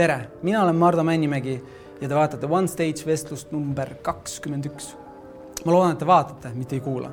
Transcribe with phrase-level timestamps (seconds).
[0.00, 1.60] tere, mina olen Mardu Männimägi
[2.00, 4.94] ja te vaatate One Stage vestlust number kakskümmend üks.
[5.64, 7.10] ma loodan, et te vaatate, mitte ei kuula,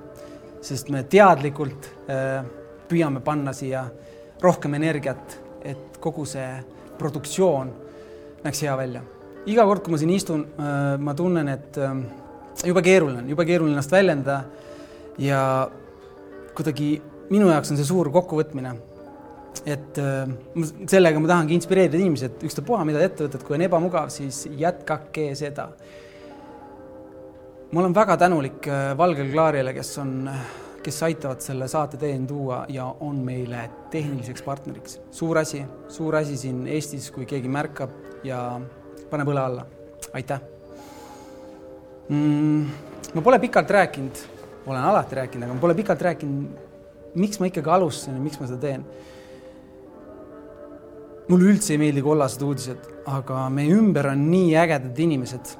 [0.64, 2.46] sest me teadlikult äh,
[2.88, 3.82] püüame panna siia
[4.40, 5.36] rohkem energiat,
[5.68, 6.48] et kogu see
[6.98, 7.74] produktsioon
[8.46, 9.04] näeks hea välja.
[9.46, 11.92] iga kord, kui ma siin istun äh,, ma tunnen, et äh,
[12.72, 14.44] jube keeruline on, jube keeruline ennast väljendada
[15.20, 15.42] ja
[16.56, 16.94] kuidagi
[17.36, 18.78] minu jaoks on see suur kokkuvõtmine
[19.66, 20.28] et äh,
[20.90, 24.46] sellega ma tahangi inspireerida inimesi, et ükstapuha, mida te ette võtad, kui on ebamugav, siis
[24.60, 25.70] jätkake seda.
[27.72, 30.30] ma olen väga tänulik äh, Valgele Klaarile, kes on,
[30.84, 35.00] kes aitavad selle saate teieni tuua ja on meile tehniliseks partneriks.
[35.12, 38.60] suur asi, suur asi siin Eestis, kui keegi märkab ja
[39.10, 39.66] paneb õle alla.
[40.14, 40.40] aitäh
[42.10, 42.66] mm,.
[43.14, 44.24] ma pole pikalt rääkinud,
[44.68, 46.66] olen alati rääkinud, aga ma pole pikalt rääkinud,
[47.16, 48.84] miks ma ikkagi alustasin ja miks ma seda teen
[51.28, 55.56] mulle üldse ei meeldi kollased uudised, aga meie ümber on nii ägedad inimesed.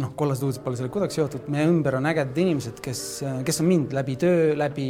[0.00, 3.00] noh, kollased uudised pole sellega kuidagi seotud, meie ümber on ägedad inimesed, kes,
[3.46, 4.86] kes on mind läbi töö, läbi,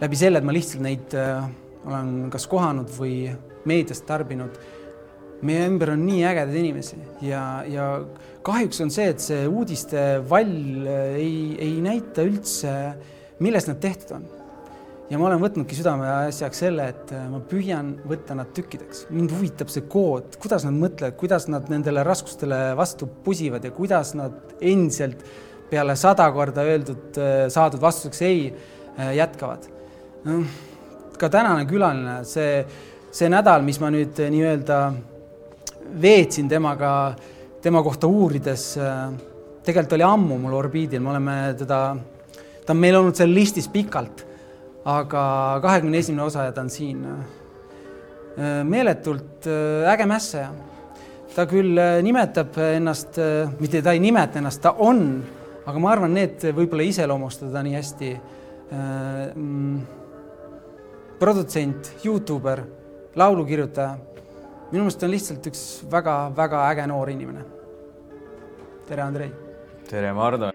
[0.00, 1.44] läbi selle, et ma lihtsalt neid äh,
[1.88, 3.28] olen kas kohanud või
[3.68, 4.56] meediast tarbinud.
[5.42, 7.84] meie ümber on nii ägedaid inimesi ja, ja
[8.42, 12.72] kahjuks on see, et see uudiste vall ei, ei näita üldse,
[13.38, 14.26] millest nad tehtud on
[15.08, 19.06] ja ma olen võtnudki südameasjaks selle, et äh, ma püüan võtta nad tükkideks.
[19.14, 24.12] mind huvitab see kood, kuidas nad mõtlevad, kuidas nad nendele raskustele vastu pusivad ja kuidas
[24.18, 25.24] nad endiselt
[25.70, 29.74] peale sada korda öeldud, äh, saadud vastuseks ei äh, jätkavad.
[31.18, 32.60] ka tänane külaline, see,
[33.10, 34.76] see nädal, mis ma nüüd nii-öelda
[36.02, 36.92] veetsin temaga,
[37.62, 38.66] tema kohta uurides,
[39.64, 41.80] tegelikult oli ammu mul orbiidil, me oleme teda,
[42.66, 44.27] ta on meil olnud seal listis pikalt
[44.84, 45.22] aga
[45.62, 47.04] kahekümne esimene osaja ta on siin.
[48.38, 50.50] Äh, meeletult äh, äge mässaja.
[51.34, 53.18] ta küll äh, nimetab ennast,
[53.60, 55.22] mitte ta ei nimeta ennast, ta on,
[55.66, 58.10] aga ma arvan, need võib-olla ei iseloomusta teda nii hästi.
[58.68, 59.78] Mm,
[61.18, 62.60] produtsent, Youtuber,
[63.16, 63.96] laulukirjutaja.
[64.70, 67.44] minu meelest on lihtsalt üks väga-väga äge noor inimene.
[68.88, 69.30] tere, Andrei.
[69.88, 70.52] tere, Mardu.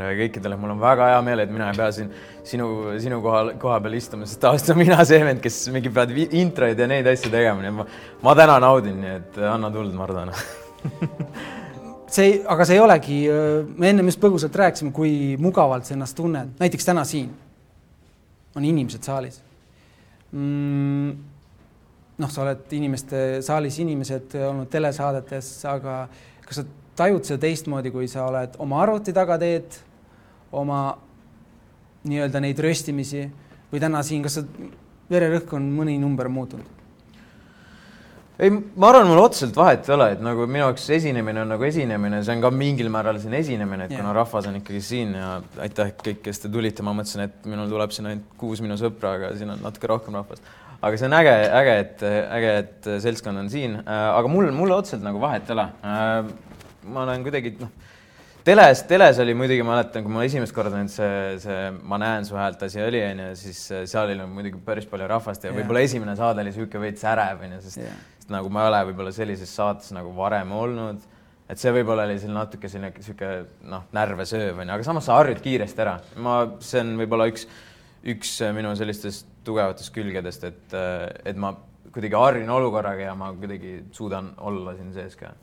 [0.00, 2.10] Tere kõikidele, mul on väga hea meel, et mina ei pea siin
[2.46, 2.68] sinu,
[3.02, 6.80] sinu kohal, koha peal istuma, sest tavaliselt olen mina see vend, kes mingi peab introid
[6.80, 7.86] ja neid asju tegema, nii et ma,
[8.24, 10.32] ma täna naudin, nii et anna tuld, Mardan.
[12.10, 13.16] See, aga see ei olegi,
[13.78, 17.28] me ennem just põgusalt rääkisime, kui mugavalt sa ennast tunned, näiteks täna siin.
[18.58, 19.36] On inimesed saalis.
[20.34, 21.12] Mm,.
[22.18, 26.00] noh, sa oled inimeste saalis, inimesed olnud telesaadetes, aga
[26.42, 26.66] kas sa
[26.98, 29.78] tajud seda teistmoodi, kui sa oled oma arvuti taga teed
[30.52, 30.80] oma
[32.08, 33.24] nii-öelda neid röstimisi
[33.70, 34.44] või täna siin, kas sa,
[35.10, 36.78] vererõhk on mõni number muutunud?
[38.40, 41.66] ei, ma arvan, mul otseselt vahet ei ole, et nagu minu jaoks esinemine on nagu
[41.66, 44.00] esinemine, see on ka mingil määral siin esinemine, et yeah.
[44.00, 47.68] kuna rahvas on ikkagi siin ja aitäh kõik, kes te tulite, ma mõtlesin, et minul
[47.68, 50.48] tuleb siin ainult kuus minu sõpra, aga siin on natuke rohkem rahvast.
[50.80, 55.04] aga see on äge, äge, et äge, et seltskond on siin, aga mul, mulle otseselt
[55.04, 55.68] nagu vahet ei ole.
[56.88, 57.76] ma olen kuidagi noh
[58.44, 61.58] teles, teles oli muidugi, ma mäletan, kui ma esimest korda nüüd see, see
[61.90, 65.44] Ma näen su häält asi oli, onju, siis äh, seal oli muidugi päris palju rahvast
[65.44, 65.58] ja yeah.
[65.60, 68.82] võib-olla esimene saade oli niisugune veits ärev, onju, sest yeah., sest nagu ma ei ole
[68.90, 71.02] võib-olla sellises saates nagu varem olnud.
[71.50, 75.18] et see võib-olla oli selline natuke selline niisugune noh, närve sööv, onju, aga samas sa
[75.20, 75.98] harjud kiiresti ära.
[76.16, 77.48] ma, see on võib-olla üks,
[78.14, 81.54] üks minu sellistest tugevatest külgedest, et, äh, et ma
[81.90, 85.34] kuidagi harjun olukorraga ja ma kuidagi suudan olla siin sees ka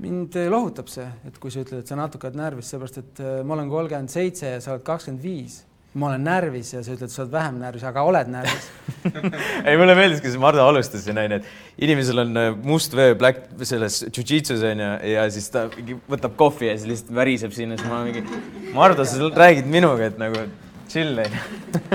[0.00, 3.42] mind lohutab see, et kui sa ütled, et sa natuke oled närvis, seepärast et äh,
[3.46, 5.62] ma olen kolmkümmend seitse ja sa oled kakskümmend viis.
[5.92, 8.68] ma olen närvis ja sa ütled, sa oled vähem närvis, aga oled närvis.
[9.68, 13.50] Ei, mulle meeldis, kuidas Mardu alustas siin onju, et inimesel on äh, must vöö black
[13.68, 15.66] selles jujitsus onju ja siis ta
[16.08, 18.24] võtab kohvi ja siis lihtsalt väriseb sinna, siis ma mingi,
[18.72, 20.46] Mardu, sa räägid minuga, et nagu
[20.88, 21.44] chill onju.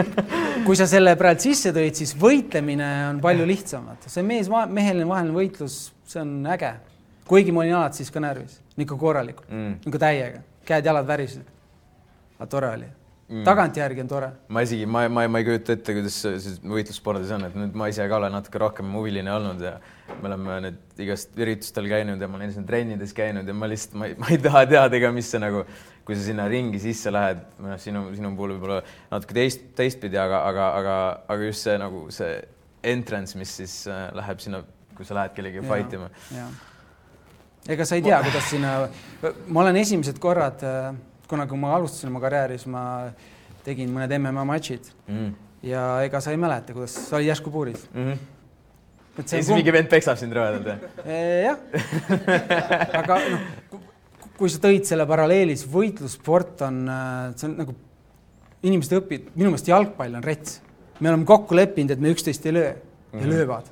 [0.68, 4.14] Kui sa selle praegu sisse tõid, siis võitlemine on palju lihtsam, vaata.
[4.14, 6.76] See mees, meheline vaheline võitlus, see on äge
[7.28, 11.50] kuigi ma olin alati siis ka närvis, ikka korralikult mm., ikka täiega, käed-jalad värisesid.
[12.38, 12.88] aga tore oli.
[13.28, 13.44] mm..
[13.48, 14.32] tagantjärgi on tore.
[14.48, 17.90] ma isegi, ma, ma, ma ei kujuta ette, kuidas see võitlusspordis on, et nüüd ma
[17.92, 19.76] ise ka olen natuke rohkem huviline olnud ja
[20.16, 23.98] me oleme nüüd igast üritustel käinud ja ma olen siin trennides käinud ja ma lihtsalt,
[24.00, 25.66] ma ei, ma ei taha teada ka, mis see nagu,
[26.08, 28.80] kui sa sinna ringi sisse lähed, noh, sinu, sinu puhul võib-olla
[29.12, 30.96] natuke teist, teistpidi, aga, aga, aga,
[31.36, 32.38] aga just see nagu see
[32.88, 34.64] entrance, mis siis äh, läheb sinna,
[34.96, 36.10] kui sa lähed kellegagi fight ima.
[37.68, 38.78] Ega sa ei tea, kuidas sinna,
[39.48, 40.94] ma olen esimesed korrad äh,
[41.28, 42.86] kunagi, kui ma alustasin oma karjääri, siis ma
[43.66, 45.30] tegin mõned MMA matšid mm.
[45.68, 48.10] ja ega sa ei mäleta, kuidas sa olid järsku puuris mm.
[48.10, 48.26] -hmm
[49.18, 51.16] ja siis mingi vend peksab sind rõvedalt või?
[51.42, 51.58] jah,
[53.02, 53.80] aga noh,
[54.38, 57.74] kui sa tõid selle paralleeli, siis võitlussport on, äh, see on nagu,
[58.68, 60.62] inimesed õpivad, minu meelest jalgpall on rets.
[61.00, 62.76] me oleme kokku leppinud, et me üksteist ei löö
[63.14, 63.70] ja mm löövad.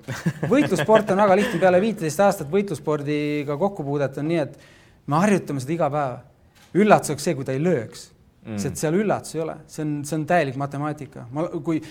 [0.48, 4.56] võitlussport on väga lihtne, peale viiteist aastat võitlusspordiga kokkupuudet on nii, et
[5.12, 6.24] me harjutame seda iga päev
[6.82, 8.10] üllatus oleks see, kui ta ei lööks
[8.46, 11.28] mm., sest seal üllatus ei ole, see on, see on täielik matemaatika.
[11.36, 11.82] ma, kui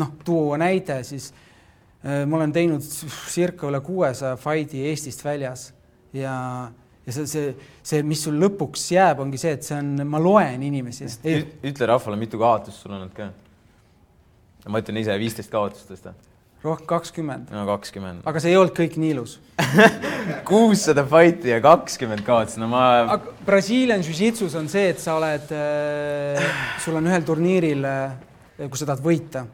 [0.00, 1.30] noh, tuua näide, siis
[2.04, 5.68] äh, ma olen teinud circa üle kuuesaja fight'i Eestist väljas
[6.16, 6.34] ja,
[7.06, 7.52] ja see, see,
[7.82, 11.10] see, mis sul lõpuks jääb, ongi see, et see on, ma loen inimesi.
[11.26, 13.30] ütle rahvale, mitu kaotust sul on olnud ka?
[14.70, 16.14] ma ütlen ise viisteist kaotust tõsta
[16.64, 17.52] rohkem kakskümmend.
[17.54, 18.24] no kakskümmend.
[18.28, 19.38] aga see ei olnud kõik nii ilus
[20.50, 23.20] kuussada fight'i ja kakskümmend kaotas, no ma.
[23.46, 26.50] Brasiilian Jiu-Jitsus on see, et sa oled äh,,
[26.84, 29.46] sul on ühel turniiril äh,, kus sa tahad võita,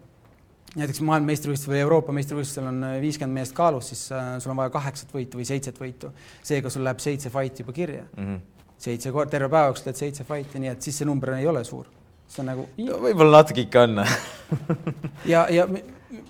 [0.76, 4.74] näiteks maailmameistrivõistlusel või Euroopa meistrivõistlusel on äh, viiskümmend meest kaalus, siis äh, sul on vaja
[4.74, 6.12] kaheksat võitu või seitset võitu.
[6.42, 8.24] seega sul läheb seitse fight'i juba kirja mm.
[8.24, 8.72] -hmm.
[8.88, 11.64] seitse korda, terve päeva jooksul teed seitse fight'i, nii et siis see number ei ole
[11.64, 11.86] suur.
[12.26, 14.02] see on nagu võib-olla natuke ikka on
[15.32, 15.68] ja, ja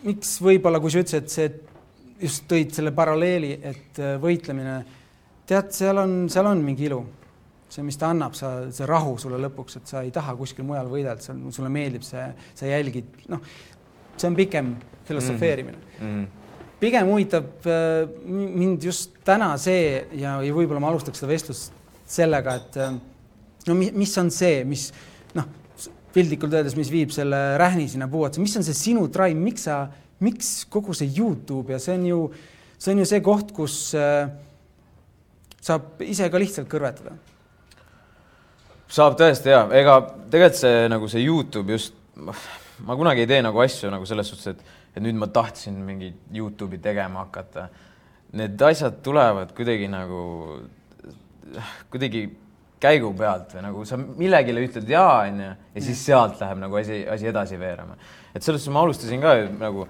[0.06, 4.78] miks võib-olla, kui sa ütlesid, et see just tõid selle paralleeli, et äh, võitlemine,
[5.48, 7.04] tead, seal on, seal on mingi ilu.
[7.66, 10.86] see, mis ta annab, sa, see rahu sulle lõpuks, et sa ei taha kuskil mujal
[10.88, 12.22] võidelda, see on, sulle meeldib see,
[12.54, 13.42] sa jälgid, noh,
[14.14, 14.70] see on pikem
[15.04, 16.04] filosofeerimine mm.
[16.04, 16.28] -hmm.
[16.80, 21.74] pigem huvitab äh, mind just täna see ja, ja võib-olla ma alustaks seda vestlust
[22.06, 22.94] sellega, et äh,
[23.66, 24.92] no mis on see, mis
[26.16, 29.68] piltlikult öeldes, mis viib selle rähni sinna puu otsa, mis on see sinu drive, miks
[29.68, 29.84] sa,
[30.24, 32.20] miks kogu see Youtube ja see on ju,
[32.80, 34.30] see on ju see koht, kus äh,
[35.66, 37.16] saab ise ka lihtsalt kõrvetada.
[38.88, 39.98] saab tõesti ja ega
[40.30, 41.96] tegelikult see nagu see Youtube just,
[42.86, 46.12] ma kunagi ei tee nagu asju nagu selles suhtes, et, et nüüd ma tahtsin mingi
[46.34, 47.68] Youtube'i tegema hakata.
[48.36, 50.22] Need asjad tulevad kuidagi nagu,
[51.92, 52.26] kuidagi
[52.80, 57.04] käigu pealt või nagu sa millegile ütled jaa, onju, ja siis sealt läheb nagu asi,
[57.08, 57.96] asi edasi veerema.
[58.34, 59.86] et selles suhtes ma alustasin ka nagu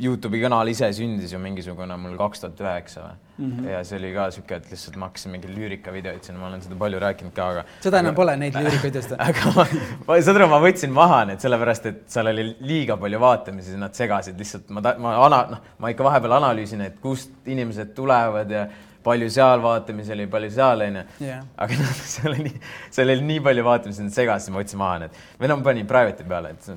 [0.00, 3.50] Youtube'i kanal ise sündis ju mingisugune mul kaks tuhat üheksa või mm.
[3.50, 3.68] -hmm.
[3.68, 6.78] ja see oli ka sihuke, et lihtsalt ma hakkasin mingeid lüürikavideoid sinna, ma olen seda
[6.80, 7.64] palju rääkinud ka, aga.
[7.84, 9.66] seda enam pole, neid lüürikavideosid aga ma,
[10.06, 13.96] ma, saad aru, ma võtsin maha need sellepärast, et seal oli liiga palju vaatamisi, nad
[13.98, 18.68] segasid lihtsalt, ma, ma ana-, noh, ma ikka vahepeal analüüsin, et kust inimesed tulevad ja
[19.04, 21.42] palju seal vaatamisi oli, palju seal onju yeah..
[21.56, 22.54] aga noh, seal oli,
[22.92, 25.20] seal oli nii palju vaatamisi, et segas, siis ma võtsin maha need.
[25.40, 26.70] või noh, panin private'i peale, et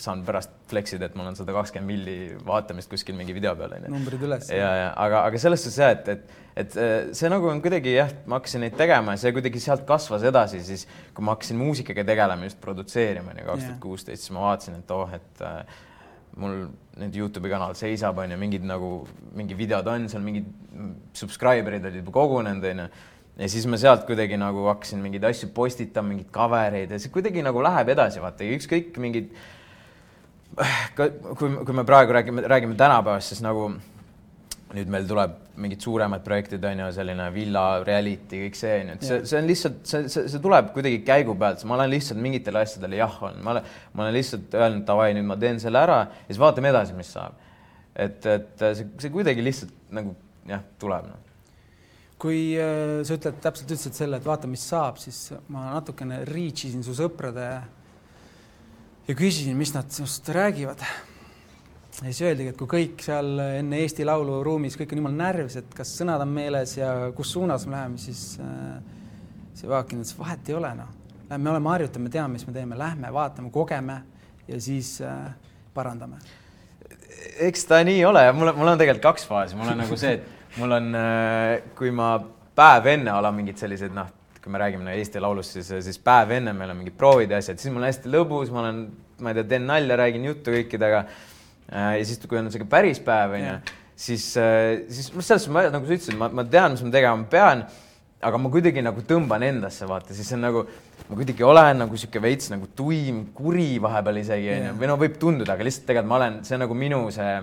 [0.00, 2.16] saan pärast flex ida, et mul on sada kakskümmend milli
[2.46, 3.92] vaatamist kuskil mingi video peal onju.
[3.92, 4.50] numbrid üles.
[4.52, 6.76] ja, ja aga, aga selles suhtes jah, et, et, et
[7.16, 10.62] see nagu on kuidagi jah, ma hakkasin neid tegema ja see kuidagi sealt kasvas edasi,
[10.66, 10.86] siis
[11.16, 14.96] kui ma hakkasin muusikaga tegelema, just produtseerima onju kaks tuhat kuusteist, siis ma vaatasin, et
[14.96, 15.84] oh, et äh,
[16.36, 16.66] mul
[17.00, 18.90] nüüd Youtube'i kanal seisab, on ju, mingid nagu
[19.36, 20.48] mingi videod on seal, mingid
[21.16, 22.88] subscriber'id olid juba kogunenud, on ju.
[23.40, 27.12] ja siis ma sealt kuidagi nagu hakkasin mingeid asju postitama, mingeid cover eid ja see
[27.12, 29.32] kuidagi nagu läheb edasi, vaata, ükskõik mingid.
[30.96, 33.70] kui, kui me praegu räägime, räägime tänapäevast, siis nagu
[34.74, 38.96] nüüd meil tuleb mingid suuremad projektid on ju, selline villa reality, kõik see on ju,
[38.96, 42.20] et see, see on lihtsalt, see, see, see tuleb kuidagi käigu pealt, ma olen lihtsalt
[42.22, 45.84] mingitele asjadele jah olnud, ma olen, ma olen lihtsalt öelnud davai, nüüd ma teen selle
[45.86, 47.38] ära ja siis vaatame edasi, mis saab.
[47.94, 50.16] et, et see, see kuidagi lihtsalt nagu
[50.50, 51.22] jah, tuleb no
[52.20, 56.64] kui äh, sa ütled, täpselt ütlesid selle, et vaata, mis saab, siis ma natukene reach
[56.64, 57.50] isin su sõprade
[59.06, 60.82] ja küsisin, mis nad sinust räägivad
[62.02, 65.56] ja siis öeldigi, et kui kõik seal enne Eesti Laulu ruumis, kõik on jumala närvis,
[65.62, 68.76] et kas sõnad on meeles ja kus suunas me läheme, siis äh,
[69.56, 70.90] see Vaakin ütles, vahet ei ole, noh.
[71.32, 74.00] me oleme harjutanud, me teame, mis me teeme, lähme vaatame, kogeme
[74.48, 75.30] ja siis äh,
[75.74, 76.20] parandame.
[77.48, 78.24] eks ta nii ole.
[78.32, 81.90] Mul mul on tegelikult kaks faasi, mul on nagu see, et mul on äh,, kui
[81.94, 82.18] ma
[82.56, 84.10] päev enne olen mingid sellised noh,
[84.42, 87.40] kui me räägime nagu Eesti Laulust, siis, siis päev enne meil on mingid proovid ja
[87.40, 88.84] asjad, siis mul on hästi lõbus, ma olen,
[89.24, 91.06] ma ei tea, teen nalja, räägin juttu kõikidega
[91.72, 93.56] ja siis, kui on sihuke päris päev, onju,
[93.96, 97.64] siis, äh, siis selles suhtes, nagu sa ütlesid, ma, ma tean, mis ma tegema pean,
[98.26, 100.66] aga ma kuidagi nagu tõmban endasse, vaata, siis on nagu,
[101.06, 104.76] ma kuidagi olen nagu sihuke veits nagu tuim, kuri vahepeal isegi onju.
[104.80, 107.34] Või no võib tunduda, aga lihtsalt tegelikult ma olen, see on nagu minu see,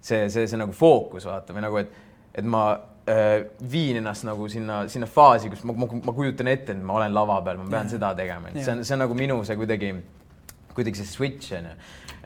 [0.00, 2.64] see, see, see nagu fookus vaata või nagu, et, et ma
[3.10, 7.00] äh, viin ennast nagu sinna, sinna faasi, kus ma, ma, ma kujutan ette, et ma
[7.00, 7.94] olen lava peal, ma pean yeah.
[7.98, 9.92] seda tegema, et see on, see on nagu minu see kuidagi,
[10.76, 11.74] kuidagi see switch onju,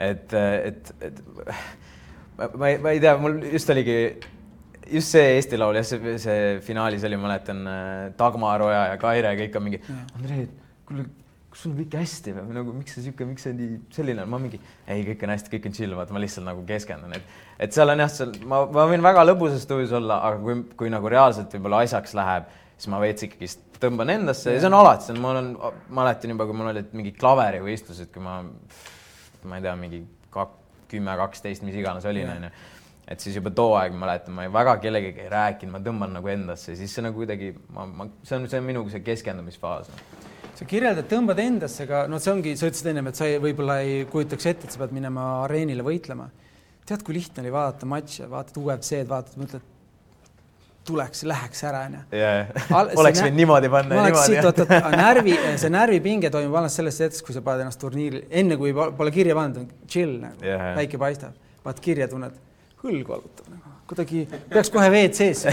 [0.01, 1.23] et, et, et
[2.39, 3.97] ma, ma ei, ma ei tea, mul just oligi
[4.91, 7.63] just see Eesti Laul jah, see, see finaalis oli, mäletan
[8.19, 9.83] Dagmar Oja ja Kaire kõik on mingi,
[10.19, 10.47] Andrei,
[10.89, 11.07] kuule,
[11.51, 12.45] kas sul on kõik hästi või?
[12.55, 15.69] Nagu miks see sihuke, miks see nii selline ma mingi ei, kõik on hästi, kõik
[15.71, 18.87] on chill, vaata ma lihtsalt nagu keskendun, et et seal on jah, seal ma, ma
[18.91, 23.03] võin väga lõbusas tujus olla, aga kui, kui nagu reaalselt võib-olla asjaks läheb, siis ma
[23.03, 25.51] veits ikkagist tõmban endasse ja see on alati, see on, ma olen,
[26.01, 28.41] mäletan juba, kui mul olid mingid klaverivõistlused, kui ma,
[29.49, 30.05] ma ei tea, mingi
[30.91, 32.51] kümme, kaksteist, mis iganes olin, onju.
[33.11, 36.31] Et siis juba too aeg ma mäletan, ma väga kellegagi ei rääkinud, ma tõmban nagu
[36.31, 39.91] endasse, siis see nagu kuidagi, ma, ma, see on, see on minu see keskendumisfaas
[40.61, 43.79] sa kirjeldad, tõmbad endasse, aga noh, see ongi, sa ütlesid ennem, et sa ei, võib-olla
[43.81, 46.29] ei kujutaks ette, et sa pead minema areenile võitlema.
[46.85, 49.67] tead, kui lihtne oli vaadata matše, vaatad UFC-d, vaatad, mõtled,
[50.87, 52.03] tuleks, läheks ära, onju.
[53.01, 54.05] oleks võinud niimoodi panna.
[54.97, 59.15] närvi, see närvipinge toimub alles sellest hetkest, kui sa paned ennast turniiril, enne kui pole
[59.15, 62.39] kirja pandud, chill nagu yeah., päike paistab, paned kirja, tunned,
[62.85, 64.21] hõlg valutab nagu kuidagi
[64.51, 65.53] peaks kohe WC-sse.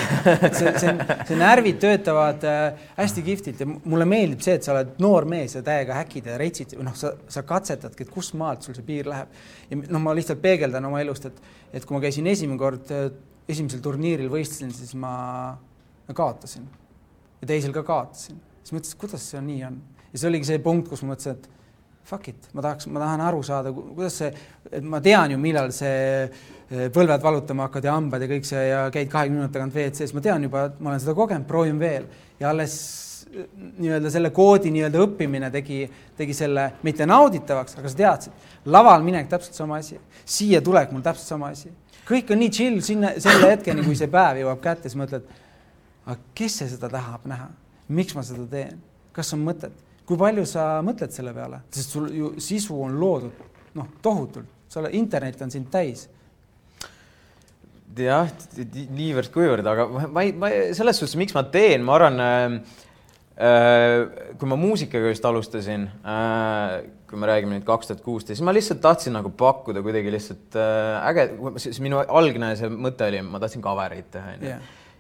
[0.54, 0.92] see, see,
[1.26, 5.58] see närvid töötavad äh, hästi kihvtilt ja mulle meeldib see, et sa oled noor mees
[5.58, 9.10] ja täiega häkid ja retsid noh, sa, sa katsetadki, et kust maalt sul see piir
[9.10, 9.32] läheb.
[9.72, 11.42] ja noh, ma lihtsalt peegeldan oma elust, et,
[11.74, 13.10] et kui ma käisin esimene kord äh,
[13.48, 15.58] esimesel turniiril võistlesin, siis ma,
[16.16, 16.66] kaotasin.
[17.42, 18.40] Ja teisel ka kaotasin.
[18.64, 19.78] siis mõtlesin, kuidas see nii on?
[20.12, 21.50] Ja see oligi see punkt, kus ma mõtlesin, et
[22.08, 24.30] fuck it, ma tahaks, ma tahan aru saada, kuidas see,
[24.72, 28.62] et ma tean ju, millal see eh, põlved valutama hakkavad ja hambad ja kõik see
[28.70, 32.08] ja käid kahekümne minuti tagant WC-s, ma tean juba, ma olen seda kogenud, proovin veel.
[32.40, 32.78] Ja alles
[33.28, 33.50] eh,
[33.82, 35.82] nii-öelda selle koodi nii-öelda õppimine tegi,
[36.16, 41.04] tegi selle mitte nauditavaks, aga sa teadsid, laval minek täpselt sama asi, siia tulek mul
[41.04, 41.74] täpselt sama asi,
[42.08, 45.28] kõik on nii chill sinna selle hetkeni, kui see päev jõuab kätte, siis mõtled,
[46.06, 47.50] aga kes see seda tahab näha,
[47.94, 48.82] miks ma seda teen,
[49.16, 49.86] kas on mõtet?
[50.08, 53.42] Kui palju sa mõtled selle peale, sest sul ju sisu on loodud
[53.78, 56.08] noh, tohutult, sa oled, internet on sind täis.
[57.98, 58.30] jah,
[58.94, 62.44] niivõrd-kuivõrd, aga ma ei, ma ei, selles suhtes, miks ma teen, ma arvan äh,
[63.42, 66.76] äh,, kui ma muusikaga just alustasin äh,,
[67.08, 71.08] kui me räägime nüüd kaks tuhat kuusteist, ma lihtsalt tahtsin nagu pakkuda kuidagi lihtsalt äh,
[71.08, 71.30] äge,
[71.64, 74.58] siis minu algne see mõte oli, ma tahtsin cover'id teha, onju.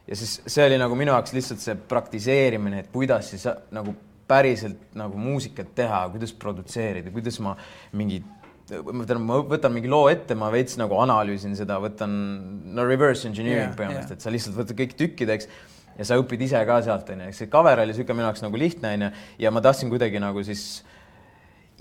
[0.07, 3.43] ja siis see oli nagu minu jaoks lihtsalt see praktiseerimine, et kuidas siis
[3.75, 3.95] nagu
[4.27, 7.55] päriselt nagu muusikat teha, kuidas produtseerida, kuidas ma
[7.95, 8.21] mingi
[8.71, 12.11] ma võtan, ma võtan mingi loo ette, ma veits nagu analüüsin seda, võtan
[12.75, 15.47] no reverse engineering yeah, põhimõtteliselt yeah., et sa lihtsalt võtad kõik tükkideks
[15.97, 18.59] ja sa õpid ise ka sealt onju, eks see cover oli siuke minu jaoks nagu
[18.59, 19.11] lihtne onju
[19.43, 20.96] ja ma tahtsin kuidagi nagu siis äh,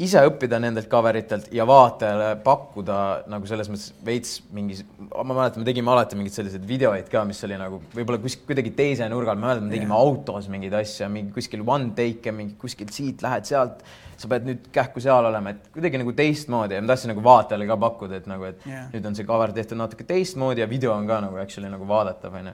[0.03, 2.99] ise õppida nendelt cover itelt ja vaatajale pakkuda
[3.33, 7.41] nagu selles mõttes veits mingi, ma mäletan, me tegime alati mingeid selliseid videoid ka, mis
[7.49, 10.03] oli nagu võib-olla kus kuidagi teise nurga all, ma mäletan, me tegime yeah.
[10.05, 13.81] autos mingeid asju, mingi kuskil one take'e, mingi kuskilt siit lähed sealt,
[14.21, 17.69] sa pead nüüd kähku seal olema, et kuidagi nagu teistmoodi ja ma tahtsin nagu vaatajale
[17.69, 18.91] ka pakkuda, et nagu, et yeah.
[18.93, 22.37] nüüd on see cover tehtud natuke teistmoodi ja video on ka nagu actually nagu vaadatav
[22.37, 22.53] onju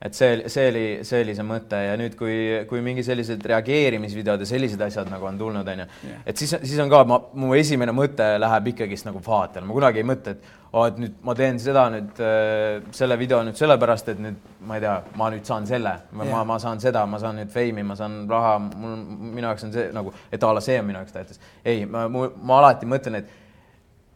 [0.00, 2.36] et see, see oli, see oli see mõte ja nüüd, kui,
[2.70, 5.86] kui mingi sellised reageerimisvideod ja sellised asjad nagu on tulnud, onju,
[6.24, 10.00] et siis, siis on ka, ma, mu esimene mõte läheb ikkagist nagu vaatajale, ma kunagi
[10.00, 13.58] ei mõtle, et oo oh,, et nüüd ma teen seda nüüd äh, selle video nüüd
[13.58, 17.20] sellepärast, et nüüd ma ei tea, ma nüüd saan selle, ma, ma saan seda, ma
[17.20, 18.96] saan nüüd feimi, ma saan raha, mul,
[19.34, 21.44] minu jaoks on see nagu, et a la see on minu jaoks tähtis.
[21.64, 23.49] ei, ma, ma alati mõtlen, et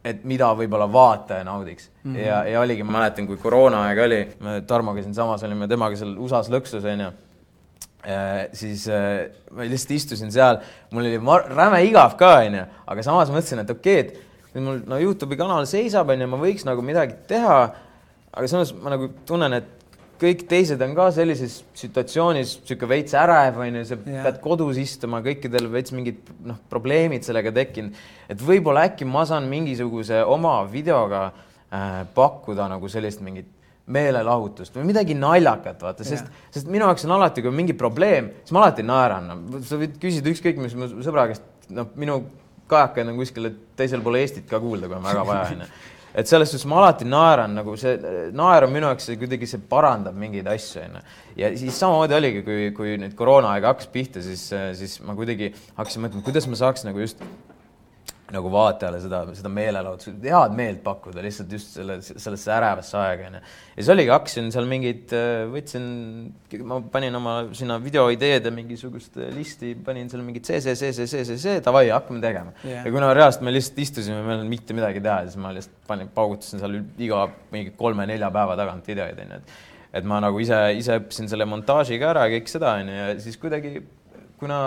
[0.05, 2.11] et mida võib-olla vaataja naudiks mm.
[2.13, 2.19] -hmm.
[2.21, 6.51] ja, ja oligi, ma mäletan, kui koroonaaeg oli, me Tarmoga siinsamas olime temaga seal USA-s
[6.53, 7.13] lõksus onju.
[8.53, 10.61] siis äh, ma lihtsalt istusin seal,
[10.93, 14.21] mul oli räme igav ka onju, aga samas mõtlesin, et okei okay,,
[14.55, 17.75] et mul no Youtube'i kanal seisab onju, ma võiks nagu midagi teha.
[18.35, 19.85] aga samas ma nagu tunnen, et
[20.21, 24.23] kõik teised on ka sellises situatsioonis sihuke veits ärev onju, sa yeah.
[24.27, 27.99] pead kodus istuma, kõikidel veits mingid noh, probleemid sellega tekkinud.
[28.35, 33.51] Et võib-olla äkki ma saan mingisuguse oma videoga äh, pakkuda nagu sellist mingit
[33.95, 38.31] meelelahutust või midagi naljakat, vaata, sest sest minu jaoks on alati, kui on mingi probleem,
[38.43, 39.61] siis ma alati naeran no..
[39.65, 42.23] sa võid küsida ükskõik mis mu sõbra käest, noh, minu
[42.71, 45.69] kajakaid on kuskil teisel pool Eestit ka kuulda, kui on väga vaja, onju
[46.15, 47.95] et selles suhtes ma alati naeran nagu see,
[48.39, 51.03] naer on minu jaoks kuidagi see parandab mingeid asju, onju.
[51.41, 54.47] ja siis samamoodi oligi, kui, kui nüüd koroonaaeg hakkas pihta, siis,
[54.79, 57.21] siis ma kuidagi hakkasin mõtlema, kuidas ma saaks nagu just
[58.33, 63.41] nagu vaatajale seda, seda meelelahutust, head meelt pakkuda lihtsalt just selle, sellesse ärevasse aega onju.
[63.43, 65.13] ja siis oligi, hakkasin seal mingeid,
[65.53, 65.85] võtsin,
[66.65, 71.27] ma panin oma sinna videoideede mingisugust listi, panin seal mingid see, see, see, see, see,
[71.29, 72.55] see, see, davai, hakkame tegema.
[72.63, 72.89] Yeah..
[72.89, 75.85] ja kuna reaalselt me lihtsalt istusime, meil ei olnud mitte midagi teha, siis ma lihtsalt
[75.91, 79.63] panin, paugutasin seal iga mingi kolme-nelja päeva tagant videoid onju, et
[79.95, 82.97] et ma nagu ise, ise õppisin selle montaaži ka ära ja kõik seda onju.
[82.97, 83.77] Ja siis kuidagi
[84.41, 84.59] kuna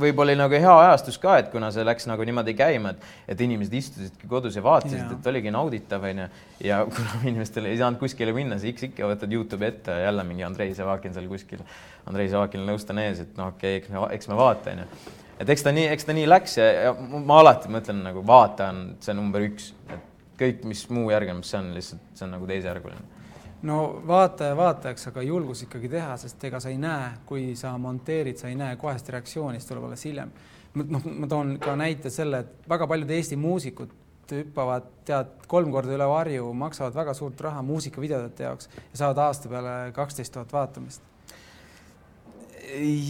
[0.00, 3.42] võib-olla oli nagu hea ajastus ka, et kuna see läks nagu niimoodi käima, et, et
[3.46, 6.28] inimesed istusidki kodus ja vaatasid, et oligi nauditav, onju.
[6.64, 10.46] ja kuna inimestel ei saanud kuskile minna, siis ikka, võtad Youtube'i ette ja jälle mingi
[10.46, 11.62] Andrei Sevakin seal kuskil,
[12.06, 15.10] Andrei Sevakinil nõust on ees, et noh, okei okay,, eks me, eks me vaata, onju.
[15.40, 18.70] et eks ta nii, eks ta nii läks ja, ja ma alati mõtlen nagu vaata
[18.72, 22.48] on see number üks, et kõik, mis muu järgneb, see on lihtsalt, see on nagu
[22.48, 23.16] teisejärguline
[23.62, 28.38] no vaataja vaatajaks, aga julgus ikkagi teha, sest ega sa ei näe, kui sa monteerid,
[28.40, 30.32] sa ei näe kohest reaktsiooni, siis tuleb alles hiljem.
[30.76, 33.94] noh, ma toon ka näite selle, et väga paljud Eesti muusikud
[34.26, 39.48] hüppavad, tead, kolm korda üle varju, maksavad väga suurt raha muusikavideote jaoks ja saavad aasta
[39.48, 41.04] peale kaksteist tuhat vaatamist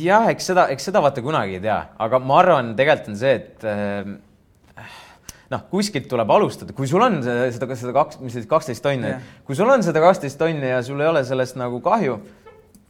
[0.03, 3.35] jah, eks seda, eks seda vaata kunagi ei tea, aga ma arvan, tegelikult on see,
[3.41, 4.11] et äh,
[5.53, 9.13] noh, kuskilt tuleb alustada, kui sul on seda, seda, seda kaks, mis siis kaksteist tonni
[9.13, 12.19] yeah., kui sul on seda kaksteist tonni ja sul ei ole sellest nagu kahju,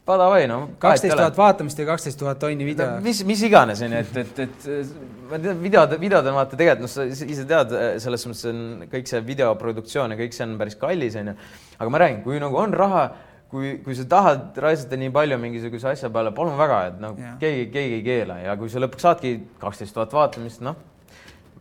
[0.07, 0.59] padavai, no.
[0.83, 3.05] kaksteist tuhat vaatamist ja kaksteist tuhat tonni video no,.
[3.05, 6.93] mis, mis iganes onju, et, et, et ma tean, videod, videod on vaata tegelikult noh,
[6.95, 11.19] sa ise tead, selles mõttes on kõik see videoproduktsioon ja kõik see on päris kallis
[11.21, 11.37] onju.
[11.77, 13.07] aga ma räägin, kui nagu on raha
[13.51, 17.37] kui, kui sa tahad raisata nii palju mingisuguse asja peale, palun väga, et noh yeah.,
[17.43, 20.79] keegi, keegi ei keela ja kui sa lõpuks saadki kaksteist tuhat vaatamist, noh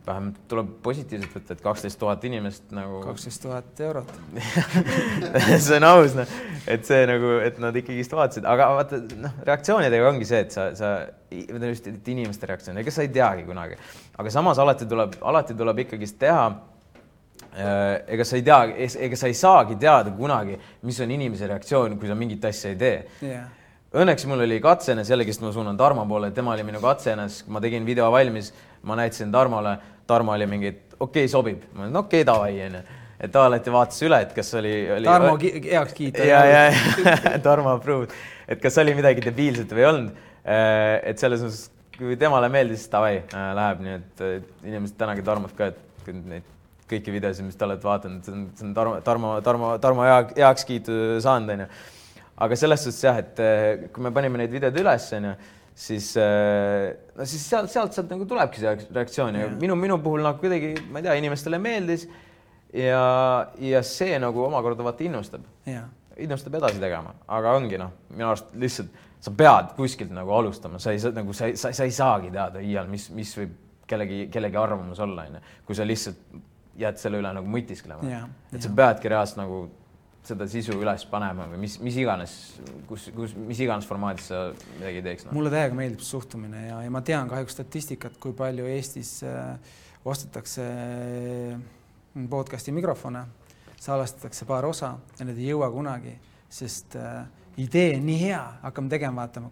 [0.08, 3.00] vähemalt tuleb positiivselt võtta, et kaksteist tuhat inimest nagu.
[3.04, 4.12] kaksteist tuhat eurot.
[5.66, 6.36] See on aus, noh,
[6.68, 10.70] et see nagu, et nad ikkagist vaatasid, aga vaata, noh, reaktsioonidega ongi see, et sa,
[10.78, 10.94] sa,
[11.32, 13.78] just, et inimeste reaktsioon, ega sa ei teagi kunagi,
[14.22, 18.62] aga samas alati tuleb, alati tuleb ikkagist teha äh, ega sa ei tea,
[19.10, 22.82] ega sa ei saagi teada kunagi, mis on inimese reaktsioon, kui sa mingit asja ei
[22.82, 22.98] tee.
[23.26, 23.46] Yeah
[23.96, 27.86] õnneks mul oli katsenes, jällegist ma suunan Tarmo poole, tema oli minu katsenes, ma tegin
[27.88, 28.52] video valmis,
[28.86, 29.78] ma näitasin Tarmole,
[30.08, 31.66] Tarmo oli mingi, et okei okay,, sobib.
[31.74, 32.82] ma ütlen, okei okay,, davai, onju.
[33.26, 35.08] et ta alati vaatas üle, et kas oli, oli....
[35.10, 36.26] Tarmo heaks kiita.
[36.28, 38.14] ja, ja, ja Tarmo approved,
[38.48, 40.28] et kas oli midagi debiilset või ei olnud.
[40.46, 41.64] Äh, et selles mõttes,
[41.96, 44.26] kui temale meeldis, davai, äh, läheb, nii et
[44.68, 46.54] inimesed tänage Tarmot ka, et neid
[46.86, 50.20] kõiki videosid, mis te olete vaadanud, see on, see on Tarmo, Tarmo, Tarmo, Tarmo hea,
[50.38, 51.70] heakskiitu saanud, onju.
[52.46, 55.34] aga selles suhtes jah, et äh, kui me panime neid videod üles, onju
[55.76, 60.24] siis äh, no siis sealt, sealt, sealt nagu tulebki see reaktsioon ja minu, minu puhul
[60.24, 62.08] nagu kuidagi, ma ei tea, inimestele meeldis
[62.72, 63.04] ja,
[63.60, 65.44] ja see nagu omakorda vaata innustab.
[66.16, 70.94] innustab edasi tegema, aga ongi noh, minu arust lihtsalt sa pead kuskilt nagu alustama, sa
[70.94, 73.56] ei saa nagu sa, sa, sa ei saagi teada iial, mis, mis võib
[73.90, 76.38] kellegi, kellegi arvamus olla, onju, kui sa lihtsalt
[76.80, 78.06] jääd selle üle nagu mõtisklema.
[78.54, 79.66] et sa peadki reaalselt nagu
[80.26, 82.34] seda sisu üles panema või mis, mis iganes,
[82.90, 84.42] kus, kus, mis iganes formaadis sa
[84.80, 85.36] midagi teeks no..
[85.38, 89.56] mulle täiega meeldib suhtumine ja, ja ma tean kahjuks statistikat, kui palju Eestis äh,
[90.06, 91.58] ostetakse äh,
[92.30, 93.26] podcast'i mikrofone,
[93.82, 96.16] salvestatakse paar osa ja need ei jõua kunagi,
[96.50, 97.26] sest äh,
[97.62, 99.52] idee on nii hea, hakkame tegema, vaatama,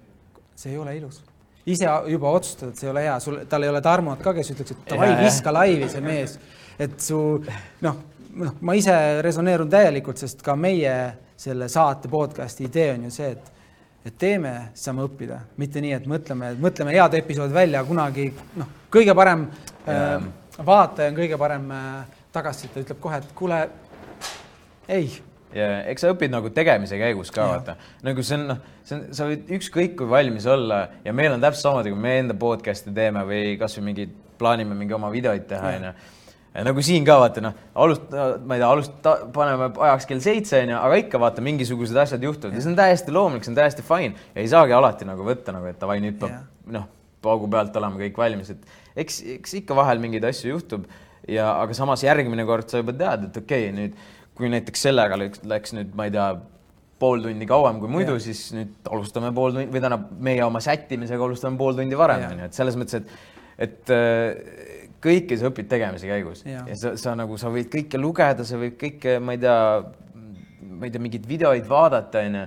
[0.56, 1.22] see ei ole ilus.
[1.70, 4.52] Ise juba otsustad, et see ei ole hea, sul, tal ei ole Tarmot ka, kes
[4.56, 6.36] ütleks, et davai, viska laivi see mees,
[6.82, 7.20] et su
[7.86, 8.02] noh
[8.40, 10.94] noh, ma ise resoneerun täielikult, sest ka meie
[11.40, 13.52] selle saate podcast'i idee on ju see, et
[14.04, 18.26] et teeme, siis saame õppida, mitte nii, et mõtleme, mõtleme head episood välja kunagi,
[18.60, 19.46] noh, kõige parem
[19.88, 20.18] yeah.
[20.20, 23.62] äh, vaataja on kõige parem äh, tagasiside, ütleb kohe, et kuule,
[24.92, 25.08] ei.
[25.56, 29.06] ja eks sa õpid nagu tegemise käigus ka vaata, nagu see on, noh, see on,
[29.16, 32.92] sa võid ükskõik kui valmis olla ja meil on täpselt samamoodi, kui me enda podcast'i
[32.98, 35.96] teeme või kasvõi mingi, plaanime mingi oma videoid teha, onju
[36.62, 40.76] nagu siin ka vaata noh, alust-, ma ei tea, alust-, paneme ajaks kell seitse onju,
[40.78, 42.54] aga ikka vaata, mingisugused asjad juhtuvad.
[42.54, 44.14] Ja see on täiesti loomulik, see on täiesti fine.
[44.36, 46.46] Ja ei saagi alati nagu võtta nagu, et davai, nüüd peab yeah.
[46.78, 46.86] noh,
[47.26, 50.86] paugu pealt olema kõik valmis, et eks, eks ikka vahel mingeid asju juhtub.
[51.30, 53.98] Ja, aga samas järgmine kord sa juba tead, et okei okay,, nüüd
[54.38, 56.28] kui näiteks sellega läks, läks nüüd, ma ei tea,
[57.00, 61.26] pool tundi kauem kui muidu, siis nüüd alustame pool tundi või tähendab, meie oma sättimisega
[61.26, 63.94] alustame pool tundi varem onju, et selles mõttes, et, et
[65.04, 68.60] kõike sa õpid tegemise käigus ja, ja sa, sa nagu, sa võid kõike lugeda, sa
[68.62, 69.58] võid kõike, ma ei tea,
[70.64, 72.46] ma ei tea, mingeid videoid vaadata, onju.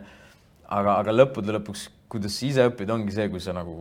[0.79, 3.79] aga, aga lõppude lõpuks, kuidas sa ise õpid, ongi see, kui sa nagu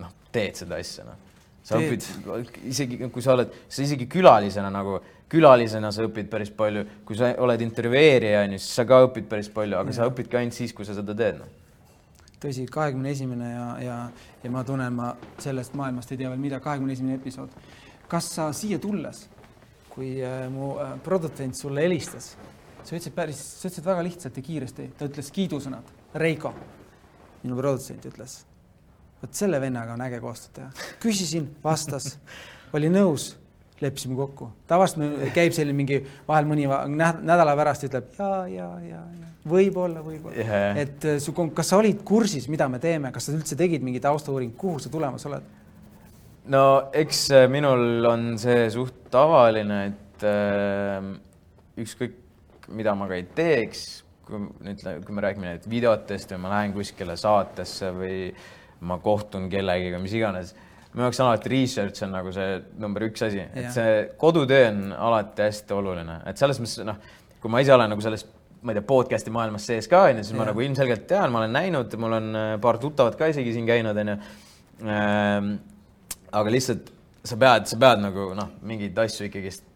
[0.00, 1.20] noh, teed seda asja, noh.
[1.62, 2.08] sa teed.
[2.10, 4.98] õpid isegi, kui sa oled, sa isegi külalisena nagu,
[5.30, 9.52] külalisena sa õpid päris palju, kui sa oled intervjueerija, onju, siis sa ka õpid päris
[9.52, 10.00] palju, aga ja.
[10.00, 11.56] sa õpidki ainult siis, kui sa seda teed, noh
[12.40, 13.96] tõsi, kahekümne esimene ja, ja,
[14.40, 15.10] ja ma tunnen, ma
[15.44, 17.52] sellest maailmast ei tea veel midagi, kahekümne esimene episood
[18.10, 19.24] kas sa siia tulles,
[19.90, 22.32] kui äh, mu äh, produtsent sulle helistas,
[22.80, 26.52] sa ütlesid päris, sa ütlesid väga lihtsalt ja kiiresti, ta ütles kiidusõnad, Reiko,
[27.44, 28.40] minu produtsent ütles,
[29.20, 30.88] vot selle vennaga on äge koostööd teha.
[31.02, 32.16] küsisin, vastas,
[32.76, 33.36] oli nõus.
[33.80, 34.50] Leppisime kokku.
[34.68, 40.36] tavaliselt käib selline mingi vahel mõni nädala pärast ütleb ja, ja, ja, ja võib-olla, võib-olla.
[40.36, 40.76] Yeah..
[40.82, 44.02] et äh, su, kas sa olid kursis, mida me teeme, kas sa üldse tegid mingi
[44.04, 45.46] taustauuring, kuhu sa tulemas oled?
[46.48, 46.62] No
[46.96, 51.10] eks äh, minul on see suht tavaline, et äh,
[51.80, 52.16] ükskõik,
[52.76, 53.84] mida ma ka ei teeks,
[54.26, 58.18] kui ütle, kui me räägime nüüd videotest või ma lähen kuskile saatesse või
[58.86, 60.54] ma kohtun kellegiga, mis iganes
[60.90, 65.44] minu jaoks alati research on nagu see number üks asi, et see kodutöö on alati
[65.46, 66.98] hästi oluline, et selles mõttes noh,
[67.42, 68.24] kui ma ise olen nagu selles,
[68.66, 70.40] ma ei tea, podcast'i maailmas sees ka onju, siis ja.
[70.40, 73.68] ma nagu ilmselgelt tean, ma olen näinud, mul on äh, paar tuttavat ka isegi siin
[73.70, 74.16] käinud onju
[74.86, 75.52] ähm,.
[76.32, 76.90] Aga lihtsalt
[77.26, 79.66] sa pead, sa pead nagu noh, mingeid asju ikkagist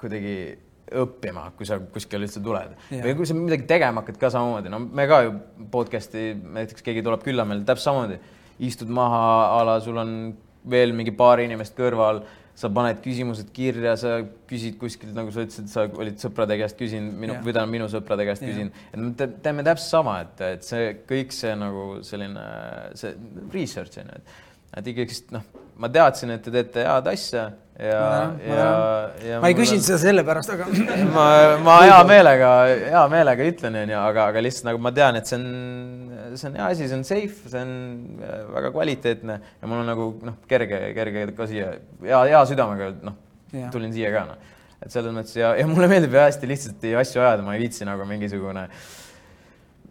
[0.00, 0.36] kuidagi
[0.92, 2.76] õppima, kui sa kuskile üldse tuled.
[2.92, 3.00] Ja.
[3.06, 5.34] või kui sa midagi tegema hakkad ka samamoodi, no me ka ju
[5.72, 8.20] podcast'i, näiteks keegi tuleb külla meil täpselt samamoodi.
[8.68, 9.24] Istud maha
[9.56, 10.14] a la sul on
[10.70, 12.22] veel mingi paar inimest kõrval,
[12.54, 14.18] sa paned küsimused kirja, sa
[14.48, 18.26] küsid kuskilt, nagu sa ütlesid, sa olid sõprade käest küsinud, minu või tähendab minu sõprade
[18.28, 22.44] käest küsinud, et me teeme täpselt sama, et, et see kõik see nagu selline
[23.00, 23.16] see
[23.56, 24.40] research on ju, et
[24.72, 25.44] et ikkagist noh,
[25.80, 28.00] ma teadsin, et te teete head asja ja,
[28.46, 28.66] ja,
[29.24, 30.68] ja ma ei küsinud seda sellepärast, aga
[31.16, 31.26] ma,
[31.64, 32.52] ma hea meelega,
[32.92, 35.46] hea meelega ütlen, onju, aga, aga lihtsalt nagu ma tean, et see on,
[36.36, 37.74] see on hea asi, see on safe, see on
[38.20, 42.92] äh, väga kvaliteetne ja mul on nagu noh, kerge, kerge ka siia hea, hea südamega
[43.02, 43.20] noh,
[43.74, 44.50] tulin siia ka noh,
[44.82, 48.06] et selles mõttes ja, ja mulle meeldib hästi lihtsalt asju ajada, ma ei viitsi nagu
[48.08, 48.90] mingisugune äh,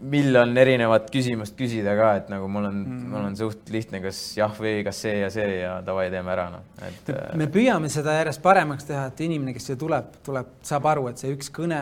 [0.01, 3.09] miljon erinevat küsimust küsida ka, et nagu mul on mm, -hmm.
[3.13, 6.49] mul on suht lihtne, kas jah või kas see ja see ja davai, teeme ära,
[6.49, 6.63] noh.
[6.87, 7.09] et.
[7.09, 11.07] Äh, me püüame seda järjest paremaks teha, et inimene, kes siia tuleb, tuleb, saab aru,
[11.11, 11.81] et see üks kõne,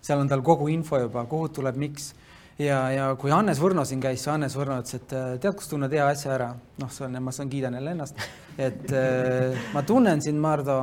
[0.00, 2.14] seal on tal kogu info juba, kuhu tuleb, miks.
[2.58, 5.68] ja, ja kui Hannes Võrno siin käis, siis Hannes Võrno ütles, et äh, tead, kus
[5.68, 6.54] tunned hea asja ära.
[6.80, 10.80] noh, see on, ma saan, kiidan jälle ennast, et äh, ma tunnen sind, Mardu,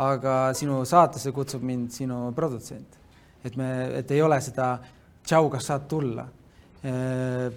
[0.00, 2.98] aga sinu saatesse kutsub mind sinu produtsent.
[3.44, 4.78] et me, et ei ole seda
[5.30, 6.26] tšau, kas saad tulla?
[6.84, 7.50] Äh,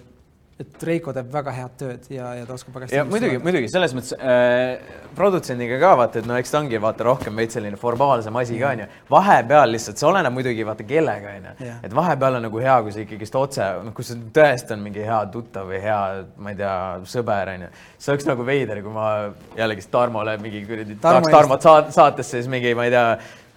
[0.54, 3.02] et Reiko teeb väga head tööd ja, ja ta oskab väga hästi.
[3.10, 7.40] muidugi, muidugi selles mõttes äh, produtsendiga ka vaata, et no eks ta ongi vaata rohkem
[7.40, 8.86] veits selline formaalsem asi ka onju.
[9.10, 11.54] vahepeal lihtsalt, see oleneb muidugi vaata kellega onju,
[11.88, 15.02] et vahepeal on nagu hea, kui sa ikkagist otse, noh, kui see tõesti on mingi
[15.08, 16.00] hea tuttav või hea,
[16.38, 16.74] ma ei tea,
[17.16, 17.72] sõber onju.
[17.98, 19.08] see oleks nagu veider, kui ma
[19.58, 23.08] jällegist Tarmole mingi kuradi tahaks Tarmot saat, saatesse, siis mingi, ma ei tea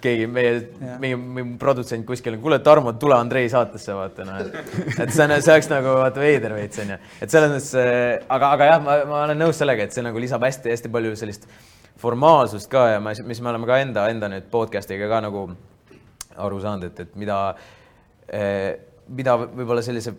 [0.02, 0.58] keegi meie,
[1.02, 5.34] meie, meie produtsent kuskil, kuule, Tarmo, tule Andrei saatesse, vaata noh, et, et see on,
[5.42, 8.98] see oleks nagu vaata veider veits onju, et selles mõttes, äh, aga, aga jah, ma,
[9.10, 11.48] ma olen nõus sellega, et see nagu lisab hästi-hästi palju sellist
[11.98, 15.48] formaalsust ka ja ma, mis me oleme ka enda, enda nüüd podcast'iga ka nagu
[16.38, 17.40] aru saanud, et, et mida,
[18.30, 18.76] äh,
[19.10, 20.14] mida võib-olla sellise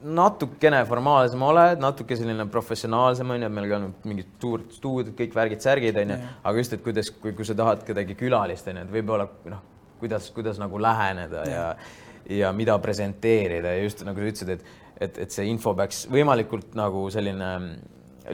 [0.00, 5.14] natukene formaalsem oled, natuke selline professionaalsem on ju, et meil ka on mingid suured stuudiod,
[5.18, 8.80] kõik värgid-särgid on ju, aga just, et kuidas, kui, kui sa tahad kedagi külalist on
[8.80, 9.62] ju, et võib-olla noh,
[10.00, 13.76] kuidas, kuidas nagu läheneda ja, ja, ja mida presenteerida.
[13.76, 17.50] Ja just nagu sa ütlesid, et, et, et see info peaks võimalikult nagu selline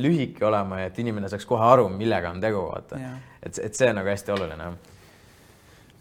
[0.02, 3.00] lühike olema ja et inimene saaks kohe aru, millega on tegu, vaata.
[3.42, 4.70] et, et see on nagu hästi oluline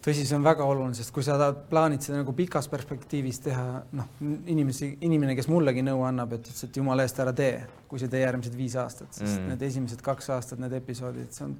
[0.05, 3.65] tõsi, see on väga oluline, sest kui sa plaanid seda nagu pikas perspektiivis teha,
[3.97, 4.09] noh,
[4.51, 8.09] inimesi, inimene, kes mullegi nõu annab, et ütles, et jumala eest ära tee, kui sa
[8.11, 9.53] tee järgmised viis aastat, sest mm.
[9.53, 11.55] need esimesed kaks aastat, need episoodid, see on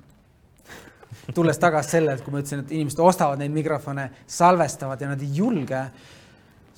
[1.37, 5.31] tulles tagasi sellelt, kui ma ütlesin, et inimesed ostavad neid mikrofone, salvestavad ja nad ei
[5.41, 5.81] julge,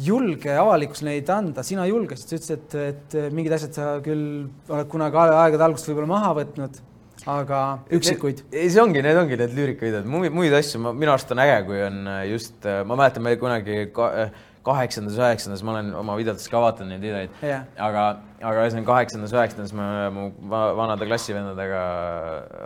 [0.08, 4.92] julge avalikkusele neid anda, sina julgesid, sa ütlesid, et, et mingid asjad sa küll oled
[4.92, 6.80] kunagi aegade algusest võib-olla maha võtnud
[7.28, 7.62] aga
[7.94, 8.44] üksikuid.
[8.52, 11.58] ei, see ongi, need ongi need lüürikavideod, muid, muid asju ma, minu arust on äge,
[11.68, 14.38] kui on äh, just, äh, ma mäletan, me kunagi äh,
[14.68, 18.06] kaheksandas, üheksandas, ma olen oma videotes ka vaadanud neid videoid yeah., aga,
[18.40, 21.84] aga ühesõnaga kaheksandas, üheksandas me mu vanade klassivendadega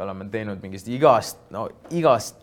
[0.06, 2.40] oleme teinud mingist igast, no igast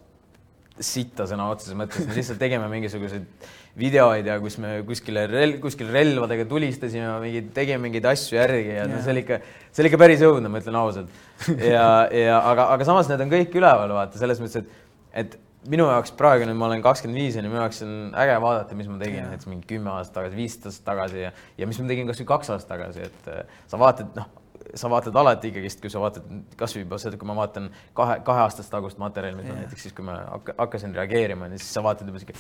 [0.79, 3.49] sitta sõna otseses mõttes, me lihtsalt tegime mingisuguseid
[3.79, 8.79] videoid ja kus me kuskile rel-, kuskil relvadega tulistasime, mingi, tegime mingeid asju järgi ja
[8.83, 8.89] yeah.
[8.91, 11.21] no see oli ikka, see oli ikka päris õudne, ma ütlen ausalt.
[11.63, 14.89] ja, ja aga, aga samas need on kõik üleval, vaata, selles mõttes, et,
[15.25, 15.39] et
[15.69, 18.91] minu jaoks praegu nüüd ma olen kakskümmend viis ja minu jaoks on äge vaadata, mis
[18.91, 22.11] ma tegin näiteks mingi kümme aastat tagasi, viisteist aastat tagasi ja, ja mis ma tegin
[22.11, 24.31] kasvõi kaks aastat tagasi, et äh, sa vaatad, noh,
[24.75, 26.27] sa vaatad alati ikkagist, kui sa vaatad
[26.59, 29.63] kasvõi juba seda, kui ma vaatan kahe, kaheaastast tagust materjali, mida yeah.
[29.63, 32.37] näiteks siis, kui ma hakkasin reageerima, siis sa vaatad juba sihuke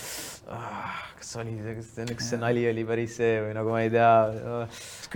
[0.54, 3.92] ah,, kas oli, kas see, kas see nali oli päris see või nagu ma ei
[3.94, 4.10] tea.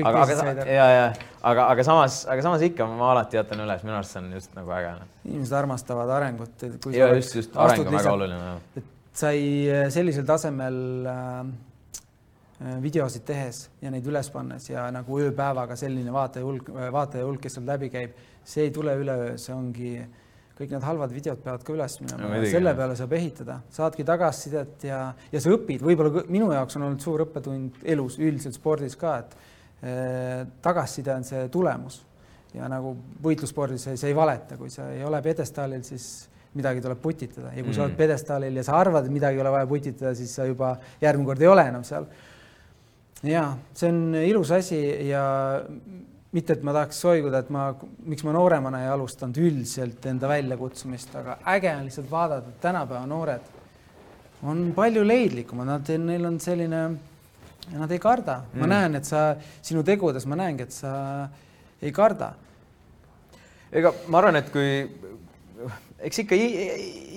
[0.05, 1.05] aga, aga ja, ja
[1.41, 4.57] aga, aga samas, aga samas ikka ma alati jätan üles, minu arust see on just
[4.59, 4.97] nagu äge.
[5.03, 5.13] Noh.
[5.29, 6.67] inimesed armastavad arengut.
[6.95, 8.57] ja just, just areng on väga oluline.
[8.81, 8.91] et
[9.23, 9.39] sai
[9.93, 11.45] sellisel tasemel Äh,
[12.83, 17.57] videosid tehes ja neid üles pannes ja nagu ööpäevaga selline vaataja hulk, vaataja hulk, kes
[17.59, 19.93] sealt läbi käib, see ei tule üleöö, see ongi,
[20.59, 24.87] kõik need halvad videod peavad ka üles minema no,, selle peale saab ehitada, saadki tagasisidet
[24.87, 29.19] ja, ja sa õpid, võib-olla minu jaoks on olnud suur õppetund elus, üldiselt spordis ka,
[29.25, 29.37] et
[29.83, 32.03] eh, tagasiside on see tulemus.
[32.53, 32.91] Ja nagu
[33.25, 37.49] võitlusspordis sa ei valeta, kui sa ei ole pjedestaalil, siis midagi tuleb putitada.
[37.57, 37.77] Ja kui mm.
[37.79, 40.75] sa oled pjedestaalil ja sa arvad, et midagi ei ole vaja putitada, siis sa juba
[41.01, 42.05] järgmine kord ei ole enam seal
[43.27, 45.23] ja see on ilus asi ja
[46.33, 47.69] mitte, et ma tahaks soiguda, et ma,
[48.09, 53.05] miks ma nooremana ei alustanud üldiselt enda väljakutsumist, aga äge on lihtsalt vaadata, et tänapäeva
[53.09, 53.51] noored
[54.49, 56.83] on palju leidlikumad, nad, neil on selline,
[57.77, 59.27] nad ei karda mm., ma näen, et sa
[59.63, 60.95] sinu tegudes, ma näengi, et sa
[61.83, 62.33] ei karda.
[63.73, 64.73] ega ma arvan, et kui
[66.03, 66.39] eks ikka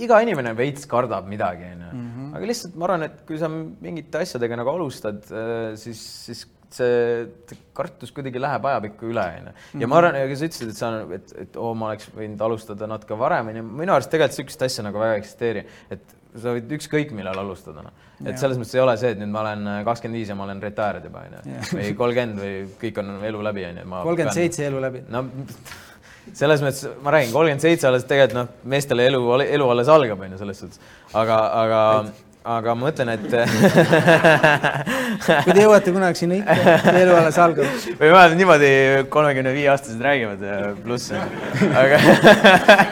[0.06, 1.92] iga inimene veits kardab midagi, onju.
[2.36, 6.44] Aga lihtsalt ma arvan, et kui sa mingite asjadega nagu alustad, äh, siis, siis
[6.76, 9.54] see kartus kuidagi läheb ajapikku üle, onju.
[9.80, 9.98] ja ma mhm.
[10.00, 13.54] arvan, ja sa ütlesid, et sa, et, et oo, ma oleks võinud alustada natuke varem,
[13.54, 13.64] onju.
[13.84, 17.86] minu arust tegelikult sihukest asja nagu väga ei eksisteeri, et sa võid ükskõik millal alustada,
[17.86, 18.06] noh.
[18.28, 20.64] et selles mõttes ei ole see, et nüüd ma olen kakskümmend viis ja ma olen
[20.64, 21.58] retired juba, onju.
[21.72, 23.90] või kolmkümmend või kõik on elu läbi, onju.
[23.96, 25.06] kolmkümmend seitse elu läbi.
[25.16, 25.26] no
[26.34, 30.34] selles mõttes ma räägin, kolmkümmend seitse alles tegelikult noh, meestele elu, elu alles algab, on
[30.34, 30.82] ju, selles suhtes.
[31.14, 31.82] aga, aga,
[32.46, 33.26] aga ma mõtlen, et
[35.46, 37.66] kui te jõuate kunagi sinna ikka, elu alles algab.
[37.98, 38.70] või vähemalt niimoodi
[39.14, 40.46] kolmekümne viie aastased räägivad
[40.84, 41.98] pluss, aga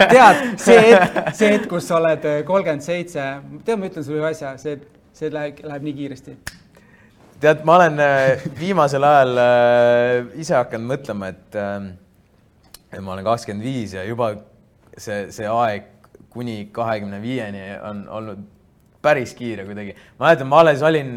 [0.09, 3.29] tead, see hetk, see hetk, kus sa oled kolmkümmend seitse,
[3.61, 4.79] tead, ma ütlen sulle ühe asja, see,
[5.13, 6.37] see läheb, läheb nii kiiresti
[7.43, 13.65] tead, ma olen äh, viimasel ajal äh, ise hakanud mõtlema, et äh, ma olen kakskümmend
[13.65, 14.33] viis ja juba
[14.97, 15.89] see, see aeg
[16.33, 18.45] kuni kahekümne viieni on olnud
[19.03, 19.95] päris kiire kuidagi.
[20.17, 21.13] ma mäletan, ma alles olin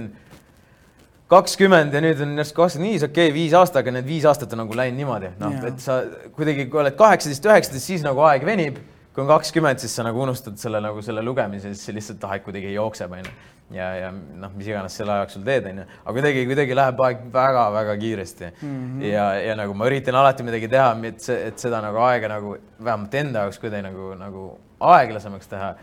[1.31, 4.53] kakskümmend ja nüüd on järsku kakskümmend viis, okei okay,, viis aastat, aga need viis aastat
[4.55, 6.03] on nagu läinud niimoodi, noh, et sa
[6.37, 8.79] kuidagi, kui oled kaheksateist, üheksateist, siis nagu aeg venib.
[9.17, 12.75] kui on kakskümmend, siis sa nagu unustad selle nagu selle lugemise, siis lihtsalt aeg kuidagi
[12.75, 13.31] jookseb, onju
[13.75, 17.25] ja, ja noh, mis iganes selle aja jooksul teed, onju, aga kuidagi, kuidagi läheb aeg
[17.33, 18.61] väga-väga kiiresti mm.
[18.61, 19.03] -hmm.
[19.09, 22.57] ja, ja nagu ma üritan alati midagi teha, et see, et seda nagu aega nagu
[22.79, 24.47] vähemalt enda jaoks kuidagi nagu, nagu
[24.81, 25.75] aeglasemaks teha.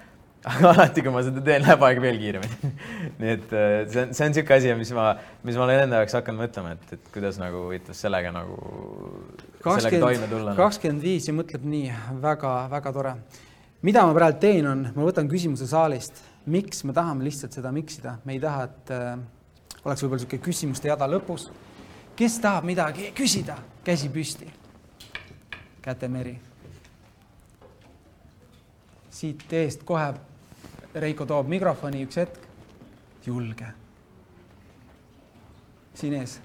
[0.43, 2.73] Aga alati, kui ma seda teen, läheb aeg veel kiiremini
[3.21, 5.07] nii et äh, see on, see on niisugune asi, mis ma,
[5.47, 8.59] mis ma olen enda jaoks hakanud mõtlema, et, et kuidas nagu huvitav sellega nagu,
[9.63, 10.57] sellega toime tulla.
[10.59, 13.15] kakskümmend viis ja mõtleb nii väga-väga tore.
[13.87, 18.17] mida ma praegu teen, on, ma võtan küsimuse saalist miks me tahame lihtsalt seda miksida,
[18.25, 19.13] me ei taha, et äh,
[19.83, 21.49] oleks võib-olla niisugune küsimuste jada lõpus.
[22.15, 24.51] kes tahab midagi küsida, käsi püsti.
[25.81, 26.39] kätemeri.
[29.09, 30.13] siit eest kohe
[30.93, 32.37] Reiko toob mikrofoni, üks hetk.
[33.25, 33.65] julge.
[35.95, 36.39] siin ees.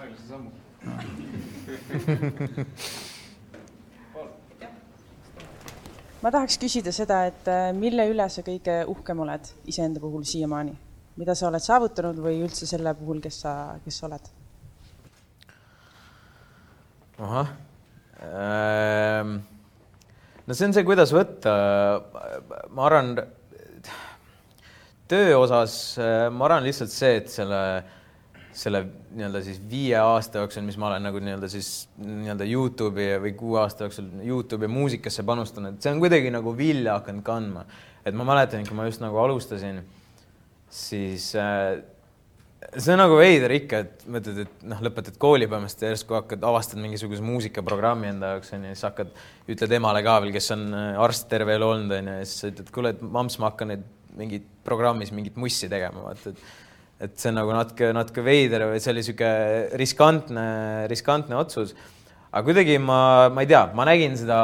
[0.00, 0.50] aeglase sammu
[6.22, 10.74] ma tahaks küsida seda, et äh, mille üle sa kõige uhkem oled iseenda puhul siiamaani,
[11.20, 14.24] mida sa oled saavutanud või üldse selle puhul, kes sa, kes sa oled?
[17.20, 17.48] ahah
[18.24, 19.59] ähm,.
[20.50, 21.54] No see on see, kuidas võtta.
[22.74, 23.14] ma arvan,
[25.10, 25.78] töö osas
[26.34, 27.62] ma arvan lihtsalt see, et selle
[28.60, 28.80] selle
[29.14, 31.68] nii-öelda siis viie aasta jooksul, mis ma olen nagu nii-öelda siis
[32.02, 37.24] nii-öelda Youtube'i või kuue aasta jooksul Youtube'i muusikasse panustanud, see on kuidagi nagu vilja hakanud
[37.26, 37.64] kandma.
[38.04, 39.82] et ma mäletan, kui ma just nagu alustasin,
[40.70, 41.78] siis äh,
[42.76, 46.44] see on nagu veider ikka, et mõtled, et noh, lõpetad kooli põhimõtteliselt ja järsku hakkad,
[46.46, 49.12] avastad mingisuguse muusikaprogrammi enda jaoks onju, siis hakkad,
[49.50, 52.72] ütled emale ka veel, kes on äh, arst terve elu olnud onju, ja siis ütled,
[52.74, 53.86] kuule, et mamps, ma hakkan nüüd
[54.20, 56.68] mingit programmis mingit mussi tegema, vaata, et
[57.00, 60.42] et see on nagu natuke, natuke veider või see oli niisugune riskantne,
[60.90, 61.72] riskantne otsus.
[62.30, 64.40] aga kuidagi ma, ma ei tea, ma nägin seda,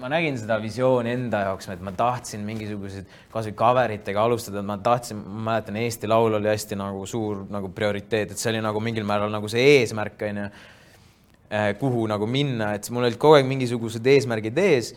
[0.00, 4.78] ma nägin seda visiooni enda jaoks, et ma tahtsin mingisuguseid kasvõi cover itega alustada, ma
[4.80, 8.80] tahtsin, ma mäletan, Eesti Laul oli hästi nagu suur nagu prioriteet, et see oli nagu
[8.84, 10.48] mingil määral nagu see eesmärk onju,
[11.50, 14.94] eh, kuhu nagu minna, et mul olid kogu aeg mingisugused eesmärgid ees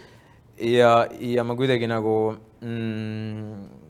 [0.57, 2.17] ja, ja ma kuidagi nagu
[2.61, 3.82] mm,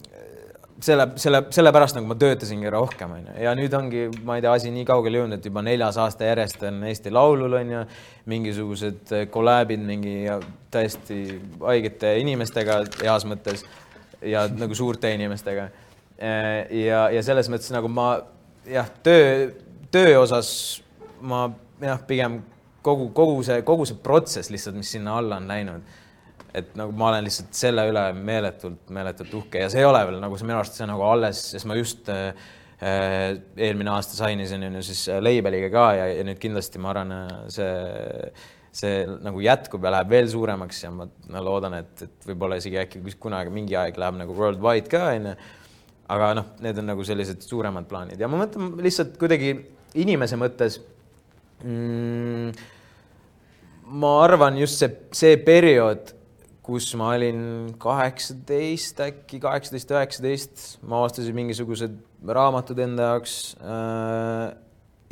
[0.83, 4.71] selle, selle, sellepärast nagu ma töötasingi rohkem, onju, ja nüüd ongi, ma ei tea, asi
[4.73, 7.83] nii kaugele jõudnud, et juba neljas aasta järjest on Eesti Laulul onju,
[8.31, 10.17] mingisugused kolläbid mingi
[10.73, 11.19] täiesti
[11.63, 13.65] haigete inimestega heas mõttes
[14.23, 15.69] ja nagu suurte inimestega.
[16.19, 18.07] ja, ja selles mõttes nagu ma
[18.67, 19.51] jah, töö,
[19.91, 20.81] töö osas
[21.21, 21.47] ma
[21.81, 22.41] jah, pigem
[22.83, 25.99] kogu, kogu see, kogu see protsess lihtsalt, mis sinna alla on läinud
[26.53, 30.19] et nagu ma olen lihtsalt selle üle meeletult, meeletult uhke ja see ei ole veel
[30.21, 32.27] nagu see minu arust see nagu alles, sest ma just äh,
[32.83, 34.43] äh eelmine aasta on
[34.77, 37.73] ju siis äh, label'iga ka ja, ja nüüd kindlasti ma arvan, äh, see,
[38.71, 42.81] see nagu jätkub ja läheb veel suuremaks ja ma, ma loodan, et, et võib-olla isegi
[42.83, 45.35] äkki kunagi mingi aeg läheb nagu worldwide ka onju.
[46.13, 49.55] aga noh, need on nagu sellised suuremad plaanid ja ma mõtlen lihtsalt kuidagi
[49.97, 50.83] inimese mõttes
[51.63, 52.51] mm,
[53.89, 56.13] ma arvan just see, see periood
[56.63, 63.37] kus ma olin kaheksateist, äkki kaheksateist, üheksateist, ma avastasin mingisugused raamatud enda jaoks.
[63.59, 64.45] Äh,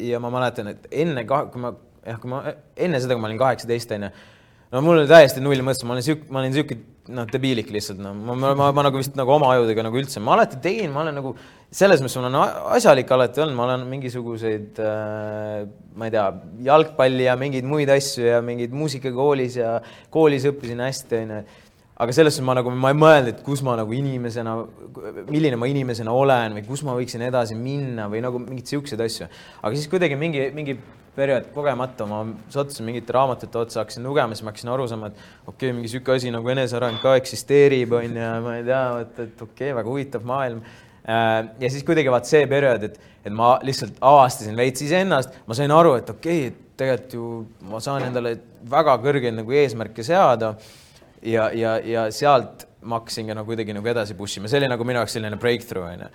[0.01, 1.73] ja ma mäletan, et enne, kui ma,
[2.07, 2.43] jah, kui ma
[2.79, 4.11] enne seda, kui ma olin kaheksateist, onju,
[4.71, 7.99] no mul oli täiesti null mõttes, ma olin sihuke, ma olin sihuke noh, debiilik lihtsalt,
[8.01, 10.91] noh, ma, ma, ma, ma nagu vist nagu oma ajudega nagu üldse, ma alati tegin,
[10.93, 11.33] ma olen nagu
[11.73, 12.37] selles mõttes ma olen
[12.75, 15.63] asjalik alati olnud, ma olen mingisuguseid äh,,
[15.97, 16.27] ma ei tea,
[16.67, 19.75] jalgpalli ja mingeid muid asju ja mingeid muusikakoolis ja
[20.13, 21.41] koolis õppisin hästi, onju.
[22.05, 24.59] aga selles suhtes ma nagu, ma ei mõelnud, et kus ma nagu inimesena,
[25.31, 29.31] milline ma inimesena olen või kus ma võiksin edasi minna või nagu mingeid siukseid asju.
[29.61, 30.77] aga siis kuidagi mingi, mingi
[31.15, 32.21] periood kogemata ma
[32.51, 35.91] sattusin mingite raamatute otsa, hakkasin lugema, siis ma hakkasin aru saama, et okei okay,, mingi
[35.91, 39.91] sihuke asi nagu eneseareng ka eksisteerib, onju, ma ei tea, et, et okei okay,, väga
[39.91, 40.63] huvitav maailm.
[41.01, 45.57] Äh, ja siis kuidagi vaat see periood, et, et ma lihtsalt avastasin veits iseennast, ma
[45.57, 47.25] sain aru, et okei okay,, tegelikult ju
[47.69, 48.35] ma saan endale
[48.69, 50.55] väga kõrgeid nagu eesmärke seada
[51.21, 54.69] ja, ja, ja sealt ma hakkasin ka nagu kuidagi nagu edasi push ima, see oli
[54.71, 56.07] nagu minu jaoks selline breakthrough onju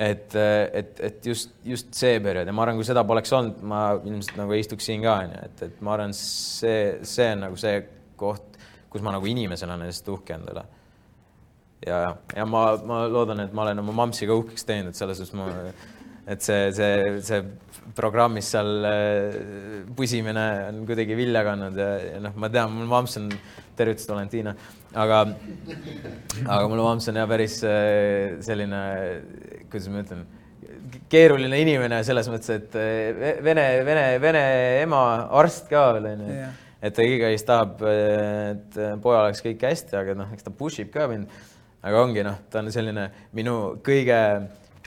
[0.00, 0.34] et,
[0.72, 4.38] et, et just, just see periood ja ma arvan, kui seda poleks olnud, ma ilmselt
[4.40, 7.82] nagu ei istuks siin ka onju, et, et ma arvan, see, see on nagu see
[8.20, 8.56] koht,
[8.92, 10.64] kus ma nagu inimesena olen lihtsalt uhke endale.
[11.86, 12.00] ja,
[12.36, 15.50] ja ma, ma loodan, et ma olen oma mampsi ka uhkeks teinud, selles suhtes ma,
[16.30, 17.40] et see, see, see
[17.96, 19.38] programmis seal äh,
[19.96, 23.30] pusimine on kuidagi vilja kandnud ja, ja noh, ma tean, mul mamps on,
[23.78, 24.52] tervitus Valentina,
[24.92, 25.22] aga,
[26.44, 28.82] aga mul mamps on jah päris äh, selline
[29.70, 30.24] kuidas ma ütlen,
[31.10, 34.42] keeruline inimene selles mõttes, et eh, vene, vene, vene
[34.84, 35.04] ema
[35.40, 36.54] arst ka veel onju yeah..
[36.82, 40.92] et ta igaüks tahab, et pojal oleks kõik hästi, aga noh, eks ta push ib
[40.94, 41.30] ka mind.
[41.82, 44.20] aga ongi noh, ta on selline minu kõige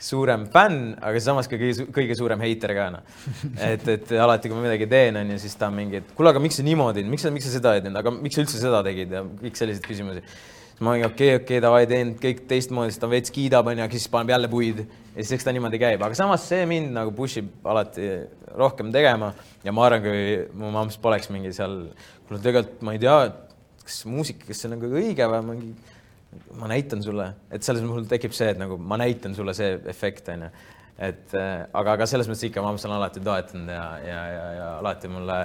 [0.03, 3.05] suurem fänn, aga samas ka kõige, kõige suurem heiter ka noh.
[3.71, 6.41] et, et alati, kui ma midagi teen, onju, siis ta on mingi, et kuule, aga
[6.43, 8.83] miks sa niimoodi, miks sa, miks sa seda ei teinud, aga miks sa üldse seda
[8.85, 10.25] tegid ja kõik selliseid küsimusi
[10.73, 13.67] siis ma olingi okei okay,, okei okay,, davai, teen kõik teistmoodi, siis ta veits kiidab,
[13.69, 16.65] onju, aga siis paneb jälle puid ja siis eks ta niimoodi käib, aga samas see
[16.69, 18.09] mind nagu push ib alati
[18.57, 19.31] rohkem tegema
[19.63, 20.23] ja ma arvan, kui
[20.57, 21.77] mu mamps poleks mingi seal,
[22.27, 23.17] kuule tegelikult ma ei tea,
[23.83, 25.92] kas muusika, kas see on nagu õige või mingi,
[26.59, 30.31] ma näitan sulle, et selles mul tekib see, et nagu ma näitan sulle see efekt
[30.33, 30.49] onju
[30.97, 34.67] et äh, aga, aga selles mõttes ikka mamps on alati toetanud ja, ja, ja, ja
[34.77, 35.39] alati mulle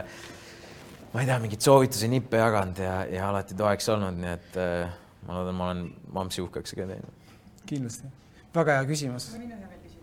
[1.13, 4.97] ma ei tea, mingeid soovitusi, nippe jaganud ja, ja alati toeks olnud, nii et äh,
[5.27, 7.37] ma loodan, ma olen Mamsi uhkeks ka teinud.
[7.69, 8.11] kindlasti,
[8.55, 9.31] väga hea küsimus.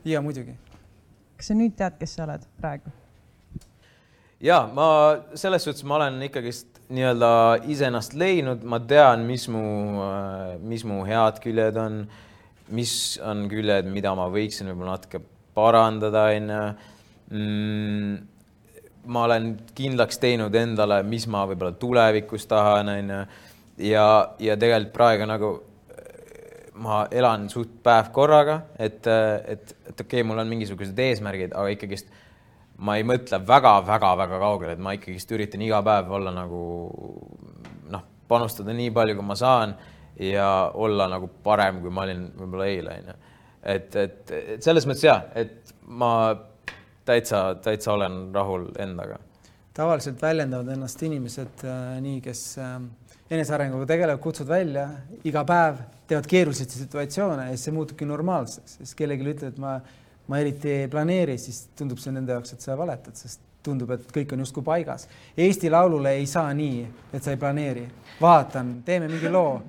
[0.06, 0.58] ja muidugi.
[1.38, 2.94] kas sa nüüd tead, kes sa oled praegu?
[4.42, 4.88] ja ma
[5.38, 7.32] selles suhtes ma olen ikkagist nii-öelda
[7.72, 9.64] iseennast leidnud, ma tean, mis mu,
[10.66, 12.04] mis mu head küljed on,
[12.76, 12.94] mis
[13.26, 15.24] on küljed, mida ma võiksin võib-olla natuke
[15.56, 16.62] parandada, onju.
[17.36, 18.16] Mm,
[19.10, 23.26] ma olen kindlaks teinud endale, mis ma võib-olla tulevikus tahan, onju
[23.78, 24.06] ja,
[24.40, 30.22] ja tegelikult praegu nagu äh, ma elan suht päev korraga, et, äh, et, et okei
[30.22, 32.12] okay,, mul on mingisugused eesmärgid, aga ikkagist
[32.78, 36.64] ma ei mõtle väga-väga-väga kaugele, et ma ikkagist üritan iga päev olla nagu
[37.92, 39.76] noh, panustada nii palju, kui ma saan
[40.20, 43.16] ja olla nagu parem, kui ma olin võib-olla eile, onju.
[43.76, 46.12] et, et, et selles mõttes jah, et ma
[47.08, 49.20] täitsa, täitsa olen rahul endaga.
[49.76, 52.80] tavaliselt väljendavad ennast inimesed äh, nii, kes äh,
[53.30, 54.88] enesearenguga tegelevad, kutsud välja
[55.28, 59.80] iga päev, teevad keerulisi situatsioone ja siis see muutubki normaalseks, siis kellelegi ütled, et ma,
[60.28, 64.10] ma eriti ei planeeri, siis tundub see nende jaoks, et sa valetad, sest tundub, et
[64.14, 65.08] kõik on justkui paigas.
[65.38, 67.88] Eesti Laulule ei saa nii, et sa ei planeeri.
[68.22, 69.60] vaatan, teeme mingi loo,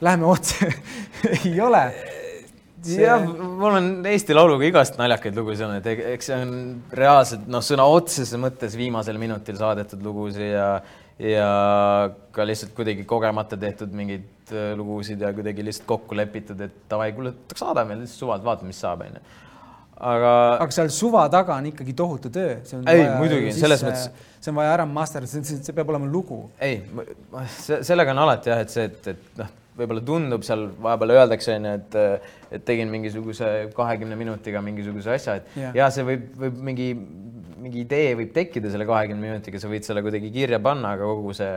[0.00, 0.68] lähme otse
[1.44, 1.84] ei ole
[2.82, 3.02] see....
[3.02, 6.54] jah, mul on Eesti Lauluga igast naljakaid lugusid olnud, et eks see on
[6.96, 10.72] reaalselt noh, sõna otseses mõttes viimasel minutil saadetud lugusid ja
[11.20, 11.48] ja
[12.32, 17.10] ka lihtsalt kuidagi kogemata tehtud mingeid äh, lugusid ja kuidagi lihtsalt kokku lepitud, et davai,
[17.16, 19.20] kuule, saada meile lihtsalt suvalt, vaatame, mis saab, onju.
[20.00, 20.32] Aga.
[20.64, 22.58] aga seal suva taga on ikkagi tohutu töö.
[22.88, 24.10] ei, muidugi, selles mõttes.
[24.40, 26.42] see on vaja ära masterdada, see peab olema lugu.
[26.60, 26.82] ei,
[27.60, 31.74] sellega on alati jah, et see, et, et noh, võib-olla tundub seal vahepeal öeldakse onju,
[31.80, 31.98] et,
[32.58, 36.92] et tegin mingisuguse kahekümne minutiga mingisuguse asja, et ja, ja see võib, võib mingi
[37.60, 41.34] mingi idee võib tekkida selle kahekümne minutiga, sa võid selle kuidagi kirja panna, aga kogu
[41.36, 41.50] see,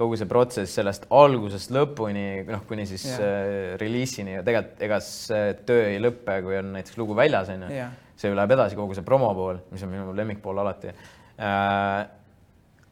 [0.00, 3.24] kogu see protsess sellest algusest lõpuni, noh, kuni siis yeah.
[3.24, 7.70] äh, reliisini ja tegelikult ega see töö ei lõpe, kui on näiteks lugu väljas, onju.
[7.74, 7.96] Yeah..
[8.20, 10.92] see ju läheb edasi, kogu see promo pool, mis on minu lemmikpool alati.
[11.40, 11.98] Äh,.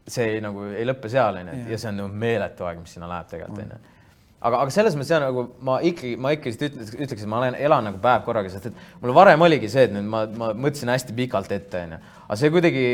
[0.08, 3.10] see ei, nagu ei lõpe seal, onju, ja see on nagu meeletu aeg, mis sinna
[3.10, 3.94] läheb tegelikult, onju.
[4.38, 7.56] Aga, aga selles mõttes jah, nagu ma ikkagi, ma ikkagi ütleks, ütleks, et ma olen,
[7.58, 10.92] elan nagu päev korraga, sest et mul varem oligi see, et nüüd ma, ma mõtlesin
[10.92, 11.98] hästi pikalt ette, onju,
[12.28, 12.84] aga see kuidagi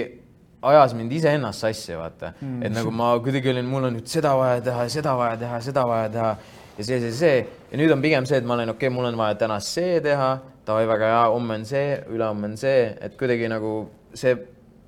[0.71, 2.33] ajas mind iseennast sassi, vaata.
[2.41, 5.61] Mm., et nagu ma kuidagi olin, mul on nüüd seda vaja teha, seda vaja teha,
[5.65, 6.33] seda vaja teha
[6.79, 7.37] ja see, see, see.
[7.71, 10.01] Ja nüüd on pigem see, et ma olen, okei okay,, mul on vaja täna see
[10.05, 10.33] teha,
[10.67, 13.77] davai, väga hea, homme on see, ülehomme on see, et kuidagi nagu
[14.17, 14.35] see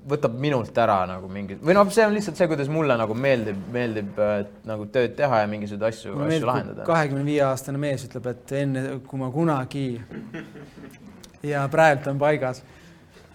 [0.07, 3.59] võtab minult ära nagu mingi või noh, see on lihtsalt see, kuidas mulle nagu meeldib,
[3.75, 4.37] meeldib äh,
[4.69, 6.87] nagu tööd teha ja mingisuguseid asju, asju lahendada.
[6.87, 9.87] kahekümne viie aastane mees ütleb, et enne kui ma kunagi
[11.51, 12.63] ja praegu on paigas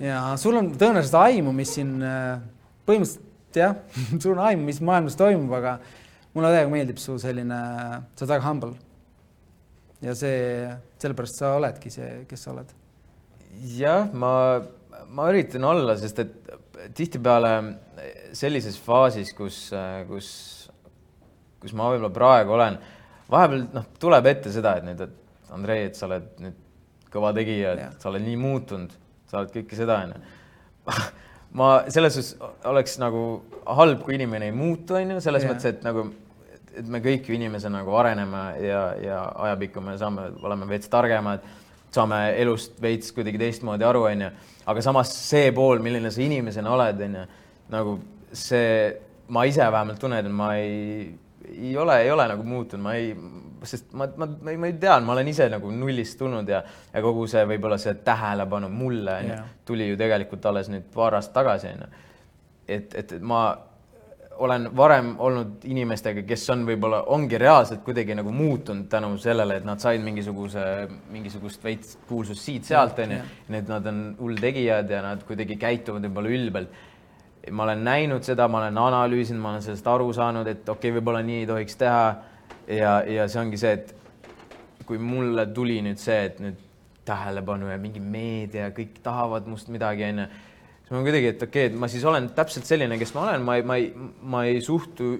[0.01, 2.39] ja sul on tõenäoliselt aimu, mis siin äh,
[2.87, 3.75] põhimõtteliselt jah
[4.21, 5.77] sul on aimu, mis maailmas toimub, aga
[6.35, 7.59] mulle täiega meeldib su selline,
[8.15, 8.75] sa oled väga humble.
[10.01, 10.69] ja see,
[11.01, 12.71] sellepärast sa oledki see, kes sa oled.
[13.75, 14.33] jah, ma,
[15.11, 16.37] ma üritan olla, sest et
[16.97, 17.53] tihtipeale
[18.37, 19.67] sellises faasis, kus,
[20.09, 20.31] kus,
[21.61, 22.79] kus ma võib-olla praegu olen,
[23.31, 26.57] vahepeal noh, tuleb ette seda, et nüüd, et Andrei, et sa oled nüüd
[27.11, 28.93] kõva tegija, et sa oled nii muutunud,
[29.31, 30.99] sa oled kõike seda, onju.
[31.59, 33.23] ma selles suhtes oleks nagu
[33.79, 35.55] halb, kui inimene ei muutu, onju, selles yeah.
[35.55, 36.05] mõttes, et nagu,
[36.75, 41.43] et me kõik ju inimesena nagu areneme ja, ja ajapikku me saame, oleme veits targemad,
[41.91, 44.31] saame elust veits kuidagi teistmoodi aru, onju
[44.65, 47.23] aga samas see pool, milline sa inimesena oled, onju,
[47.73, 47.95] nagu
[48.33, 48.91] see,
[49.33, 51.07] ma ise vähemalt tunnen, et ma ei,
[51.51, 53.13] ei ole, ei ole nagu muutunud, ma ei,
[53.63, 56.61] sest ma, ma, ma, ma tean, ma olen ise nagu nullist tulnud ja,
[56.93, 59.49] ja kogu see võib-olla see tähelepanu mulle yeah.
[59.65, 61.91] tuli ju tegelikult alles nüüd paar aastat tagasi onju.
[62.67, 63.43] et, et ma
[64.41, 69.67] olen varem olnud inimestega, kes on võib-olla, ongi reaalselt kuidagi nagu muutunud tänu sellele, et
[69.67, 70.63] nad said mingisuguse,
[71.13, 73.19] mingisugust veits kuulsust siit-sealt, onju.
[73.53, 76.79] Need, nad on hulltegijad ja nad kuidagi käituvad võib-olla ülbelt.
[77.51, 80.97] ma olen näinud seda, ma olen analüüsinud, ma olen sellest aru saanud, et okei okay,,
[80.99, 82.03] võib-olla nii ei tohiks teha.
[82.71, 86.59] Ja, ja see ongi see, et kui mulle tuli nüüd see, et nüüd
[87.07, 90.29] tähelepanu ja mingi meedia, kõik tahavad must midagi, onju
[90.91, 93.57] ma kuidagi, et okei okay,, et ma siis olen täpselt selline, kes ma olen, ma
[93.57, 93.91] ei, ma ei,
[94.33, 95.13] ma ei suhtu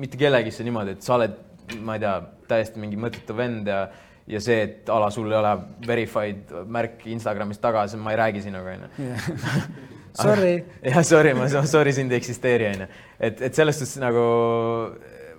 [0.00, 1.36] mitte kellegisse niimoodi, et sa oled,
[1.80, 2.14] ma ei tea,
[2.50, 3.86] täiesti mingi mõttetu vend ja
[4.24, 5.50] ja see, et ala sul ei ole
[5.84, 9.08] verified märk Instagramis taga, see ma ei räägi sinuga onju.
[10.16, 10.54] Sorry.
[10.86, 12.86] jah, sorry, ma, sorry, sind ei eksisteeri onju.
[13.18, 14.24] et, et selles suhtes nagu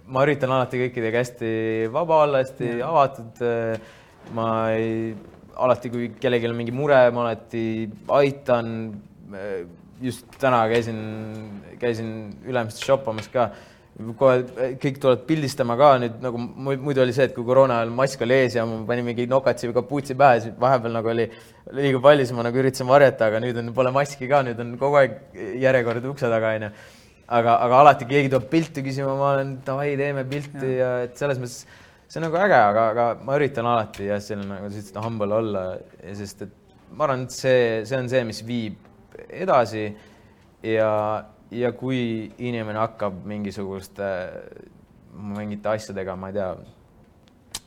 [0.08, 1.52] ma üritan alati kõikidega hästi
[1.94, 2.90] vaba olla, hästi ja.
[2.90, 3.46] avatud.
[4.36, 5.14] ma ei,
[5.62, 7.66] alati, kui kellelgi on mingi mure, ma alati
[8.18, 8.72] aitan
[10.02, 11.00] just täna käisin,
[11.80, 12.10] käisin
[12.46, 13.50] Ülemistes shoppamas ka,
[14.20, 14.42] kohe
[14.82, 18.36] kõik tulevad pildistama ka nüüd nagu muidu oli see, et kui koroona ajal mask oli
[18.42, 21.30] ees ja ma panin mingi nokatsi või kapuutsi pähe, siis vahepeal nagu oli
[21.78, 24.76] liiga palju, siis ma nagu üritasin varjata, aga nüüd on, pole maski ka, nüüd on
[24.82, 26.72] kogu aeg järjekord ukse taga onju.
[27.28, 31.18] Aga, aga alati keegi tuleb pilti küsima, ma olen davai, teeme pilti ja, ja et
[31.20, 31.64] selles mõttes
[32.06, 35.40] see on nagu äge, aga, aga ma üritan alati jah, selline nagu sa ütlesid, humble
[35.40, 35.64] olla,
[36.18, 36.54] sest et
[36.94, 39.88] ma arvan, et see, see on see, mis viib edasi
[40.66, 40.92] ja,
[41.52, 44.10] ja kui inimene hakkab mingisuguste,
[45.36, 46.50] mingite asjadega, ma ei tea,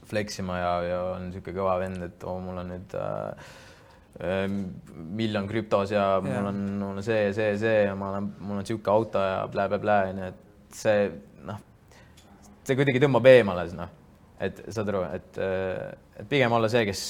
[0.08, 3.50] fleksima ja, ja on niisugune kõva vend, et oo mul on nüüd äh,
[4.18, 6.48] miljon krüptos ja mul yeah.
[6.50, 9.98] on, mul on see, see, see ja ma olen, mul on niisugune auto ja blä-blä-blä,
[10.10, 11.06] onju, et see
[11.46, 11.60] noh,
[12.66, 13.92] see kuidagi tõmbab eemale, noh,
[14.42, 15.40] et saad aru, et,
[16.18, 17.02] et pigem olla see, kes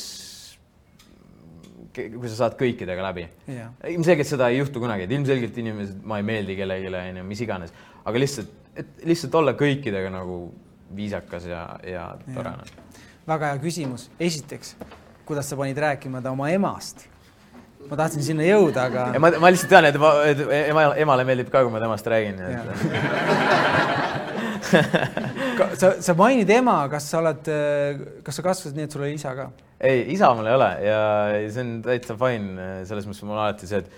[1.99, 3.25] kui sa saad kõikidega läbi.
[3.51, 3.73] Yeah..
[3.91, 7.75] ilmselgelt seda ei juhtu kunagi, et ilmselgelt inimesed, ma ei meeldi kellelegi, onju, mis iganes,
[8.05, 10.41] aga lihtsalt, et lihtsalt olla kõikidega nagu
[10.97, 13.03] viisakas ja, ja tore yeah..
[13.29, 14.09] väga hea küsimus.
[14.21, 14.77] esiteks,
[15.29, 17.07] kuidas sa panid rääkima ta oma emast?
[17.89, 19.05] ma tahtsin sinna jõuda, aga.
[19.23, 20.41] ma, ma lihtsalt tean, et, ma, et
[20.73, 22.41] ema, emale meeldib ka, kui ma temast räägin.
[25.79, 27.49] sa, sa mainid ema, kas sa oled,
[28.27, 29.49] kas sa kasvasid nii, et sul oli isa ka?
[29.79, 31.01] ei, isa mul ei ole ja
[31.55, 33.89] see on täitsa fine, selles mõttes mul alati see, et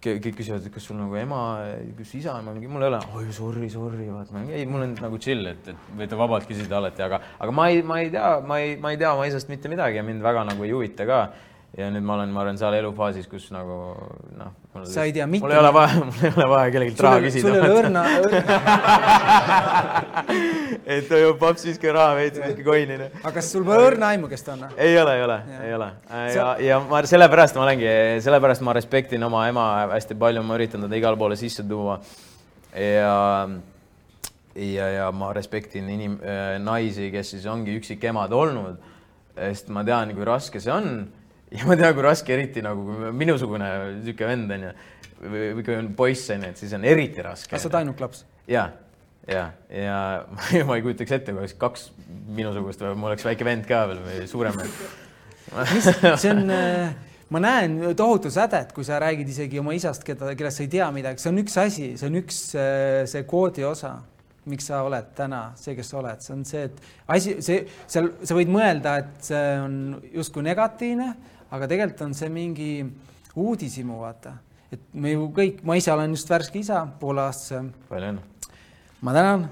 [0.00, 1.40] kõik küsivad, et kas sul nagu ema,
[1.98, 5.20] kas isa, ma mingi, mul ei ole, oi sorry, sorry, vaata, ei, mul on nagu
[5.20, 8.60] chill, et, et võite vabalt küsida alati, aga, aga ma ei, ma ei tea, ma
[8.62, 11.20] ei, ma ei tea oma isast mitte midagi ja mind väga nagu ei huvita ka
[11.78, 13.76] ja nüüd ma olen, ma olen seal elufaasis, kus nagu
[14.38, 14.50] noh.
[14.90, 15.44] sa ei tea mitte.
[15.46, 17.44] mul ei ole vaja, mul ei ole vaja kellelgi raha küsida.
[17.44, 18.40] sul ei ole õrna, õrna.
[20.96, 22.98] et paps viskab raha veits, viskab coin'i.
[23.22, 24.66] aga kas sul pole õrna aimu, kes ta on?
[24.74, 25.90] ei ole, ei ole, ei ole.
[26.34, 27.90] ja, ja ma sellepärast ma olengi,
[28.26, 32.00] sellepärast ma respektin oma ema hästi palju, ma üritan teda igale poole sisse tuua.
[32.74, 33.14] ja
[34.58, 36.18] ja, ja ma respektin inim-,
[36.66, 38.82] naisi, kes siis ongi üksikemad olnud,
[39.38, 40.90] sest ma tean, kui raske see on
[41.54, 44.70] ja ma tean, kui raske, eriti nagu minusugune niisugune vend on ju,
[45.24, 47.50] või, kui on poiss on ju, et siis on eriti raske.
[47.52, 48.24] kas sa oled ainult laps?
[48.50, 48.68] ja,
[49.28, 49.44] ja,
[50.56, 51.90] ja ma ei kujutaks ette, kui oleks kaks
[52.38, 54.60] minusugust või mul oleks väike vend ka veel või suurem
[56.20, 56.92] see on äh,
[57.34, 60.86] ma näen tohutu sädet, kui sa räägid isegi oma isast, keda, kellest sa ei tea
[60.94, 62.40] midagi, see on üks asi, see on üks
[63.10, 63.96] see koodi osa
[64.48, 66.80] miks sa oled täna see, kes sa oled, see on see, et
[67.12, 69.76] asi, see, seal sa võid mõelda, et see on
[70.14, 71.10] justkui negatiivne,
[71.50, 72.70] aga tegelikult on see mingi
[73.36, 74.36] uudishimu, vaata.
[74.70, 77.64] et me ju kõik, ma ise olen just värske isa, pooleaastase.
[77.88, 78.54] palju õnne.
[79.00, 79.48] ma tänan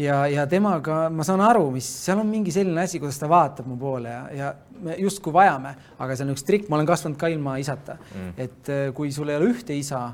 [0.00, 3.68] ja, ja temaga ma saan aru, mis seal on mingi selline asi, kuidas ta vaatab
[3.68, 7.18] mu poole ja, ja me justkui vajame, aga see on üks trikk, ma olen kasvanud
[7.20, 10.08] ka ilma isata mm., et eh, kui sul ei ole ühte isa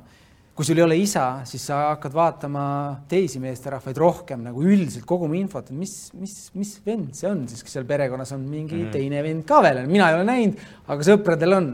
[0.59, 2.63] kui sul ei ole isa, siis sa hakkad vaatama
[3.07, 7.77] teisi meesterahvaid rohkem nagu üldiselt koguma infot, mis, mis, mis vend see on siis, kas
[7.77, 8.91] seal perekonnas on mingi mm -hmm.
[8.97, 11.71] teine vend ka veel, mina ei ole näinud, aga sõpradel on.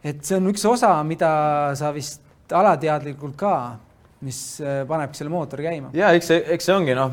[0.00, 1.30] et see on üks osa, mida
[1.76, 3.54] sa vist alateadlikult ka,
[4.24, 5.92] mis äh, panebki selle mootori käima.
[5.92, 7.12] ja eks see, eks see ongi noh,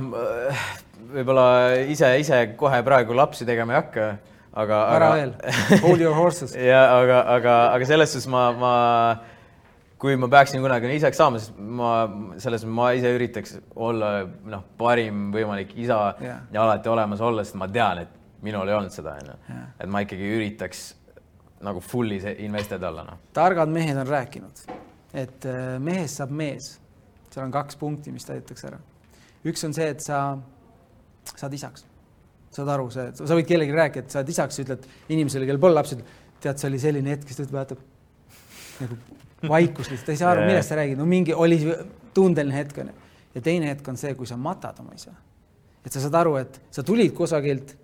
[1.11, 1.47] võib-olla
[1.83, 4.11] ise, ise kohe praegu lapsi tegema ei hakka,
[4.53, 4.83] aga.
[4.95, 5.39] ära veel,
[5.83, 6.55] hold your horses.
[6.73, 8.77] ja aga, aga, aga selles suhtes ma, ma
[9.99, 11.91] kui ma peaksin kunagi isaks saama, siis ma
[12.41, 16.43] selles ma ise üritaks olla noh, parim võimalik isa yeah.
[16.53, 19.37] ja alati olemas olla, sest ma tean, et minul ei olnud seda, onju.
[19.81, 20.83] et ma ikkagi üritaks
[21.65, 23.23] nagu fully invested olla, noh.
[23.33, 24.61] targad mehed on rääkinud,
[25.17, 26.75] et äh, mehest saab mees.
[27.33, 28.79] seal on kaks punkti, mis täidetakse ära.
[29.49, 30.37] üks on see, et sa
[31.33, 31.87] saad isaks.
[32.53, 35.79] saad aru, see, sa võid kellelegi rääkida, et sa oled isaks, ütled inimesele, kellel pole
[35.79, 35.97] lapsi,
[36.37, 37.85] tead, see oli selline hetk, siis ta ütleb, vaatab
[38.77, 41.59] nagu vaikus lihtsalt, ei saa aru, millest sa räägid, no mingi oli
[42.13, 42.93] tundeline hetk onju.
[43.35, 45.13] ja teine hetk on see, kui sa matad oma isa.
[45.85, 47.75] et sa saad aru, et sa tulid kusagilt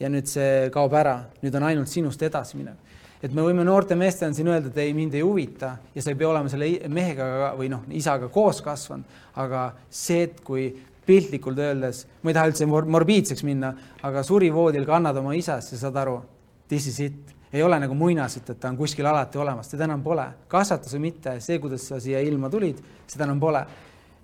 [0.00, 2.76] ja nüüd see kaob ära, nüüd on ainult sinust edasi minev.
[3.22, 6.18] et me võime noorte meestena siin öelda, et ei, mind ei huvita ja sa ei
[6.18, 10.70] pea olema selle mehega või noh, isaga koos kasvanud, aga see, et kui
[11.06, 13.72] piltlikult öeldes, ma ei taha üldse morbiidseks minna,
[14.02, 16.20] aga surivoodil kannad oma isast ja saad aru,
[16.68, 20.02] this is it ei ole nagu muinasjutt, et ta on kuskil alati olemas, teda enam
[20.02, 20.26] pole.
[20.48, 23.64] kasvatas või mitte, see, kuidas sa siia ilma tulid, seda enam pole.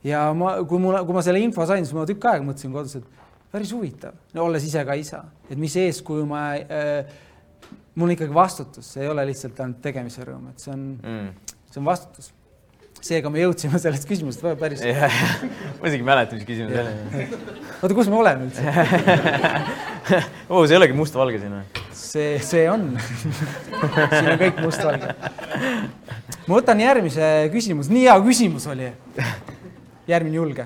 [0.04, 2.96] ja ma, kui mul, kui ma selle info sain, siis ma tükk aega mõtlesin kodus,
[2.98, 7.16] et päris huvitav, olles ise ka isa, et mis eeskuju ma äh,,
[7.94, 11.58] mul on ikkagi vastutus, see ei ole lihtsalt ainult tegemise rõõm, et see on mm.,
[11.72, 12.32] see on vastutus
[13.02, 14.82] seega me jõudsime sellest küsimusest päris.
[14.82, 17.28] ma isegi ei mäleta, mis küsimus oli.
[17.80, 18.62] oota, kus me oleme üldse
[20.52, 21.86] oo, see ei olegi mustvalge siin või?
[21.96, 25.14] see, see on siin on kõik mustvalge.
[26.46, 28.92] ma võtan järgmise küsimuse, nii hea küsimus oli.
[30.10, 30.64] järgmine julge.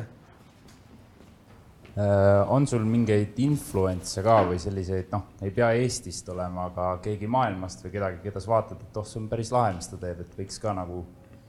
[1.97, 7.29] Äh, on sul mingeid influents'e ka või selliseid, noh, ei pea Eestist olema, aga keegi
[7.31, 10.21] maailmast või kedagi, keda sa vaatad, et oh, see on päris lahe, mis ta teeb,
[10.27, 11.07] et võiks ka nagu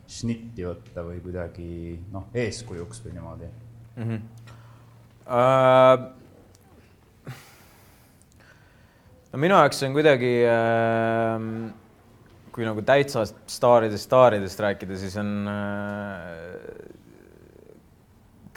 [0.08, 4.03] šnitti võtta või kuidagi noh, eeskujuks või niimoodi mm?
[4.03, 4.22] -hmm.
[5.28, 6.16] Uh
[9.38, 11.43] no minu jaoks on kuidagi äh,
[12.55, 16.32] kui nagu täitsa staaridest, staaridest rääkida, siis on äh,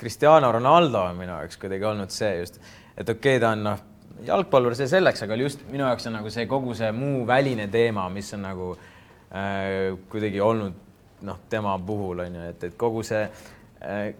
[0.01, 2.61] Cristiano Ronaldo on minu jaoks kuidagi olnud see just,
[2.96, 3.82] et okei okay,, ta on noh,
[4.24, 8.07] jalgpallur, see selleks, aga just minu jaoks on nagu see kogu see muu väline teema,
[8.12, 10.86] mis on nagu äh, kuidagi olnud
[11.27, 14.11] noh, tema puhul on ju, et, et kogu see äh,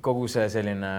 [0.00, 0.92] kogu see selline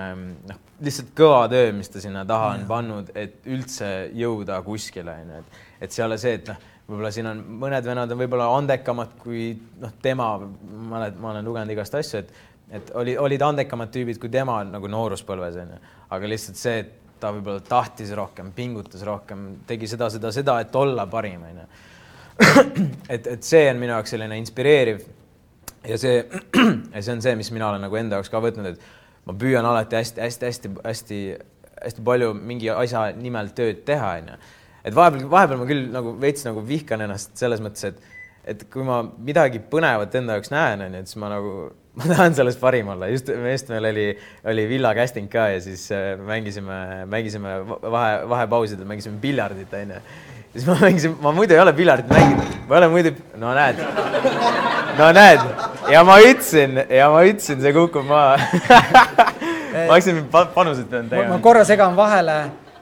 [0.50, 3.88] noh, lihtsalt kõva töö, mis ta sinna taha on pannud, et üldse
[4.18, 7.86] jõuda kuskile, onju, et, et see ei ole see, et noh, võib-olla siin on mõned
[7.88, 9.52] vennad on võib-olla andekamad kui
[9.82, 12.34] noh, tema, ma olen, ma olen lugenud igast asju, et,
[12.80, 15.80] et oli, olid andekamad tüübid kui tema nagu nooruspõlves onju,
[16.12, 20.76] aga lihtsalt see, et ta võib-olla tahtis rohkem, pingutas rohkem, tegi seda, seda, seda, et
[20.76, 21.68] olla parim onju.
[23.10, 25.04] Et, et see on minu jaoks selline inspireeriv
[25.88, 26.24] ja see,
[27.02, 30.00] see on see, mis mina olen nagu enda jaoks ka võtnud, et ma püüan alati
[30.00, 34.40] hästi-hästi-hästi-hästi palju mingi asja nimel tööd teha, onju.
[34.86, 38.10] et vahepeal, vahepeal ma küll nagu veits nagu vihkan ennast selles mõttes, et
[38.42, 41.52] et kui ma midagi põnevat enda jaoks näen, onju, et siis ma nagu,
[42.00, 44.08] ma tahan selles parim olla, just, just meil oli,
[44.50, 46.80] oli villa casting ka ja siis äh, mängisime,
[47.12, 50.02] mängisime vahe, vahepausidel mängisime piljardit, onju.
[50.54, 53.80] Siis ma mängisin, ma muidu ei ole piljardit mänginud, ma olen muidu, no näed,
[54.98, 55.46] no näed.
[55.92, 58.38] Ja ma ütlesin ja ma ütlesin, see kukub maha.
[59.72, 61.30] Ma hakkasin panuseid pidanud tegema.
[61.32, 62.34] ma korra segan vahele,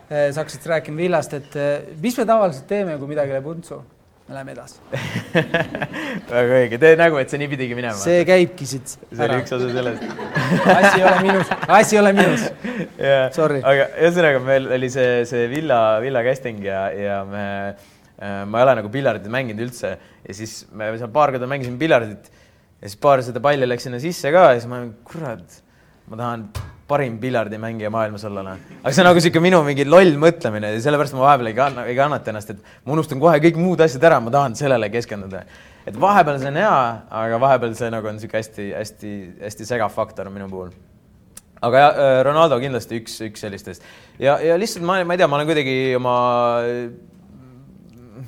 [0.10, 1.58] sa hakkasid rääkima villast, et
[2.02, 3.78] mis me tavaliselt teeme, kui midagi läheb untsu
[4.30, 4.76] me läheme edasi.
[6.30, 7.98] Väga õige, tee nägu, et see nii pidigi minema.
[7.98, 8.92] see käibki siit.
[9.02, 10.04] see oli üks osa sellest.
[10.76, 12.44] Asi ei ole minus, asi ei ole minus.
[13.00, 13.34] Yeah..
[13.34, 18.68] aga ühesõnaga, meil oli see, see villa, villa casting ja, ja me äh,, ma ei
[18.68, 19.96] ole nagu piljardit mänginud üldse.
[20.28, 24.02] Ja siis me seal paar korda mängisime piljardit ja siis paar seda palli läks sinna
[24.04, 25.62] sisse ka ja siis ma, kurat,
[26.12, 26.46] ma tahan
[26.90, 28.62] parim piljardimängija maailmas olla, noh.
[28.82, 31.86] aga see on nagu sihuke minu mingi loll mõtlemine ja sellepärast ma vahepeal ei kanna,
[31.90, 35.44] ei kannata ennast, et ma unustan kohe kõik muud asjad ära, ma tahan sellele keskenduda.
[35.86, 36.80] et vahepeal see on hea,
[37.22, 40.74] aga vahepeal see nagu on sihuke hästi-hästi-hästi segav faktor minu puhul.
[41.62, 43.86] aga jah, äh, Ronaldo kindlasti üks, üks sellistest
[44.20, 46.18] ja, ja lihtsalt ma, ma ei tea, ma olen kuidagi oma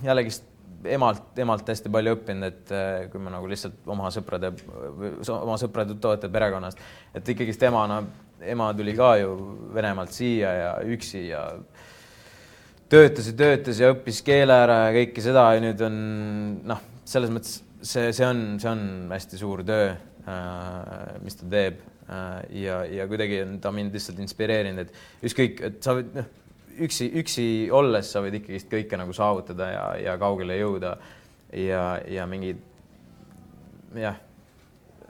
[0.05, 0.49] jällegist
[0.85, 4.51] emalt, emalt hästi palju õppinud, et äh, kui ma nagu lihtsalt oma sõprade,
[5.35, 6.81] oma sõprade tuttavate perekonnast,
[7.17, 9.35] et ikkagist emana no, ema tuli ka ju
[9.75, 11.45] Venemaalt siia ja üksi ja
[12.91, 15.99] töötas ja töötas ja õppis keele ära ja kõike seda ja nüüd on
[16.67, 21.79] noh, selles mõttes see, see on, see on hästi suur töö äh,, mis ta teeb
[22.09, 26.27] äh, ja, ja kuidagi on ta mind lihtsalt inspireerinud, et ükskõik, et sa võid noh,
[26.81, 30.97] üksi, üksi olles sa võid ikkagist kõike nagu saavutada ja, ja kaugele jõuda
[31.57, 32.59] ja, ja mingid
[33.97, 34.19] jah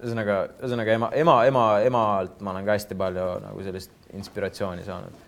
[0.02, 5.28] ühesõnaga, ühesõnaga ema, ema, ema, emalt ma olen ka hästi palju nagu sellist inspiratsiooni saanud.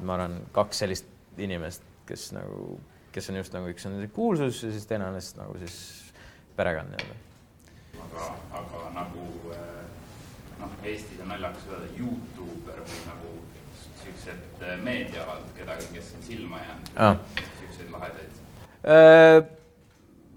[0.00, 1.08] ma arvan, kaks sellist
[1.40, 2.78] inimest, kes nagu,
[3.12, 5.76] kes on just nagu üks on kuulsus ja siis teine on lihtsalt nagu siis
[6.56, 7.16] perekond nii-öelda.
[8.04, 8.28] aga,
[8.60, 9.26] aga nagu
[9.56, 9.82] eh,
[10.60, 13.34] noh, Eestis on naljakas öelda Youtuber või nagu
[14.04, 17.18] siuksed eh, meediaavad, kedagi, kes on silma jäänud ah.,
[17.58, 18.38] siukseid lahedaid
[18.86, 19.42] äh,?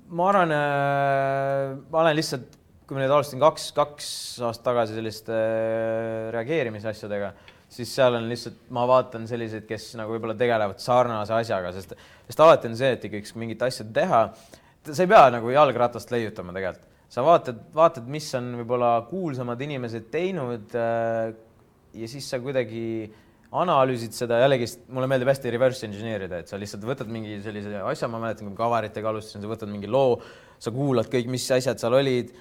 [0.10, 0.52] ma arvan
[1.90, 4.08] ma olen lihtsalt kui ma nüüd alustasin kaks, kaks
[4.44, 7.32] aastat tagasi selliste äh, reageerimisasjadega,
[7.74, 11.96] siis seal on lihtsalt, ma vaatan selliseid, kes nagu võib-olla tegelevad sarnase asjaga, sest,
[12.28, 14.26] sest alati on see, et ikkagi mingit asja teha,
[14.90, 16.90] sa ei pea nagu jalgratast leiutama tegelikult.
[17.14, 21.34] sa vaatad, vaatad, mis on võib-olla kuulsamad inimesed teinud äh,
[21.94, 22.86] ja siis sa kuidagi
[23.54, 27.84] analüüsid seda, jällegist mulle meeldib hästi reverse engineer ida, et sa lihtsalt võtad mingi sellise
[27.86, 30.18] asja, ma mäletan, kui kavaritega alustasin, sa võtad mingi loo,
[30.60, 32.34] sa kuulad kõik, mis asjad seal olid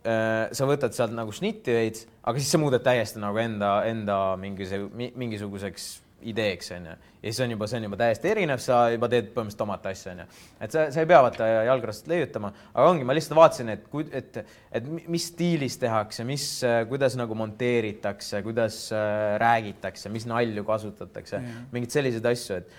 [0.00, 5.10] sa võtad sealt nagu šnitti veits, aga siis sa muudad täiesti nagu enda, enda mingisuguse,
[5.20, 5.90] mingisuguseks
[6.22, 6.90] ideeks, onju.
[7.22, 10.12] ja siis on juba, see on juba täiesti erinev, sa juba teed põhimõtteliselt omat asja,
[10.14, 10.26] onju.
[10.60, 13.88] et sa, sa ei pea vaata jalgratast leiutama, aga ongi, ma lihtsalt vaatasin, et,
[14.20, 14.38] et,
[14.80, 16.46] et mis stiilis tehakse, mis,
[16.90, 21.42] kuidas nagu monteeritakse, kuidas äh, räägitakse, mis nalju kasutatakse,
[21.72, 22.78] mingeid selliseid asju, et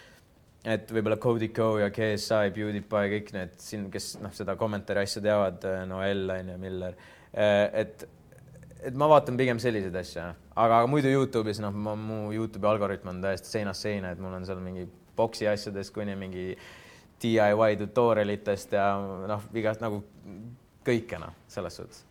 [0.66, 5.24] et võib-olla Cody Co ja KSI, PewDiePie, kõik need siin, kes noh, seda kommentaari asja
[5.26, 6.98] teavad, äh, Noel on ju, Miller,
[7.34, 8.06] äh, et,
[8.82, 10.28] et ma vaatan pigem selliseid asju,
[10.62, 14.62] aga muidu Youtube'is noh, mu Youtube'i algoritm on täiesti seinast seina, et mul on seal
[14.62, 14.86] mingi
[15.18, 16.52] boksi asjadest kuni mingi
[17.22, 18.86] DIY tutorialitest ja
[19.30, 20.04] noh, igast nagu
[20.86, 22.06] kõike noh, selles suhtes.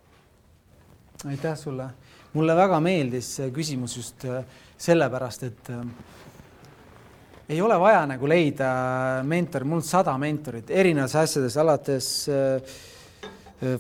[1.29, 1.87] aitäh sulle,
[2.35, 4.43] mulle väga meeldis see küsimus just äh,
[4.81, 5.71] sellepärast, et
[7.51, 8.71] ei ole vaja nagu leida
[9.27, 12.77] mentor, mul sada mentorit erinevates asjades, alates äh,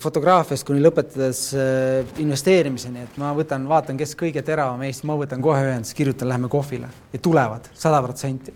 [0.03, 5.43] fotograafiast kuni lõpetades äh, investeerimiseni, et ma võtan, vaatan, kes kõige teravam Eestis, ma võtan
[5.45, 6.91] kohe ühendust, kirjutan, lähme kohvile.
[7.14, 8.55] Ja tulevad sada protsenti.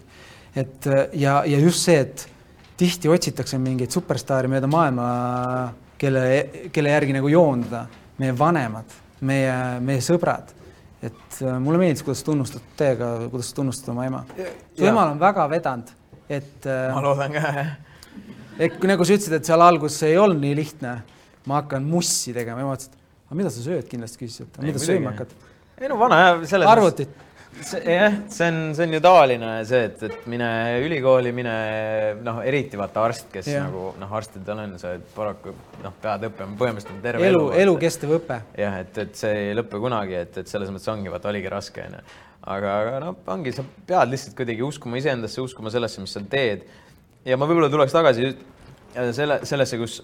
[0.55, 2.27] et äh, ja, ja just see, et
[2.77, 5.07] tihti otsitakse mingeid superstaare mööda maailma,
[5.99, 7.87] kelle, kelle järgi nagu joonduda,
[8.19, 10.51] meie vanemad, meie, meie sõbrad
[11.05, 14.23] et äh, mulle meeldis, kuidas tunnustad teiega, kuidas tunnustad oma ema.
[14.77, 15.91] su emal on väga vedanud,
[16.29, 16.67] et.
[16.67, 17.73] Äh, ma loodan ka, jah.
[18.59, 20.95] et kui nagu sa ütlesid, et seal alguses ei olnud nii lihtne,
[21.51, 24.83] ma hakkan mussi tegema, ema ütles, et aga mida sa sööd, kindlasti küsis, et mida
[24.83, 25.37] sööma hakkad.
[25.81, 27.23] ei no vana jah, selles arvutit
[27.63, 30.49] jah, see on, see on ju tavaline see, et, et mine
[30.85, 31.55] ülikooli, mine
[32.25, 33.65] noh, eriti vaata arst, kes ja.
[33.67, 37.43] nagu noh, arstidel on see, et paraku noh, pead õppima põhimõtteliselt terve elu.
[37.43, 38.41] elu, elukestev õpe.
[38.59, 41.85] jah, et, et see ei lõpe kunagi, et, et selles mõttes ongi, vaata oligi raske
[41.85, 42.03] onju.
[42.57, 46.67] aga, aga noh, ongi, sa pead lihtsalt kuidagi uskuma iseendasse, uskuma sellesse, mis sa teed.
[47.25, 48.35] ja ma võib-olla tuleks tagasi
[49.15, 50.03] selle, sellesse, kus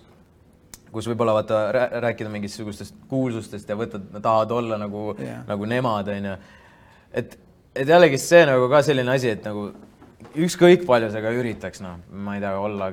[0.90, 1.58] kus võib-olla vaata
[2.02, 6.32] rääkida mingisugustest kuulsustest ja võtad, tahad olla nagu yeah., nagu nemad onju
[7.14, 7.38] et,
[7.74, 9.70] et jällegi see nagu ka selline asi, et nagu
[10.40, 12.90] ükskõik palju sa ka üritaks, noh, ma ei tea, olla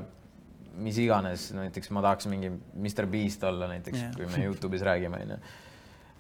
[0.78, 4.12] mis iganes, näiteks ma tahaks mingi Mr Beast olla näiteks yeah.
[4.16, 5.38] kui me Youtube'is räägime, onju.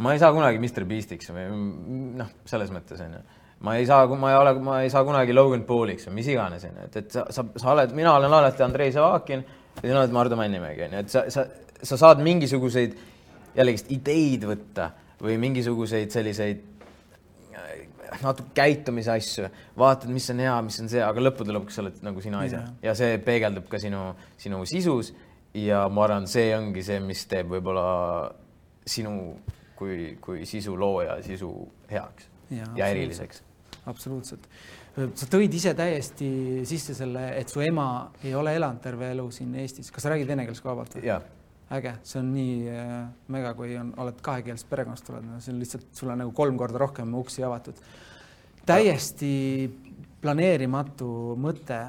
[0.01, 1.45] ma ei saa kunagi Mr Beastiks või
[2.17, 3.21] noh, selles mõttes onju
[3.59, 6.65] ma ei saa, ma ei ole, ma ei saa kunagi Logan Pauliks või mis iganes
[6.67, 9.45] onju, et, et sa, sa, sa oled, mina olen alati Andrei Zavakin
[9.77, 11.45] ja sina oled Mardu Männimägi onju, et sa, sa,
[11.81, 12.97] sa saad mingisuguseid
[13.57, 14.91] jällegist ideid võtta
[15.21, 16.76] või mingisuguseid selliseid
[18.23, 22.01] natuke käitumise asju, vaatad, mis on hea, mis on see, aga lõppude lõpuks sa oled
[22.05, 22.73] nagu sina ise Jaa.
[22.89, 25.13] ja see peegeldub ka sinu, sinu sisus
[25.57, 27.87] ja ma arvan, see ongi see, mis teeb võib-olla
[28.87, 29.13] sinu
[29.77, 31.51] kui, kui sisu looja sisu
[31.91, 33.43] heaks ja, ja eriliseks.
[33.85, 34.47] absoluutselt.
[34.95, 36.29] sa tõid ise täiesti
[36.67, 37.87] sisse selle, et su ema
[38.23, 39.91] ei ole elanud terve elu siin Eestis.
[39.91, 41.05] kas sa räägid vene keeles ka vabalt või?
[41.73, 42.93] Äge, see on nii äh,
[43.33, 46.79] mega, kui on, oled kahekeelsest perekonnast tuled, no see on lihtsalt sulle nagu kolm korda
[46.79, 47.79] rohkem uksi avatud.
[48.67, 49.31] täiesti
[50.21, 51.79] planeerimatu mõte.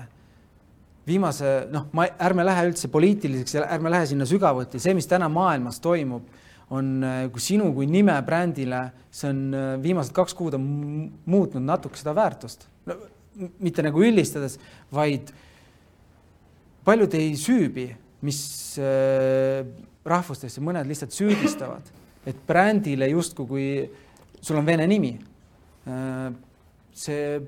[1.09, 5.81] viimase, noh, ma, ärme lähe üldse poliitiliseks ärme lähe sinna sügavuti, see, mis täna maailmas
[5.81, 6.27] toimub,
[6.71, 11.07] on äh, kui sinu kui nime brändile, see on äh, viimased kaks kuud on mu-
[11.31, 12.99] muutnud natuke seda väärtust no,.
[13.63, 14.59] mitte nagu üldistades,
[14.93, 15.31] vaid
[16.85, 17.87] paljud ei süübi,
[18.27, 18.41] mis
[18.83, 19.63] äh,
[20.09, 21.93] rahvustesse, mõned lihtsalt süüdistavad,
[22.29, 23.69] et brändile justkui, kui
[24.43, 25.15] sul on vene nimi.
[25.89, 26.29] Äh,,
[26.99, 27.39] see,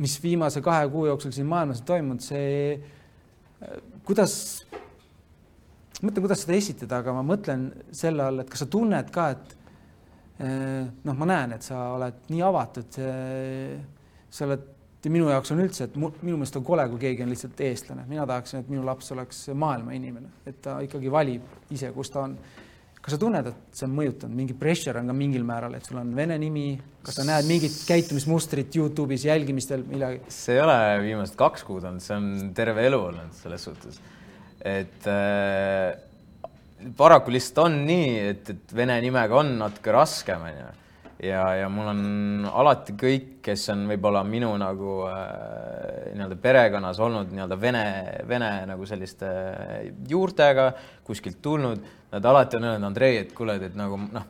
[0.00, 4.36] mis viimase kahe kuu jooksul siin maailmas on toimunud, see äh, kuidas,
[6.02, 9.60] mõtlen, kuidas seda esitada, aga ma mõtlen selle all, et kas sa tunned ka, et
[10.34, 12.96] noh, ma näen, et sa oled nii avatud,
[14.34, 14.64] sa oled
[15.04, 17.60] ja minu jaoks on üldse, et mu, minu meelest on kole, kui keegi on lihtsalt
[17.66, 22.12] eestlane, mina tahaksin, et minu laps oleks maailma inimene, et ta ikkagi valib ise, kus
[22.14, 22.38] ta on.
[23.04, 25.98] kas sa tunned, et see on mõjutanud, mingi pressure on ka mingil määral, et sul
[26.00, 26.70] on vene nimi,
[27.04, 30.22] kas sa näed mingit käitumismustrit Youtube'is jälgimistel, midagi?
[30.32, 34.00] see ei ole viimased kaks kuud olnud, see on terve elu olnud selles suhtes,
[34.64, 35.92] et äh,
[36.96, 40.72] paraku lihtsalt on nii, et, et vene nimega on natuke raskem, onju
[41.24, 47.32] ja, ja mul on alati kõik, kes on võib-olla minu nagu äh, nii-öelda perekonnas olnud
[47.34, 47.84] nii-öelda vene,
[48.28, 49.30] vene nagu selliste
[50.10, 50.70] juurtega
[51.06, 54.28] kuskilt tulnud, nad alati on öelnud, Andrei, et kuule, et nagu noh,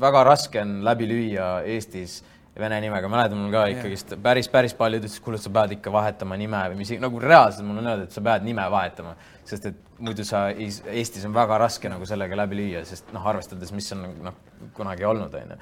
[0.00, 2.20] väga raske on läbi lüüa Eestis
[2.60, 6.36] vene nimega, mäletan mul ka ikkagist päris, päris paljud ütlesid, kuule, sa pead ikka vahetama
[6.40, 9.14] nime või mis nagu reaalselt mul on öeldud, et sa pead nime vahetama,
[9.48, 13.72] sest et muidu sa Eestis on väga raske nagu sellega läbi lüüa, sest noh, arvestades,
[13.76, 14.42] mis on noh,
[14.76, 15.60] kunagi olnud, onju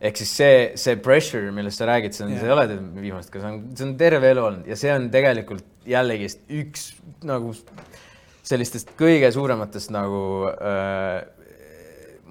[0.00, 2.66] ehk siis see, see pressure, millest sa räägid, see on yeah., see ei ole
[3.00, 6.90] viimast, see on, see on terve elu olnud ja see on tegelikult jällegist üks
[7.26, 7.54] nagu
[8.46, 10.20] sellistest kõige suurematest nagu
[10.52, 11.22] äh,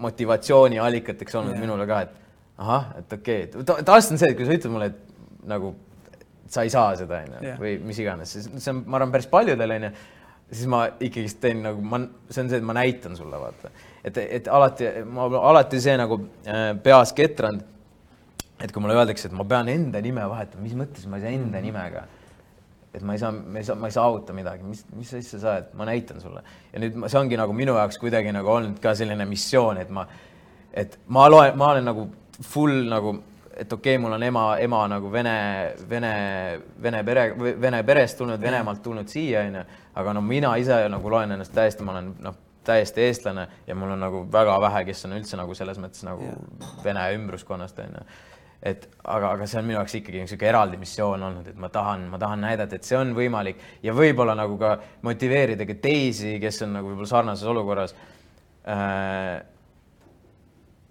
[0.05, 1.63] motivatsiooniallikateks olnud yeah.
[1.65, 4.91] minule ka, et ahah, et okei okay., tavaliselt on see, et kui sa ütled mulle,
[4.93, 5.73] et nagu
[6.51, 9.75] sa ei saa seda, onju, või mis iganes, siis see on, ma arvan, päris paljudel,
[9.77, 9.91] onju,
[10.51, 13.71] siis ma ikkagist teen nagu, ma, see on see, et ma näitan sulle, vaata.
[14.05, 17.63] Et, et alati, ma alati see nagu äh, peas ketranud,
[18.61, 21.33] et kui mulle öeldakse, et ma pean enda nime vahetama, mis mõttes ma ei saa
[21.35, 22.05] enda nimega?
[22.95, 25.55] Et ma ei saa, ma ei saa, ma ei saavuta midagi, mis, mis asja sa
[25.57, 26.43] oled, ma näitan sulle.
[26.71, 29.91] ja nüüd ma, see ongi nagu minu jaoks kuidagi nagu olnud ka selline missioon, et
[29.91, 30.05] ma,
[30.71, 32.05] et ma loen, ma olen nagu
[32.45, 33.17] full nagu,
[33.51, 35.35] et okei okay,, mul on ema, ema nagu vene,
[35.89, 36.13] vene,
[36.87, 37.27] vene pere,
[37.67, 39.65] vene perest tulnud, Venemaalt tulnud siia, onju,
[39.99, 43.95] aga no mina ise nagu loen ennast täiesti, ma olen noh, täiesti eestlane ja mul
[43.95, 46.71] on nagu väga vähe, kes on üldse nagu selles mõttes nagu yeah.
[46.83, 48.05] vene ümbruskonnast, onju
[48.65, 52.07] et aga, aga see on minu jaoks ikkagi niisugune eraldi missioon olnud, et ma tahan,
[52.09, 56.63] ma tahan näidata, et see on võimalik ja võib-olla nagu ka motiveerida ka teisi, kes
[56.65, 57.95] on nagu võib-olla sarnases olukorras
[58.65, 59.43] äh,.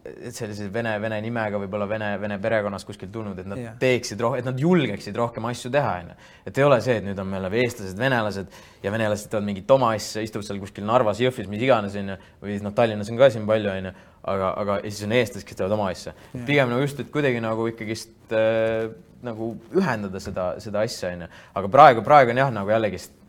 [0.05, 3.77] Et sellise vene, vene nimega võib-olla vene, vene perekonnast kuskilt tulnud, et nad yeah.
[3.81, 6.17] teeksid rohkem, et nad julgeksid rohkem asju teha, onju.
[6.45, 9.95] et ei ole see, et nüüd on meil eestlased, venelased ja venelased teevad mingit oma
[9.97, 13.49] asja, istuvad seal kuskil Narvas, Jõhvis, mis iganes, onju, või noh, Tallinnas on ka siin
[13.49, 13.95] palju, onju
[14.25, 16.15] aga, aga ja siis on eestlased, kes teevad oma asja.
[16.47, 18.89] pigem nagu just, et kuidagi nagu ikkagist äh,
[19.25, 21.29] nagu ühendada seda, seda asja, onju.
[21.61, 23.21] aga praegu, praegu on jah, nagu jällegist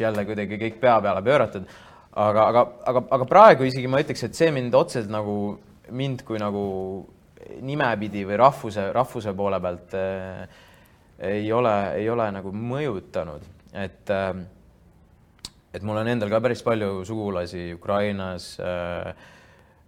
[0.00, 1.68] jälle kuidagi kõik pea peale pööratud.
[2.16, 5.58] aga, aga, aga, aga praegu isegi ma ütleks, et see mind otseselt nagu,
[5.90, 6.64] mind kui nagu
[7.62, 10.42] nimepidi või rahvuse, rahvuse poole pealt äh,
[11.18, 14.34] ei ole, ei ole nagu mõjutanud, et äh,
[15.76, 19.12] et mul on endal ka päris palju sugulasi Ukrainas äh,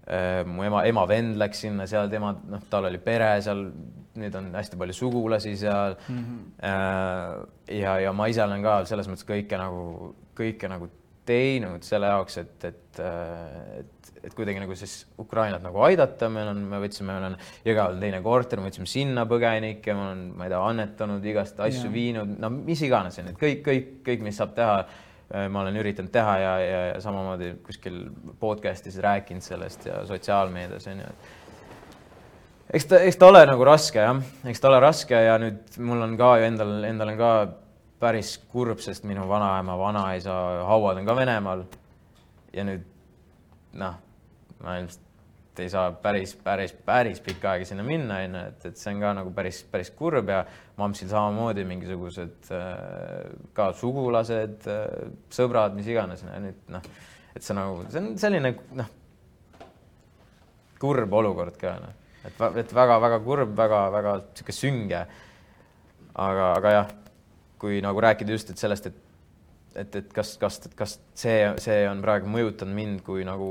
[0.09, 3.67] Äh, mu ema, ema vend läks sinna, seal tema, noh, tal oli pere seal,
[4.17, 6.23] nüüd on hästi palju sugulasi seal mm.
[6.23, 7.43] -hmm.
[7.77, 10.89] ja, ja ma ise olen ka selles mõttes kõike nagu, kõike nagu
[11.29, 16.51] teinud selle jaoks, et, et, äh, et, et kuidagi nagu siis Ukrainat nagu aidata, meil
[16.53, 20.49] on, me võtsime, meil on Jõgeval teine korter, me võtsime sinna põgenikke, ma olen, ma
[20.49, 21.97] ei tea, annetanud igast asju yeah.
[21.99, 24.81] viinud, no mis iganes, et kõik, kõik, kõik, mis saab teha
[25.53, 27.99] ma olen üritanud teha ja, ja, ja samamoodi kuskil
[28.41, 31.37] podcast'is rääkinud sellest ja sotsiaalmeedias on ju, et
[32.75, 34.19] eks ta, eks ta ole nagu raske jah,
[34.49, 37.31] eks ta ole raske ja nüüd mul on ka ju endal, endal on ka
[38.01, 40.35] päris kurb, sest minu vanaema, vanaisa
[40.69, 41.65] hauad on ka Venemaal.
[42.55, 42.85] ja nüüd
[43.79, 43.99] noh,
[44.65, 45.09] ma ilmselt
[45.63, 49.13] ei saa päris, päris, päris pikka aega sinna minna, onju, et, et see on ka
[49.19, 50.43] nagu päris, päris kurb ja
[50.79, 53.27] mammsil samamoodi mingisugused äh,
[53.57, 56.87] ka sugulased, äh, sõbrad, mis iganes, nüüd noh,
[57.35, 58.93] et see nagu, see on selline noh,
[60.79, 65.05] kurb olukord ka noh, et, et väga-väga kurb väga,, väga-väga sihuke sünge.
[66.19, 66.97] aga, aga jah,
[67.59, 69.05] kui nagu rääkida just, et sellest, et
[69.79, 73.49] et, et kas, kas, kas see, see on praegu mõjutanud mind kui nagu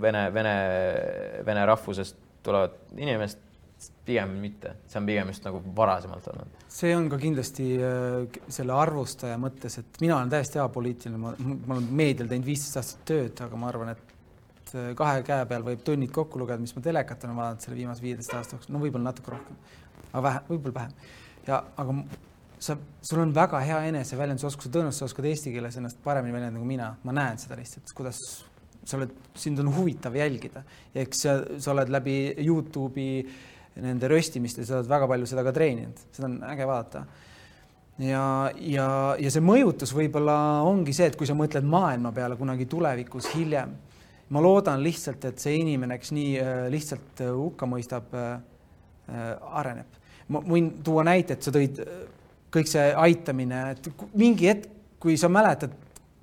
[0.00, 0.54] vene, vene,
[1.46, 3.42] vene rahvusest tulevat inimest,
[4.06, 6.62] pigem mitte, see on pigem just nagu varasemalt olnud.
[6.72, 11.76] see on ka kindlasti äh, selle arvustaja mõttes, et mina olen täiesti apoliitiline, ma, ma
[11.76, 15.84] olen meedial teinud viisteist aastat tööd, aga ma arvan, et äh, kahe käe peal võib
[15.86, 19.12] tunnid kokku lugeda, mis ma telekat olen vaadanud selle viimase viieteist aasta jooksul, no võib-olla
[19.12, 19.60] natuke rohkem,
[20.08, 20.96] aga vähe, võib-olla vähem.
[21.46, 22.00] ja aga
[22.60, 26.70] sa, sul on väga hea eneseväljendusoskus, sa tõenäoliselt oskad eesti keeles ennast paremini väljendada kui
[26.76, 28.20] mina, ma näen seda lihtsalt, kuidas
[28.88, 30.62] sa oled, sind on huvitav jälgida
[30.96, 33.22] eks sa, sa oled läbi Youtube'i
[33.84, 37.04] nende röstimiste, sa oled väga palju seda ka treeninud, seda on äge vaadata.
[38.02, 38.24] ja,
[38.56, 38.88] ja,
[39.20, 43.74] ja see mõjutus võib-olla ongi see, et kui sa mõtled maailma peale kunagi tulevikus hiljem,
[44.34, 48.38] ma loodan lihtsalt, et see inimene, kes nii äh, lihtsalt äh, hukka mõistab äh,,
[49.56, 49.94] areneb.
[50.28, 51.78] ma võin tuua näite, et sa tõid
[52.54, 55.74] kõik see aitamine, et mingi hetk, kui sa mäletad,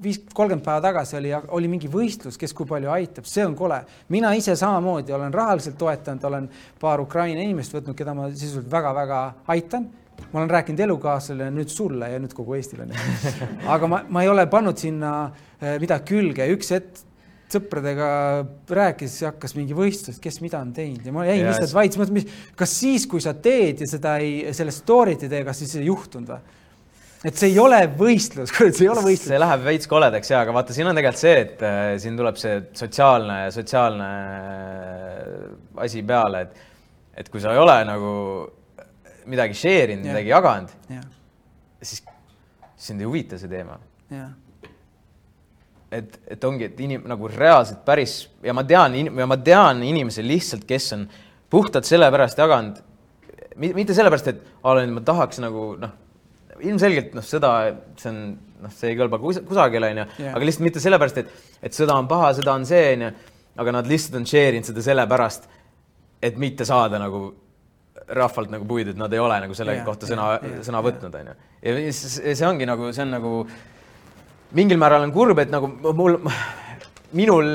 [0.01, 3.81] viis, kolmkümmend päeva tagasi oli, oli mingi võistlus, kes kui palju aitab, see on kole.
[4.09, 6.49] mina ise samamoodi olen rahaliselt toetanud, olen
[6.81, 9.87] paar Ukraina inimest võtnud, keda ma sisuliselt väga-väga aitan.
[10.31, 12.87] ma olen rääkinud elukaaslasele, nüüd sulle ja nüüd kogu Eestile.
[13.73, 17.04] aga ma, ma ei ole pannud sinna eh, midagi külge, üks hetk
[17.51, 18.09] sõpradega
[18.73, 21.77] rääkis, hakkas mingi võistlus, kes mida on teinud ja ma jäin lihtsalt yes.
[21.77, 25.61] vaits, mõtlesin, kas siis, kui sa teed ja seda ei, sellest story't ei tee, kas
[25.61, 26.61] siis ei juhtunud või?
[27.25, 29.29] et see ei ole võistlus, see ei ole võistlus.
[29.33, 32.39] see läheb veits koledaks ja, aga vaata, siin on tegelikult see, et äh, siin tuleb
[32.41, 35.43] see sotsiaalne, sotsiaalne äh,
[35.85, 36.63] asi peale, et,
[37.21, 38.15] et kui sa ei ole nagu
[39.29, 40.73] midagi share inud, midagi jaganud,
[41.81, 42.01] siis
[42.87, 43.77] sind ei huvita see teema.
[44.13, 44.33] jah
[45.95, 50.25] et, et ongi, et inim-, nagu reaalselt päris ja ma tean ja ma tean inimesi
[50.25, 51.05] lihtsalt, kes on
[51.51, 52.81] puhtalt sellepärast jaganud,
[53.61, 55.93] mitte sellepärast, et olen, ma tahaks nagu noh,
[56.65, 57.53] ilmselgelt noh, seda,
[57.99, 58.19] see on
[58.65, 62.09] noh, see ei kõlba kus, kusagile onju aga lihtsalt mitte sellepärast, et, et sõda on
[62.11, 63.11] paha, sõda on see onju,
[63.63, 65.49] aga nad lihtsalt on share inud seda sellepärast,
[66.25, 67.27] et mitte saada nagu
[68.05, 70.35] rahvalt nagu puid, et nad ei ole nagu selle yeah, kohta sõna
[70.65, 71.37] sõna võtnud onju.
[71.65, 73.31] ja see ongi nagu, see on nagu
[74.55, 76.17] mingil määral on kurb, et nagu mul,
[77.15, 77.49] minul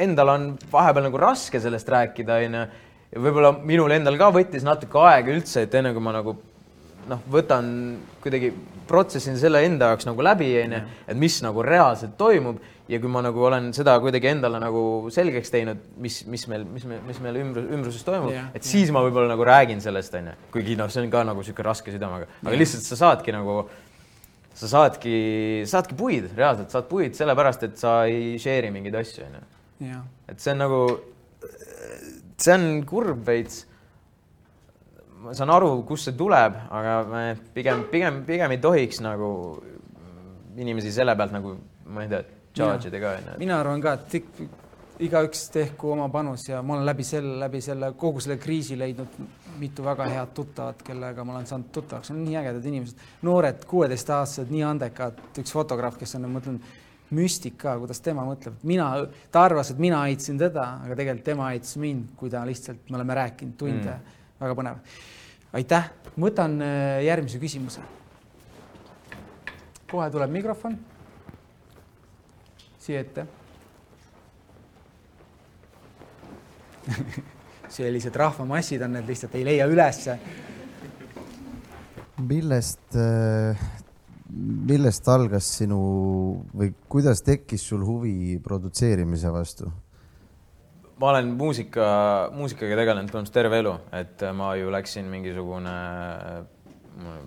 [0.00, 2.66] endal on vahepeal nagu raske sellest rääkida, onju.
[3.10, 6.36] ja võib-olla minul endal ka võttis natuke aega üldse, et enne kui ma nagu
[7.10, 7.70] noh, võtan
[8.22, 8.52] kuidagi,
[8.90, 13.22] protsessin selle enda jaoks nagu läbi, onju, et mis nagu reaalselt toimub ja kui ma
[13.22, 17.38] nagu olen seda kuidagi endale nagu selgeks teinud, mis, mis meil, mis meil, mis meil
[17.42, 20.34] ümbrus, ümbruses toimub, et siis ma võib-olla nagu räägin sellest, onju.
[20.54, 22.62] kuigi noh, see on ka nagu sihuke raske südamega, aga ja.
[22.62, 23.62] lihtsalt sa saadki nagu
[24.54, 25.14] sa saadki,
[25.68, 30.00] saadki puid, reaalselt saad puid sellepärast, et sa ei share'i mingeid asju, onju.
[30.28, 30.80] et see on nagu,
[32.36, 33.66] see on kurb veits.
[35.20, 37.24] ma saan aru, kust see tuleb, aga me
[37.54, 39.30] pigem, pigem, pigem ei tohiks nagu
[40.56, 41.54] inimesi selle pealt nagu,
[41.92, 42.22] ma ei tea,
[42.56, 43.36] charge ida ka, onju.
[43.42, 44.40] mina arvan ka, et
[45.00, 49.20] igaüks tehku oma panus ja ma olen läbi selle, läbi selle kogu selle kriisi leidnud
[49.60, 54.52] mitu väga head tuttavat, kellega ma olen saanud tuttavaks, on nii ägedad inimesed, noored, kuueteistaastased,
[54.52, 56.60] nii andekad, üks fotograaf, kes on, ma ütlen,
[57.14, 58.86] müstik ka, kuidas tema mõtleb, mina,
[59.34, 63.00] ta arvas, et mina aitasin teda, aga tegelikult tema aitas mind, kui ta lihtsalt, me
[63.00, 63.96] oleme rääkinud tunde.
[63.96, 64.78] Mm., väga põnev.
[65.58, 67.82] aitäh, ma võtan äh, järgmise küsimuse.
[69.90, 70.78] kohe tuleb mikrofon.
[72.80, 73.26] Siia ette
[77.70, 80.18] sellised rahvamassid on need lihtsalt ei leia ülesse.
[82.20, 83.60] millest, äh,
[84.68, 85.78] millest algas sinu
[86.52, 89.70] või kuidas tekkis sul huvi produtseerimise vastu?
[91.00, 91.86] ma olen muusika,
[92.36, 95.72] muusikaga tegelenud põhimõtteliselt terve elu, et ma ju läksin mingisugune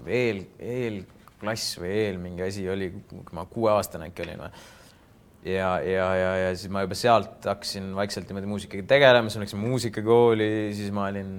[0.05, 4.51] eel, eelklass või eel mingi asi oli, kui ma kuueaastane äkki olin või
[5.45, 9.45] ja, ja, ja, ja siis ma juba sealt hakkasin vaikselt niimoodi muusikaga tegelema, siis ma
[9.45, 11.31] läksin muusikakooli, siis ma olin,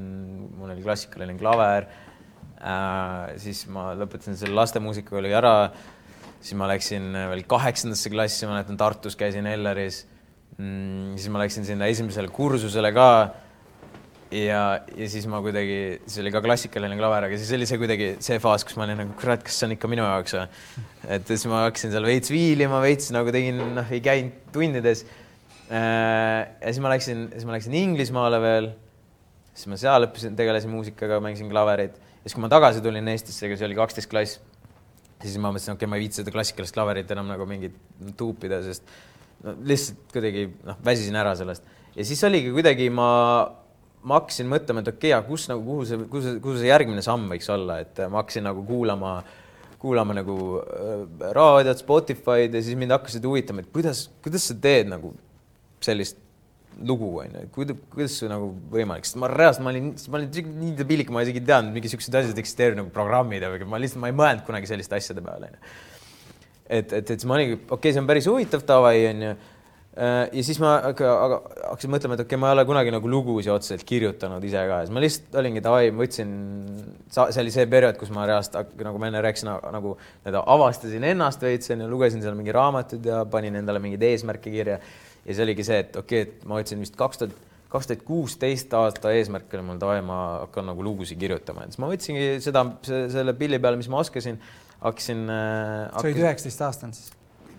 [0.58, 1.88] mul oli klassikaline klaver
[2.60, 3.34] äh,.
[3.40, 5.70] siis ma lõpetasin selle lastemuusikakooli ära.
[6.40, 10.04] siis ma läksin veel kaheksandasse klassi, ma mäletan, Tartus käisin Elleris
[10.58, 11.16] mm,.
[11.16, 13.08] siis ma läksin sinna esimesele kursusele ka.
[14.32, 14.62] Ja,
[14.96, 18.38] ja siis ma kuidagi, siis oli ka klassikaline klaver, aga siis oli see kuidagi see
[18.42, 20.46] faas, kus ma olin nagu kurat, kas see on ikka minu jaoks või.
[21.16, 25.04] et siis ma hakkasin seal veits viilima, veits nagu tegin, noh, ei käinud tundides.
[25.64, 28.72] Äh, ja siis ma läksin, siis ma läksin Inglismaale veel.
[29.54, 33.48] siis ma seal õppisin, tegelesin muusikaga, mängisin klaverit ja siis, kui ma tagasi tulin Eestisse,
[33.48, 34.40] see oli kaksteist klass
[35.22, 37.76] siis ma mõtlesin, okei okay,, ma ei viitsi seda klassikalist klaverit enam nagu mingit
[38.18, 38.88] tuupida, sest
[39.44, 41.66] no, lihtsalt kuidagi noh, väsisin ära sellest.
[41.94, 43.08] ja siis oligi kuidagi ma,
[44.04, 46.70] ma hakkasin mõtlema, et okei okay,, aga kus nagu, kuhu see, kuhu see, kuhu see
[46.70, 49.14] järgmine samm võiks olla, et ma hakkasin nagu kuulama,
[49.80, 54.92] kuulama nagu äh, raadiot, Spotify'd ja siis mind hakkasid huvitama, et kuidas, kuidas sa teed
[54.92, 55.14] nagu
[55.84, 56.20] sellist
[56.82, 60.76] lugu, onju, kuidas, kuidas see nagu võimalik, sest ma reaalselt, ma olin, ma olin nii
[60.78, 64.10] debiilik, ma isegi ei teadnud, mingi siuksed asjad eksisteerivad nagu programmid või ma lihtsalt, ma
[64.10, 65.74] ei mõelnud kunagi selliste asjade peale, onju.
[66.66, 69.34] et, et, et siis ma olingi, okei okay,, see on päris huvitav, davai, onju.
[69.94, 71.36] Ja siis ma aga, aga
[71.68, 74.80] hakkasin mõtlema, et okei okay,, ma ei ole kunagi nagu lugusid otseselt kirjutanud ise ka,
[74.82, 76.32] siis ma lihtsalt olingi davai, võtsin,
[77.14, 81.44] see oli see periood, kus ma reaalselt nagu ma enne rääkisin, nagu nii-öelda avastasin ennast
[81.46, 85.66] veits onju, lugesin seal mingi raamatuid ja panin endale mingeid eesmärke kirja ja see oligi
[85.66, 87.36] see, et okei okay,, et ma võtsin vist kaks tuhat,
[87.70, 91.82] kaks tuhat kuusteist aasta eesmärk oli mul davai, ma hakkan nagu lugusid kirjutama, et siis
[91.84, 94.42] ma võtsingi seda, selle pilli peale, mis ma oskasin,
[94.82, 95.86] hakkasin äh,.
[95.94, 97.14] sa olid üheksateist aastane siis?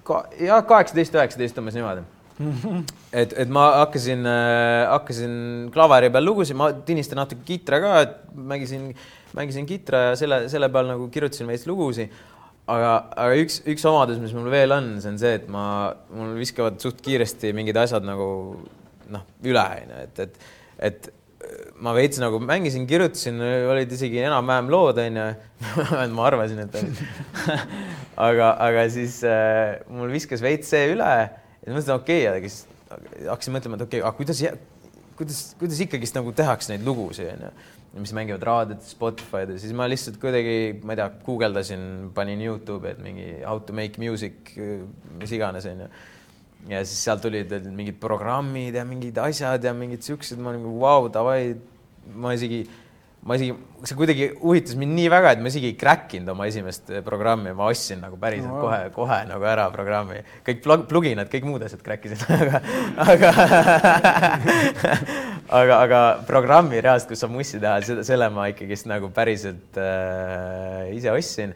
[0.05, 2.03] ka jah, kaheksateist, üheksateist umbes niimoodi
[3.21, 5.35] et, et ma hakkasin äh,, hakkasin
[5.73, 8.89] klaveri peal lugusid, ma tinistan natuke kitra ka, et mängisin,
[9.37, 12.13] mängisin kitra ja selle, selle peal nagu kirjutasin veits lugusid.
[12.65, 15.65] Aga, aga üks, üks omadus, mis mul veel on, see on see, et ma,
[16.17, 18.27] mul viskavad suht kiiresti mingid asjad nagu
[19.13, 20.39] noh, üle onju, et, et,
[20.89, 21.11] et
[21.85, 23.37] ma veits nagu mängisin, kirjutasin,
[23.69, 25.27] olid isegi enam-vähem lood onju
[26.17, 26.75] ma arvasin, et
[28.27, 31.11] aga, aga siis äh, mul viskas veits see üle
[31.65, 34.43] ja mõtlesin, okei okay,, aga siis hakkasin mõtlema, et okei okay,, aga kuidas,
[35.17, 37.53] kuidas, kuidas ikkagist nagu tehakse neid lugusid onju
[37.95, 41.85] mis mängivad raadiot, Spotify'd ja siis ma lihtsalt kuidagi, ma ei tea, guugeldasin,
[42.15, 44.51] panin Youtube'i, et mingi how to make music,
[45.19, 45.87] mis iganes, onju.
[46.67, 50.81] ja siis sealt tulid mingid programmid ja mingid asjad ja mingid siuksed, ma olin nagu
[50.81, 51.55] vau, davai,
[52.19, 52.65] ma isegi
[53.25, 53.55] ma isegi,
[53.89, 57.55] see kuidagi huvitas mind nii väga, et ma isegi ei crack inud oma esimest programmi,
[57.57, 60.61] ma ostsin nagu päriselt no, kohe, kohe nagu ära programmi, kõik
[60.91, 62.61] pluginad, kõik muud asjad crack isin aga,
[63.01, 63.31] aga
[65.49, 70.93] aga, aga programmi reaalselt, kus saab mussi teha, seda, selle ma ikkagist nagu päriselt äh,
[70.95, 71.55] ise ostsin.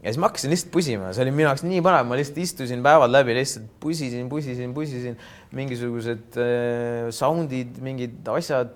[0.00, 2.80] Ja siis ma hakkasin lihtsalt pusima, see oli minu jaoks nii põnev, ma lihtsalt istusin
[2.84, 5.18] päevad läbi, lihtsalt pusisin, pusisin, pusisin.
[5.52, 8.72] Mingisugused äh, sound'id, mingid asjad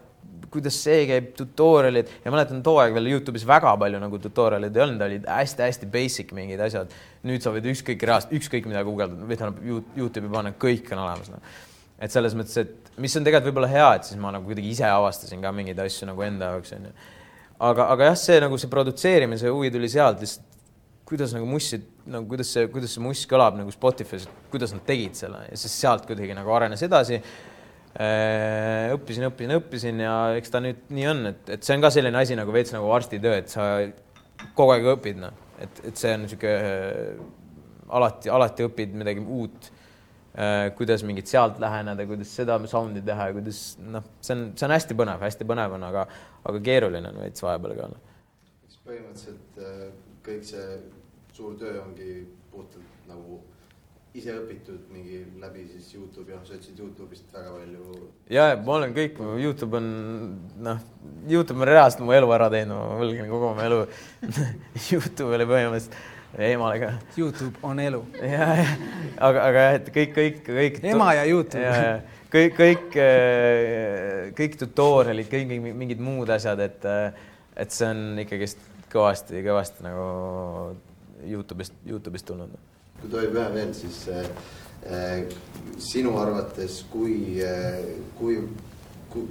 [0.52, 4.84] kuidas see käib, tutorial'id ja mäletan too aeg veel Youtube'is väga palju nagu tutorial'id ei
[4.84, 6.92] olnud, olid hästi-hästi basic mingid asjad.
[7.24, 11.30] nüüd sa võid ükskõik reaalselt, ükskõik mida guugeldada, või tähendab Youtube'i panna, kõik on olemas
[11.32, 11.40] no..
[11.98, 14.88] et selles mõttes, et mis on tegelikult võib-olla hea, et siis ma nagu kuidagi ise
[14.88, 16.92] avastasin ka mingeid asju nagu enda jaoks onju.
[17.70, 20.50] aga, aga jah, see nagu see produtseerimise huvi tuli sealt lihtsalt,
[21.04, 25.16] kuidas nagu mussid nagu kuidas see, kuidas see muss kõlab nagu Spotify's, kuidas nad tegid
[25.18, 27.20] selle ja siis sealt kuidagi nagu arenes edasi
[27.94, 32.18] õppisin, õppisin, õppisin ja eks ta nüüd nii on, et, et see on ka selline
[32.18, 33.68] asi nagu veits nagu arstitöö, et sa
[34.58, 37.22] kogu aeg õpid, noh, et, et see on niisugune äh,
[37.94, 39.70] alati, alati õpid midagi uut.
[40.34, 44.66] Äh, kuidas mingit sealt läheneda, kuidas seda sound'i teha ja kuidas noh, see on, see
[44.66, 46.08] on hästi põnev, hästi põnev on, aga,
[46.50, 47.86] aga keeruline on veits vahepeal ka.
[47.92, 48.10] Noh.
[48.88, 49.60] põhimõtteliselt
[50.26, 50.66] kõik see
[51.36, 53.38] suur töö ongi puhtalt nagu
[54.14, 58.08] ise õpitud mingi läbi siis Youtube'i, noh, sa ütlesid Youtube'ist väga palju.
[58.30, 59.86] ja, ma olen kõik, Youtube on
[60.62, 60.82] noh,
[61.30, 63.80] Youtube on reaalselt mu elu ära teinud, ma võlgin kogu oma elu
[64.92, 65.96] Youtube oli põhimõtteliselt
[66.44, 66.90] emale ka.
[67.18, 68.00] Youtube on elu.
[68.20, 68.68] ja, ja
[69.18, 70.78] aga, aga jah, et kõik, kõik, kõik.
[70.92, 71.72] ema ja Youtube.
[72.34, 77.26] kõik, kõik, äh, kõik tutorial'id, kõik mingid muud asjad, et, äh,
[77.58, 78.62] et see on ikkagist
[78.94, 80.06] kõvasti, kõvasti nagu
[81.26, 82.54] Youtube'ist, Youtube'ist tulnud
[83.00, 84.28] kui tohib ühe veel, siis äh,
[84.86, 85.24] äh,
[85.78, 88.38] sinu arvates, kui äh,, kui,
[89.12, 89.26] kui,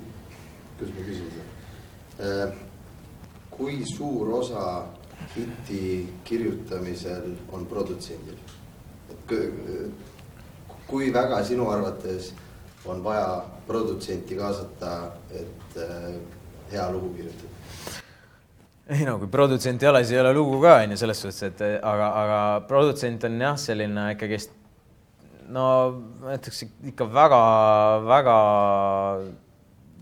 [0.77, 1.47] kuidas ma küsin seda
[2.27, 2.61] äh,,
[3.53, 4.65] kui suur osa
[5.35, 8.39] hiti kirjutamisel on produtsendil?
[10.87, 12.33] kui väga sinu arvates
[12.85, 14.93] on vaja produtsenti kaasata,
[15.31, 16.15] et äh,
[16.71, 17.52] hea lugu kirjutada?
[18.91, 21.63] Ei no kui produtsent ei ole, siis ei ole lugu ka onju, selles suhtes, et
[21.79, 24.51] aga, aga produtsent on jah, selline ikkagist
[25.53, 25.65] no
[26.21, 28.37] ma ütleks ikka väga-väga,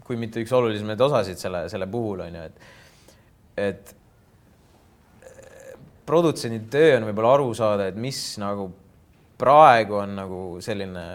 [0.06, 2.70] kui mitte üks olulisemaid osasid selle, selle puhul on ju, et,
[3.70, 3.96] et
[6.08, 8.72] produtsendi töö on võib-olla aru saada, et mis nagu
[9.42, 11.06] praegu on nagu selline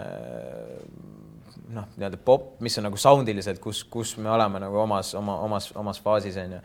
[1.75, 5.69] noh, nii-öelda pop, mis on nagu soundiliselt, kus, kus me oleme nagu omas, oma, omas,
[5.77, 6.61] omas faasis on ju.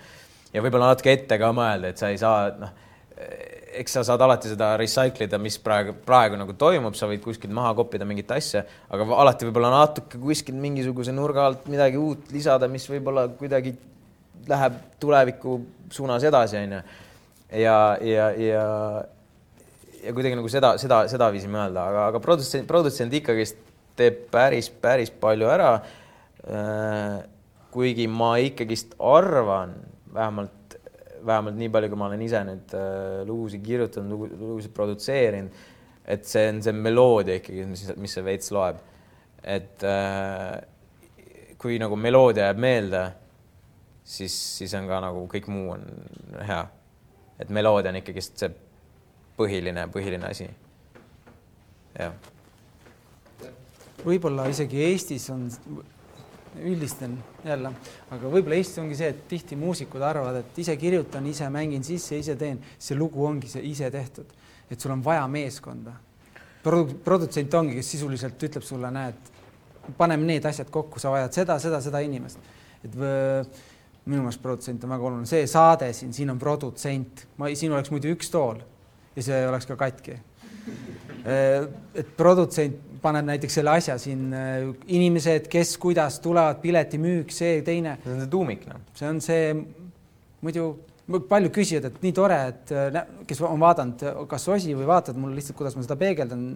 [0.53, 2.73] Ja võib-olla natuke ette ka mõelda, et sa ei saa, noh,
[3.73, 7.55] eks sa saad alati seda recycle ida, mis praegu, praegu nagu toimub, sa võid kuskilt
[7.57, 12.69] maha koppida mingit asja, aga alati võib-olla natuke kuskilt mingisuguse nurga alt midagi uut lisada,
[12.73, 13.75] mis võib-olla kuidagi
[14.49, 15.59] läheb tuleviku
[15.93, 16.83] suunas edasi, on ju.
[17.63, 18.65] ja, ja, ja,
[20.03, 23.61] ja kuidagi nagu seda, seda, sedaviisi mõelda, aga, aga produtsent, produtsent ikkagist
[23.97, 25.77] teeb päris, päris palju ära.
[26.43, 27.21] Äh,
[27.73, 29.73] kuigi ma ikkagist arvan,
[30.15, 30.77] vähemalt,
[31.27, 35.63] vähemalt nii palju, kui ma olen ise nüüd äh, lugusid kirjutanud, lugusid produtseerinud,
[36.13, 38.81] et see on see meloodia ikkagi, mis, mis see veits loeb.
[39.43, 40.61] et äh,
[41.59, 43.07] kui nagu meloodia jääb meelde,
[44.05, 45.87] siis, siis on ka nagu kõik muu on
[46.47, 46.63] hea.
[47.39, 48.53] et meloodia on ikkagist see
[49.39, 50.51] põhiline, põhiline asi.
[51.99, 52.15] jah
[54.07, 55.47] võib-olla isegi Eestis on,
[56.61, 57.73] üldistan jälle,
[58.13, 62.19] aga võib-olla Eestis ongi see, et tihti muusikud arvavad, et ise kirjutan, ise mängin sisse,
[62.21, 64.33] ise teen, see lugu ongi see ise tehtud,
[64.71, 65.95] et sul on vaja meeskonda.
[66.63, 66.99] Produ.
[67.05, 69.33] produtsent ongi, kes sisuliselt ütleb sulle, näed,
[69.99, 72.53] paneme need asjad kokku, sa vajad seda, seda, seda inimest,
[72.85, 77.75] et minu meelest produtsent on väga oluline, see saade siin, siin on produtsent, ma, siin
[77.75, 78.61] oleks muidu üks tool
[79.17, 80.19] ja see oleks ka katki.
[81.99, 87.99] et produtsent paned näiteks selle asja siin, äh, inimesed, kes, kuidas tulevad, piletimüük, see, teine.
[88.05, 88.81] see on see tuumik, noh.
[88.99, 89.53] see on see,
[90.43, 90.67] muidu
[91.29, 95.41] paljud küsivad, et nii tore, et äh, kes on vaadanud kas osi või vaatavad mulle
[95.41, 96.47] lihtsalt, kuidas ma seda peegeldan,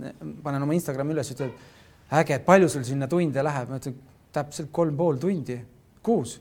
[0.44, 3.98] panen oma Instagrami üles, ütlevad äge, palju sul sinna tunde läheb, ma ütlen
[4.36, 5.58] täpselt kolm pool tundi
[6.06, 6.36] kuus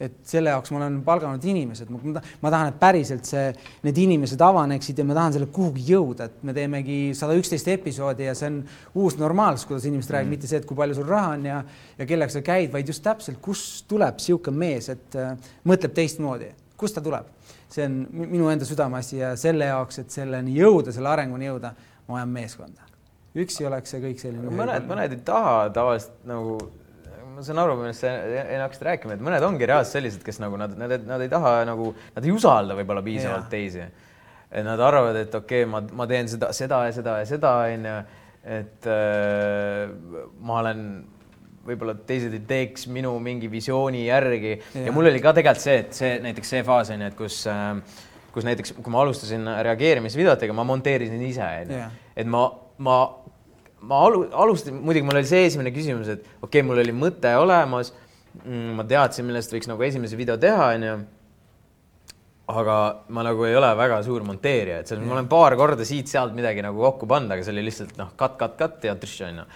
[0.00, 3.46] et selle jaoks ma olen palganud inimesed, ma tahan, et päriselt see,
[3.86, 8.28] need inimesed avaneksid ja ma tahan selle kuhugi jõuda, et me teemegi sada üksteist episoodi
[8.28, 8.60] ja see on
[9.00, 11.62] uus normaalsus, kuidas inimesed räägivad mm., mitte see, et kui palju sul raha on ja,
[11.96, 15.32] ja kellega sa käid, vaid just täpselt, kust tuleb niisugune mees, et äh,
[15.68, 17.32] mõtleb teistmoodi, kust ta tuleb.
[17.72, 21.72] see on minu enda südameasi ja selle jaoks, et selleni jõuda, selle arenguni jõuda,
[22.06, 22.84] ma vajan meeskonda.
[23.36, 24.52] üksi oleks see kõik selline.
[24.52, 26.60] mõned, mõned ei taha tavaliselt nagu
[27.36, 30.56] ma saan aru, millest sa enne hakkasid rääkima, et mõned ongi reaalselt sellised, kes nagu
[30.60, 33.84] nad, nad, nad ei taha nagu, nad ei usalda võib-olla piisavalt teisi.
[34.46, 37.52] et nad arvavad, et okei okay,, ma, ma teen seda, seda ja seda ja seda,
[37.74, 37.98] onju,
[38.56, 39.92] et äh,
[40.40, 40.82] ma olen
[41.66, 44.52] võib-olla teised ei teeks minu mingi visiooni järgi.
[44.72, 47.18] Ja, ja mul oli ka tegelikult see, et see näiteks see faas on ju, et
[47.18, 47.98] kus äh,
[48.36, 51.84] kus näiteks, kui ma alustasin reageerimisvideotega, ma monteerisin ise, onju.
[52.16, 52.42] et ma,
[52.84, 52.96] ma
[53.84, 57.32] ma alu-, alustasin, muidugi mul oli see esimene küsimus, et okei okay,, mul oli mõte
[57.38, 57.92] olemas
[58.44, 60.96] mm,, ma teadsin, millest võiks nagu esimese video teha, onju.
[62.56, 62.74] aga
[63.10, 66.36] ma nagu ei ole väga suur monteerija, et selles mõttes ma olen paar korda siit-sealt
[66.36, 69.48] midagi nagu kokku pannud, aga see oli lihtsalt noh, cut, cut, cut ja trš onju.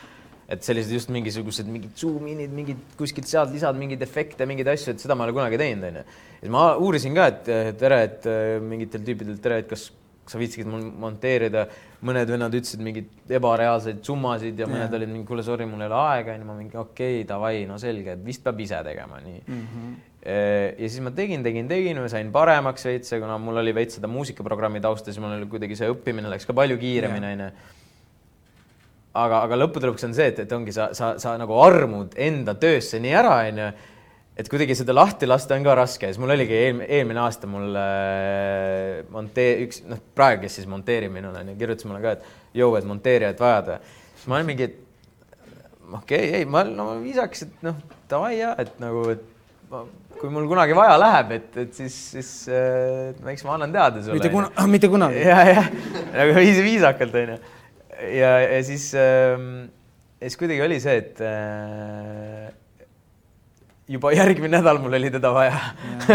[0.51, 5.03] et sellised just mingisugused mingid zoom-in'id, mingid kuskilt sealt lisad mingeid efekte, mingeid asju, et
[5.03, 6.05] seda ma ei ole kunagi teinud, onju.
[6.43, 8.31] siis ma uurisin ka, et tere, et
[8.67, 9.87] mingitel tüüpidel tere, et kas
[10.31, 11.65] sa viitsiksid mul monteerida,
[12.07, 14.99] mõned vennad ütlesid mingeid ebareaalseid summasid ja mõned yeah.
[15.01, 17.81] olid mingi, kuule, sorry, mul ei ole aega, onju, ma mingi okei okay,, davai, no
[17.83, 19.67] selge, et vist peab ise tegema, nii mm.
[19.67, 19.99] -hmm.
[20.79, 24.81] ja siis ma tegin, tegin, tegin, sain paremaks veits, kuna mul oli veits seda muusikaprogrammi
[24.81, 27.53] tausta, siis mul oli kuidagi see õppimine läks ka palju kiiremini, onju
[29.15, 32.55] aga, aga lõppude lõpuks on see, et, et ongi sa, sa, sa nagu armud enda
[32.61, 33.71] töösse nii ära, onju
[34.39, 37.75] et kuidagi seda lahti lasta on ka raske, siis mul oligi eelmine, eelmine aasta mul
[37.79, 42.77] äh, montee-, üks, noh, praegu, kes siis monteerib minul onju, kirjutas mulle ka, et jõu,
[42.79, 43.75] et monteerijat vajad.
[44.15, 44.79] siis ma olin mingi, et
[45.91, 49.27] okei okay,, ei, ma no viisaks, et noh, davai ja et nagu, et
[49.73, 49.83] ma,
[50.21, 54.21] kui mul kunagi vaja läheb, et, et siis, siis äh, eks ma annan teada sulle.
[54.21, 55.25] mitte kuna, mitte kunagi.
[55.27, 55.69] ja, jah,
[56.15, 57.37] nagu viis, viisakalt onju.
[58.15, 59.37] ja, ja siis äh,,
[60.21, 62.51] ja siis kuidagi oli see, et äh,
[63.91, 65.57] juba järgmine nädal mul oli teda vaja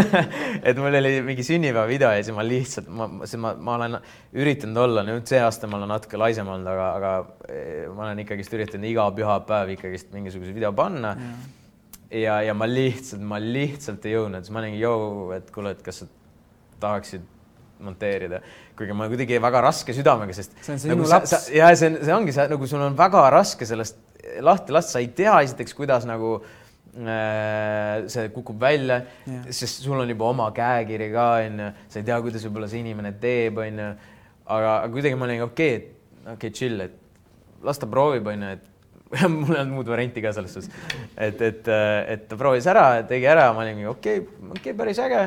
[0.68, 3.98] et mul oli mingi sünnipäevavideo ja siis ma lihtsalt, ma, ma, ma olen
[4.36, 7.14] üritanud olla, nüüd see aasta ma olen natuke laisem olnud, aga, aga
[7.50, 11.16] eh, ma olen ikkagist üritanud iga pühapäev ikkagist mingisuguse video panna.
[12.12, 15.84] ja, ja ma lihtsalt, ma lihtsalt ei jõudnud, siis ma olingi, joo, et kuule, et
[15.86, 16.12] kas sa
[16.80, 17.32] tahaksid
[17.86, 18.40] monteerida,
[18.80, 20.54] kuigi ma kuidagi väga raske südamega, sest.
[20.64, 21.50] see on sinu nagu laps.
[21.52, 24.00] ja see on, see ongi see nagu sul on väga raske sellest
[24.42, 26.65] lahti lasta, sa ei tea esiteks, kuidas nagu Äh,
[26.96, 29.02] see kukub välja,
[29.50, 33.12] sest sul on juba oma käekiri ka onju, sa ei tea, kuidas võib-olla see inimene
[33.20, 33.90] teeb, onju.
[34.46, 35.90] aga, aga kuidagi ma olin okei okay,,
[36.22, 36.96] okei okay,, chill, et
[37.66, 38.72] las ta proovib, onju, et
[39.32, 40.72] mul ei olnud muud varianti ka selles suhtes.
[41.18, 41.68] et, et,
[42.14, 45.26] et ta proovis ära, tegi ära, ma olin okei okay,, okei okay,, päris äge.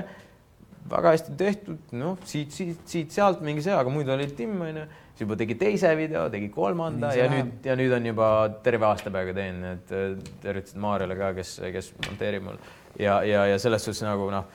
[0.88, 4.86] väga hästi tehtud, noh, siit, siit, siit-sealt mingi see, aga muidu oli timm, onju.
[5.18, 7.50] Siis juba tegi teise video, tegi kolmanda ja läheb.
[7.50, 8.28] nüüd ja nüüd on juba
[8.62, 12.58] terve aasta peaaegu teinud, et äh, tervitused Maarjale ka, kes, kes monteerib mul
[12.98, 14.46] ja, ja, ja selles suhtes nagu noh,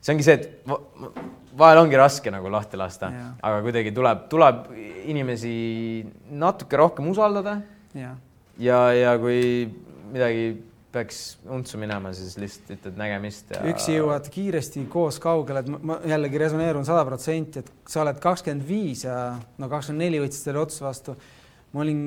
[0.00, 3.10] see ongi see, et vahel ongi raske nagu lahti lasta,
[3.40, 4.66] aga kuidagi tuleb, tuleb
[5.10, 5.54] inimesi
[6.30, 7.60] natuke rohkem usaldada.
[7.96, 8.14] ja,
[8.60, 9.40] ja, ja kui
[10.12, 10.50] midagi
[10.92, 13.60] peaks untsu minema, siis lihtsalt ütled nägemist ja....
[13.70, 18.66] üksi jõuad kiiresti, koos kaugele, et ma jällegi resoneerun sada protsenti, et sa oled kakskümmend
[18.66, 19.16] viis ja
[19.60, 21.14] no kakskümmend neli võtsid selle otsuse vastu.
[21.72, 22.02] ma olin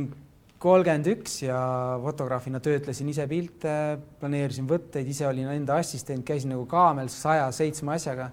[0.64, 1.58] kolmkümmend üks ja
[2.04, 3.74] fotograafina töötlesin ise pilte,
[4.20, 8.32] planeerisin võtteid, ise olin enda assistent, käisin nagu kaamel saja seitsme asjaga.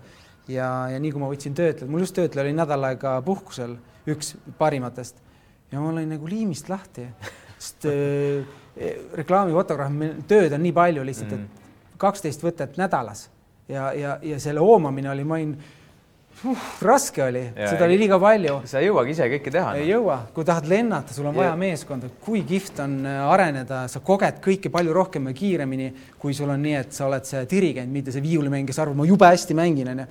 [0.50, 3.78] ja, ja nii kui ma võtsin töötlejat, mul just töötleja oli nädal aega puhkusel,
[4.10, 5.22] üks parimatest
[5.70, 7.06] ja ma olin nagu liimist lahti,
[7.58, 7.86] sest
[8.80, 11.68] äh, reklaamifotograafi tööd on nii palju lihtsalt, et mm.
[12.00, 13.28] kaksteist võtet nädalas
[13.68, 15.76] ja, ja, ja selle hoomamine oli, ma olin uh,
[16.82, 18.60] raske oli, seda oli liiga palju.
[18.68, 19.74] sa ei jõuagi ise kõike teha.
[19.76, 19.90] ei no.
[19.94, 21.42] jõua, kui tahad lennata, sul on ja.
[21.42, 25.90] vaja meeskonda, kui kihvt on äh, areneda, sa koged kõike palju rohkem ja kiiremini,
[26.20, 29.08] kui sul on nii, et sa oled see dirigent, mitte see viiulimängija, kes arvab, ma
[29.08, 30.08] jube hästi mängin, onju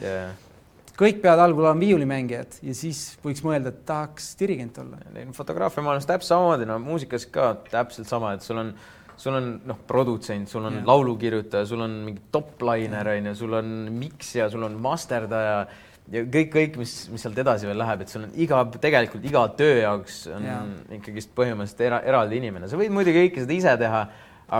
[1.00, 5.00] kõik peavad algul olema viiulimängijad ja siis võiks mõelda, et tahaks dirigent olla.
[5.36, 8.74] fotograafia maailmas täpselt samamoodi, no muusikas ka täpselt sama, et sul on,
[9.20, 10.86] sul on noh, produtsent, sul on ja.
[10.90, 15.62] laulukirjutaja, sul on mingi top-liner on ju, sul on miksja, sul on masterdaja
[16.10, 19.46] ja kõik, kõik, mis, mis sealt edasi veel läheb, et sul on iga, tegelikult iga
[19.60, 20.58] töö jaoks on ja.
[20.98, 24.04] ikkagist põhimõtteliselt era, eraldi inimene, sa võid muidugi kõike seda ise teha,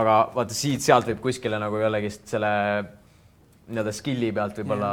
[0.00, 2.54] aga vaata siit-sealt võib kuskile nagu jällegist selle
[3.70, 4.90] nii-öelda skill'i pealt võib-olla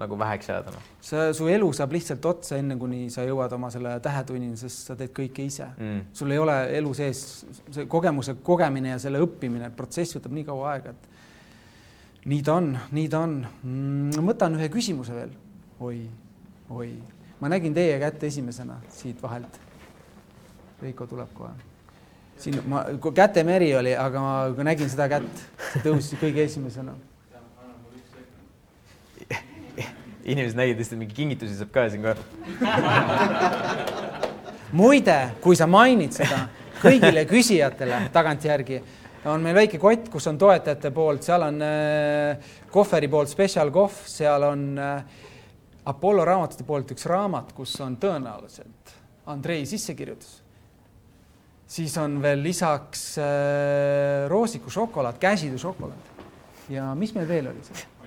[0.00, 0.82] nagu väheks jääda no..
[1.04, 4.96] sa, su elu saab lihtsalt otsa, enne kuni sa jõuad oma selle tähetunnini, sest sa
[4.98, 5.70] teed kõike ise.
[5.78, 6.02] Mm..
[6.16, 7.22] sul ei ole elu sees
[7.72, 12.70] see kogemuse kogemine ja selle õppimine, protsess võtab nii kaua aega, et nii ta on,
[12.96, 13.40] nii ta on.
[13.64, 14.28] Mm,.
[14.28, 15.34] võtan ühe küsimuse veel.
[15.80, 16.04] oi,
[16.76, 16.92] oi,
[17.40, 19.60] ma nägin teie kätt esimesena siit vahelt.
[20.80, 21.52] Veiko tuleb kohe.
[22.40, 25.42] Siin ma, kätemeri oli, aga ma nägin seda kätt,
[25.72, 26.94] see tõusis kõige esimesena
[30.24, 32.16] inimesed nägid lihtsalt mingi kingitusi saab ka siin kohe.
[34.72, 36.44] muide, kui sa mainid seda
[36.80, 38.80] kõigile küsijatele tagantjärgi,
[39.28, 43.94] on meil väike kott, kus on toetajate poolt, seal on äh, kohveri poolt Special Kohv,
[44.08, 45.02] seal on äh,
[45.90, 48.94] Apollo raamatute poolt üks raamat, kus on tõenäoliselt
[49.30, 50.40] Andrei sissekirjutus.
[51.70, 56.24] siis on veel lisaks äh, roosiku šokolaad, käsitööšokolaad
[56.70, 57.99] ja mis meil veel oli seal?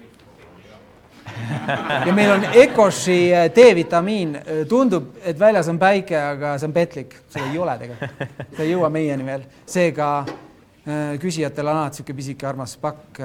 [2.08, 6.76] ja meil on Ecoshi äh, D-vitamiin, äh, tundub, et väljas on päike, aga see on
[6.76, 12.02] petlik, seda ei ole tegelikult, see ei jõua meieni veel, seega äh, küsijatel on alati
[12.02, 13.22] niisugune pisike armas pakk.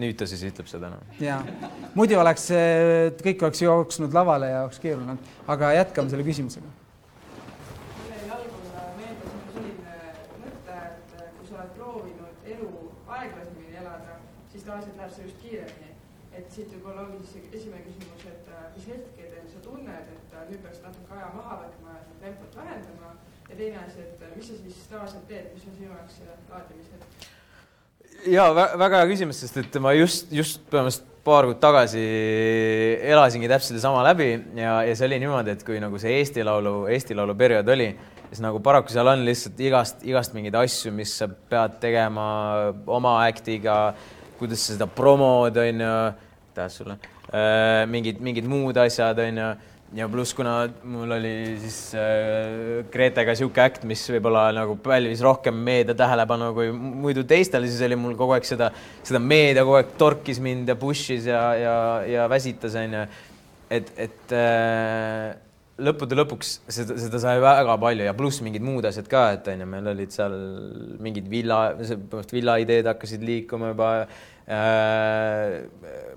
[0.00, 1.16] nüüd ta siis ütleb seda noh.
[1.22, 1.40] ja
[1.94, 2.50] muidu oleks,
[3.24, 5.18] kõik oleks jooksnud lavale ja oleks keeruline,
[5.50, 6.78] aga jätkame selle küsimusega
[14.62, 15.92] tavaliselt läheb see just kiiremini
[16.32, 20.42] et siit võib-olla ongi siis esimene küsimus, et äh, mis hetkedel sa tunned, et äh,
[20.50, 23.14] nüüd peaks natuke aja maha võtma ja tempot vähendama
[23.48, 26.36] ja teine asi, et äh, mis sa siis tavaliselt teed, mis on sinu jaoks see
[26.52, 27.26] laadimishetk?
[28.32, 32.00] ja väga hea küsimus, sest et ma just, just põhimõtteliselt paar kuud tagasi
[33.12, 36.88] elasingi täpselt sama läbi ja, ja see oli niimoodi, et kui nagu see Eesti Laulu,
[36.90, 37.92] Eesti Laulu periood oli,
[38.26, 42.26] siis nagu paraku seal on lihtsalt igast, igast mingeid asju, mis sa pead tegema
[42.90, 43.78] oma act'iga
[44.42, 45.94] kuidas sa seda promod, on ju,
[46.52, 46.98] aitäh sulle
[47.32, 49.50] äh,, mingid, mingid muud asjad, on ju,
[49.96, 55.56] ja pluss, kuna mul oli siis äh, Gretega niisugune äkt, mis võib-olla nagu pälvis rohkem
[55.56, 58.70] meedia tähelepanu kui muidu teistel, siis oli mul kogu aeg seda,
[59.04, 61.76] seda meedia kogu aeg torkis mind ja push'is ja, ja,
[62.08, 63.06] ja väsitas, on ju.
[63.72, 65.32] et, et äh,
[65.82, 69.68] lõppude lõpuks seda, seda sai väga palju ja pluss mingid muud asjad ka, et onju,
[69.72, 70.36] meil olid seal
[71.02, 71.62] mingid villa,
[72.32, 73.92] villa ideed hakkasid liikuma juba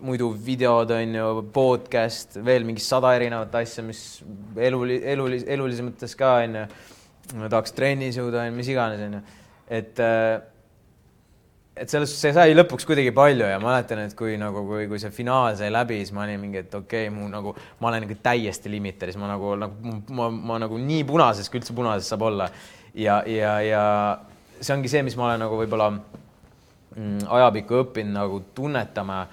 [0.02, 4.02] muidu videod on ju, podcast, veel mingi sada erinevat asja, mis
[4.58, 6.66] elu, elu, elulise mõttes ka on ju.
[7.46, 9.24] tahaks trennis jõuda, mis iganes on ju,
[9.78, 10.42] et äh,
[11.76, 14.86] et selles suhtes see sai lõpuks kuidagi palju ja ma mäletan, et kui nagu, kui,
[14.88, 17.90] kui see finaal sai läbi, siis ma olin mingi, et okei okay,, mu nagu, ma
[17.90, 22.08] olen nagu täiesti limiteris, ma nagu, nagu ma, ma nagu nii punases, kui üldse punases
[22.12, 22.48] saab olla.
[22.96, 23.84] ja, ja, ja
[24.62, 25.92] see ongi see, mis ma olen nagu võib-olla
[26.96, 29.24] ajapikku õppinud nagu tunnetama,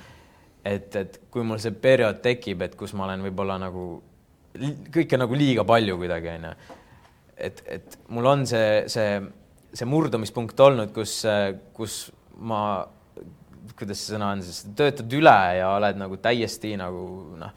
[0.65, 3.85] et, et kui mul see periood tekib, et kus ma olen võib-olla nagu
[4.93, 6.51] kõike nagu liiga palju kuidagi onju.
[7.37, 9.21] et, et mul on see, see,
[9.73, 11.23] see murdumispunkt olnud, kus,
[11.77, 12.03] kus
[12.37, 12.63] ma
[13.79, 17.03] kuidas see sõna on siis, töötad üle ja oled nagu täiesti nagu
[17.41, 17.55] noh,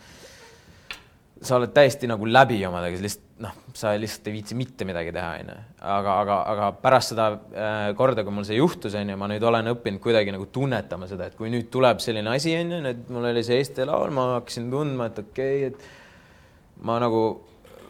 [1.42, 5.32] sa oled täiesti nagu läbi omadega, lihtsalt noh, sa lihtsalt ei viitsi mitte midagi teha,
[5.42, 5.56] onju.
[5.82, 9.74] aga, aga, aga pärast seda äh, korda, kui mul see juhtus, onju, ma nüüd olen
[9.74, 13.44] õppinud kuidagi nagu tunnetama seda, et kui nüüd tuleb selline asi, onju, nüüd mul oli
[13.46, 17.26] see Eesti Laul, ma hakkasin tundma, et okei okay,, et ma nagu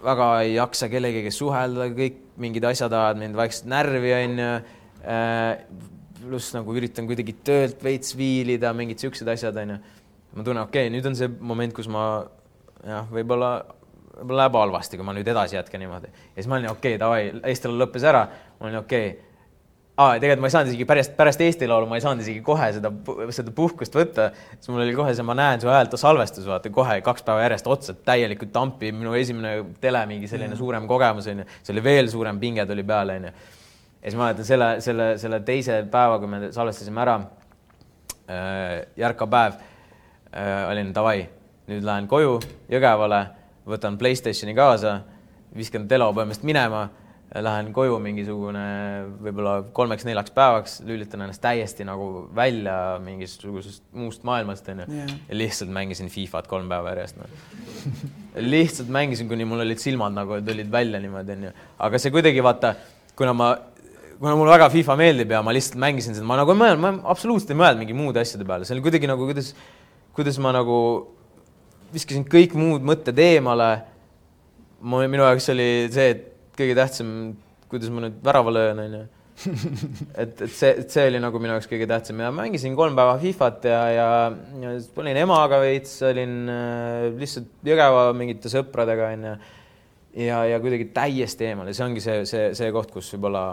[0.05, 4.49] väga ei jaksa kellegagi suhelda, kõik mingid asjad ajavad mind vaikselt närvi, onju
[5.05, 5.83] äh,.
[6.25, 9.77] pluss nagu üritan kuidagi töölt veits viilida, mingid siuksed asjad, onju.
[10.33, 12.25] ma tunnen, okei okay,, nüüd on see moment, kus ma
[12.81, 13.59] jah, võib-olla
[14.15, 16.09] võib-olla läheb halvasti, kui ma nüüd edasi jätkan niimoodi.
[16.09, 18.25] ja siis ma olin okei okay,, davai, Eesti Laul lõppes ära,
[18.59, 19.33] ma olin okei okay.
[19.97, 22.69] aa, tegelikult ma ei saanud isegi pärast, pärast Eesti Laulu ma ei saanud isegi kohe
[22.77, 22.91] seda,
[23.35, 26.97] seda puhkust võtta, siis mul oli kohe see Ma näen su häält salvestus, vaata kohe
[27.05, 30.61] kaks päeva järjest otsa, täielikult tampi, minu esimene tele, mingi selline mm.
[30.63, 33.31] suurem kogemus onju, see oli veel suurem pinge tuli peale onju.
[34.01, 39.27] ja siis ma mäletan selle, selle, selle teise päeva, kui me salvestasime ära äh,, Järka
[39.27, 41.25] päev äh,, olin davai,
[41.67, 42.37] nüüd lähen koju
[42.71, 43.25] Jõgevale
[43.69, 44.99] võtan Playstationi kaasa,
[45.55, 46.85] viskan telo põhimõtteliselt minema,
[47.41, 48.63] lähen koju mingisugune
[49.23, 55.09] võib-olla kolmeks-neljaks päevaks, lülitan ennast täiesti nagu välja mingisugusest muust maailmast onju yeah.
[55.29, 57.27] ja lihtsalt mängisin Fifat kolm päeva järjest no.
[58.53, 61.55] lihtsalt mängisin, kuni mul olid silmad nagu tulid välja niimoodi onju,
[61.87, 62.75] aga see kuidagi vaata,
[63.17, 63.49] kuna ma
[64.19, 66.93] kuna mulle väga FIFA meeldib ja ma lihtsalt mängisin seda, ma nagu ei mõelnud, ma
[67.11, 69.51] absoluutselt ei mõelnud mingi muude asjade peale, see oli kuidagi nagu, kuidas,
[70.15, 70.77] kuidas ma nagu
[71.95, 73.71] viskasin kõik muud mõtted eemale.
[74.85, 76.25] mul, minu jaoks oli see, et
[76.57, 77.09] kõige tähtsam,
[77.71, 79.03] kuidas ma nüüd värava löön, onju.
[80.21, 83.17] et, et see, et see oli nagu minu jaoks kõige tähtsam ja mängisin kolm päeva
[83.19, 84.05] Fifat ja, ja,
[84.61, 89.33] ja olin emaga veits, olin äh, lihtsalt Jõgeva mingite sõpradega, onju.
[90.23, 93.43] ja, ja kuidagi täiesti eemal ja see ongi see, see, see koht, kus võib-olla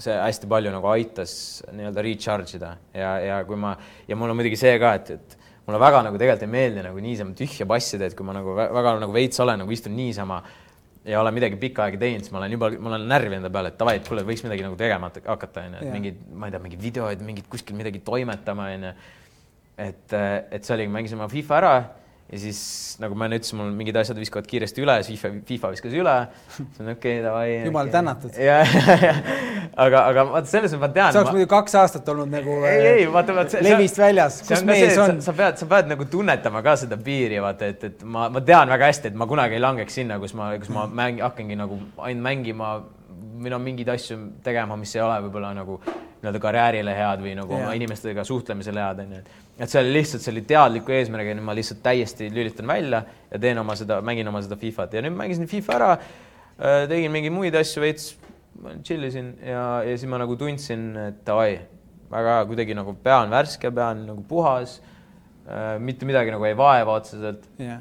[0.00, 1.34] see hästi palju nagu aitas
[1.76, 3.74] nii-öelda recharge ida ja, ja kui ma
[4.08, 7.04] ja mul on muidugi see ka, et, et mulle väga nagu tegelikult ei meeldi nagu
[7.04, 10.40] niisama tühja passida, et kui ma nagu väga nagu veits olen, nagu istun niisama
[11.04, 13.72] ja olen midagi pikka aega teinud, siis ma olen juba, ma olen närvi enda peale,
[13.72, 16.60] et davai, et kuule, võiks midagi nagu tegema hakata, onju, et mingid, ma ei tea,
[16.64, 18.92] mingeid videoid, mingid kuskil midagi toimetama, onju.
[19.80, 21.74] et, et see oligi, mängisin oma FIFA ära
[22.30, 22.60] ja siis
[23.02, 26.14] nagu ma enne ütlesin, mul mingid asjad viskavad kiiresti üle, siis FIFA, FIFA viskas üle.
[26.56, 27.46] siis on okei okay,, davai.
[27.66, 27.94] jumal okay.
[27.96, 28.36] tänatud.
[29.86, 31.14] aga, aga vaata selles mõttes ma tean.
[31.14, 32.60] see oleks muidu kaks aastat olnud nagu.
[32.70, 33.64] ei, ei vaata, vaata.
[33.66, 35.18] levist väljas, kus mees on.
[35.24, 38.70] sa pead, sa pead nagu tunnetama ka seda piiri, vaata, et, et ma, ma tean
[38.70, 41.80] väga hästi, et ma kunagi ei langeks sinna, kus ma, kus ma mäng, hakkangi nagu
[41.98, 42.76] ainult mängima
[43.40, 45.80] või no mingeid asju tegema, mis ei ole võib-olla nagu
[46.20, 49.20] nii-öelda karjäärile head või nagu oma inimestega suhtlemisele head, onju.
[49.58, 53.40] et see oli lihtsalt, see oli teadliku eesmärgiga, nüüd ma lihtsalt täiesti lülitan välja ja
[53.40, 57.36] teen oma seda, mängin oma seda Fifat ja nüüd mängisin FIFA ära, äh, tegin mingeid
[57.36, 58.10] muid asju veits,
[58.84, 61.54] chill isin ja, ja siis ma nagu tundsin, et davai,
[62.12, 64.80] väga kuidagi nagu pea on värske, pea on nagu puhas,
[65.46, 67.80] äh, mitte midagi nagu ei vaeva otseselt yeah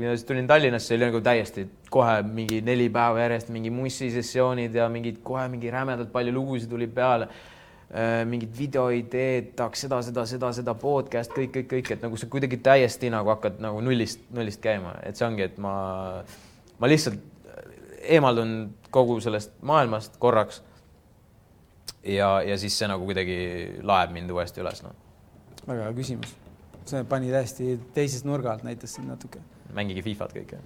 [0.00, 4.88] ja siis tulin Tallinnasse, oli nagu täiesti kohe mingi neli päeva järjest mingi mussisessioonid ja
[4.88, 7.28] mingid kohe mingi rämedalt palju lugusid tuli peale.
[7.92, 12.24] Äh, mingid videoideed, tahaks seda, seda, seda, seda podcast, kõik, kõik, kõik, et nagu sa
[12.32, 15.74] kuidagi täiesti nagu hakkad nagu nullist, nullist käima, et see ongi, et ma,
[16.80, 17.20] ma lihtsalt
[18.16, 18.54] eemaldun
[18.96, 20.62] kogu sellest maailmast korraks.
[22.00, 23.36] ja, ja siis see nagu kuidagi
[23.84, 24.96] laeb mind uuesti üles, noh.
[25.66, 26.32] väga hea küsimus.
[26.88, 29.44] see pani täiesti teisest nurga alt, näitas siin natuke
[29.76, 30.56] mängige Fifat kõik.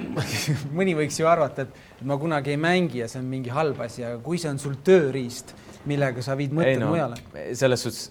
[0.80, 4.04] mõni võiks ju arvata, et ma kunagi ei mängi ja see on mingi halb asi,
[4.04, 5.52] aga kui see on sul tööriist,
[5.90, 7.18] millega sa viid mõtted no, mujale.
[7.56, 8.04] selles suhtes,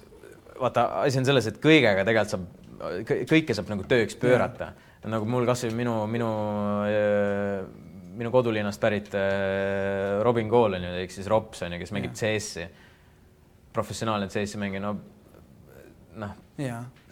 [0.60, 4.74] vaata, asi on selles, et kõigega tegelikult saab, kõike saab nagu tööks pöörata.
[5.10, 6.30] nagu mul kasvõi minu, minu,
[8.20, 9.10] minu kodulinnast pärit
[10.24, 12.68] Robin Kool on ju, ehk siis Rops on ju, kes mängib CS-i,
[13.74, 14.98] professionaalne CS-i mängija, no
[16.20, 16.34] noh,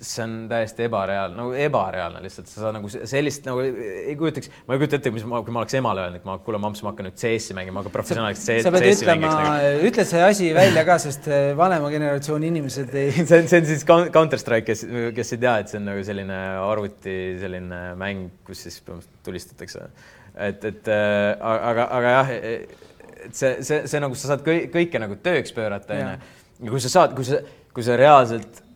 [0.02, 4.76] see on täiesti ebareaalne, nagu ebareaalne lihtsalt, sa saad nagu sellist nagu ei kujutaks, ma
[4.76, 6.92] ei kujuta ette, mis ma, kui ma oleks emale öelnud, et ma, kuule, mamps, ma
[6.92, 9.82] hakkan nüüd CS-i mängima, ma hakkan professionaaliks CS-i ütlema, nagu.
[9.90, 13.70] ütle see asi välja ka, sest eh, vanema generatsiooni inimesed ei see on, see on
[13.72, 14.86] siis Counter Strike, kes,
[15.18, 18.82] kes ei tea, et see on nagu selline arvuti selline mäng, kus siis
[19.26, 19.90] tulistatakse.
[20.38, 25.18] et, et äh, aga, aga jah, et see, see, see nagu sa saad kõike nagu
[25.22, 26.36] tööks pöörata, onju.
[26.62, 27.42] ja kui sa saad, kui sa,
[27.74, 28.68] kui sa reaalselt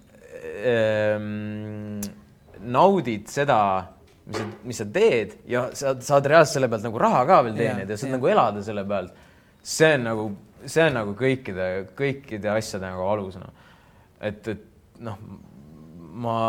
[0.56, 2.00] ähm,
[2.66, 3.60] naudid seda,
[4.26, 7.58] mis sa, mis sa teed ja sa saad reaalselt selle pealt nagu raha ka veel
[7.58, 8.18] teenida ja saad ja.
[8.18, 9.26] nagu elada selle pealt.
[9.66, 10.30] see on nagu,
[10.66, 11.68] see on nagu kõikide,
[11.98, 13.52] kõikide asjade nagu alus, noh.
[14.22, 15.20] et, et noh,
[16.16, 16.40] ma,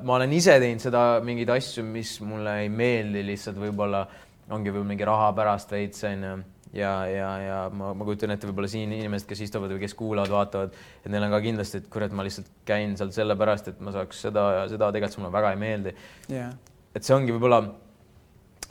[0.00, 4.06] ma olen ise teinud seda, mingeid asju, mis mulle ei meeldi lihtsalt võib-olla
[4.50, 6.36] ongi võib-olla mingi raha pärast veits onju
[6.74, 10.32] ja, ja, ja ma, ma kujutan ette, võib-olla siin inimesed, kes istuvad või kes kuulavad,
[10.32, 13.94] vaatavad, et neil on ka kindlasti, et kurat, ma lihtsalt käin seal sellepärast, et ma
[13.94, 15.94] saaks seda ja seda, tegelikult see mulle väga ei meeldi.
[16.30, 16.56] Yeah..
[16.94, 17.62] et see ongi võib-olla,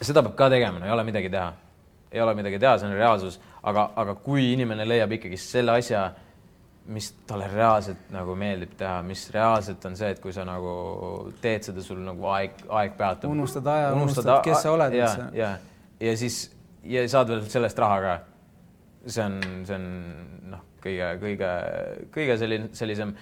[0.02, 1.54] seda peab ka tegema, no ei ole midagi teha.
[2.14, 6.04] ei ole midagi teha, see on reaalsus, aga, aga kui inimene leiab ikkagi selle asja,
[6.94, 10.74] mis talle reaalselt nagu meeldib teha, mis reaalselt on see, et kui sa nagu
[11.42, 13.32] teed seda, sul nagu aeg, aeg peatub.
[13.32, 15.54] unustad aja, unustad, unustad, kes sa oled ja, ja,
[16.04, 16.44] ja siis
[16.84, 18.20] ja saad veel sellest raha ka.
[19.08, 19.88] see on, see on
[20.54, 21.50] noh, kõige, kõige,
[22.14, 23.16] kõige selline, sellisem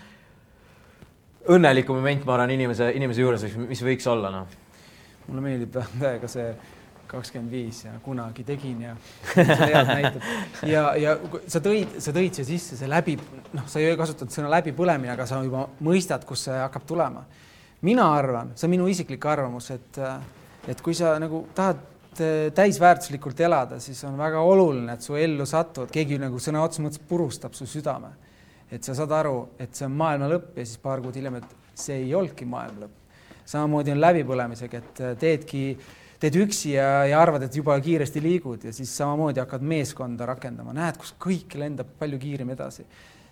[1.49, 4.59] õnnelikum moment, ma arvan, inimese, inimese juures, mis võiks olla, noh.
[5.27, 6.51] mulle meeldib täiega see
[7.11, 8.93] kakskümmend viis ja kunagi tegin ja
[9.35, 10.21] head näitab.
[10.69, 11.15] ja, ja
[11.51, 13.17] sa tõid, sa tõid siia sisse see läbi,
[13.51, 17.25] noh, sa ei kasutanud sõna läbipõlemine, aga sa juba mõistad, kust see hakkab tulema.
[17.81, 19.99] mina arvan, see on minu isiklik arvamus, et,
[20.71, 25.45] et kui sa nagu tahad Eh, täisväärtuslikult elada, siis on väga oluline, et su ellu
[25.47, 28.11] satuvad, keegi nagu sõna otseses mõttes purustab su südame.
[28.71, 31.55] et sa saad aru, et see on maailma lõpp ja siis paar kuud hiljem, et
[31.75, 33.23] see ei olnudki maailma lõpp.
[33.45, 35.77] samamoodi on läbipõlemisega, et eh, teedki,
[36.19, 40.73] teed üksi ja, ja arvad, et juba kiiresti liigud ja siis samamoodi hakkad meeskonda rakendama,
[40.73, 42.85] näed, kus kõik lendab palju kiiremini edasi.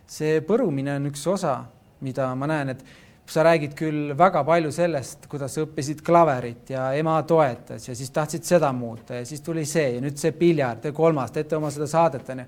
[0.08, 1.66] see põrumine on üks osa,
[2.00, 2.84] mida ma näen, et
[3.30, 8.10] sa räägid küll väga palju sellest, kuidas sa õppisid klaverit ja ema toetas ja siis
[8.16, 11.70] tahtsid seda muuta ja siis tuli see ja nüüd see piljard ja kolmas, teete oma
[11.74, 12.48] seda saadet onju.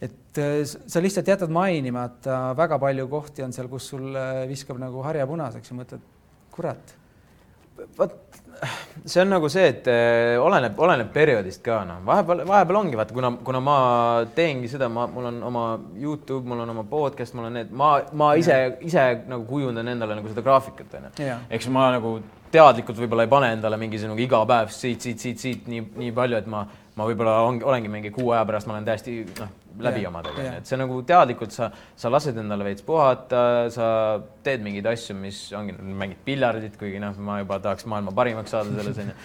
[0.00, 4.80] et äh, sa lihtsalt jätad mainimata, väga palju kohti on seal, kus sul äh, viskab
[4.80, 6.08] nagu harja punaseks ja mõtled,
[6.54, 6.96] kurat.
[7.98, 8.29] vot
[9.04, 13.14] see on nagu see, et äh, oleneb, oleneb perioodist ka noh, vahepeal, vahepeal ongi vaata,
[13.16, 13.76] kuna, kuna ma
[14.36, 15.64] teengi seda, ma, mul on oma
[16.00, 20.18] Youtube, mul on oma podcast, mul on need, ma, ma ise, ise nagu kujundan endale
[20.18, 21.14] nagu seda graafikat onju.
[21.50, 22.18] eks ma nagu
[22.50, 26.40] teadlikult võib-olla ei pane endale mingisugune iga päev siit, siit, siit, siit nii, nii palju,
[26.42, 26.64] et ma,
[27.00, 30.42] ma võib-olla ongi, olengi mingi kuu aja pärast, ma olen täiesti noh läbi yeah, omadega
[30.44, 33.86] yeah., et see nagu teadlikult sa, sa lased endale veits puhata, sa
[34.44, 38.74] teed mingeid asju, mis ongi, mängid piljardit, kuigi noh, ma juba tahaks maailma parimaks saada
[38.76, 39.18] selles onju.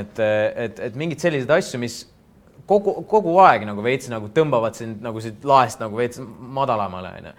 [0.00, 0.24] et,
[0.66, 2.00] et, et mingeid selliseid asju, mis
[2.68, 6.20] kogu, kogu aeg nagu veits nagu tõmbavad sind nagu siit laest nagu veits
[6.58, 7.36] madalamale onju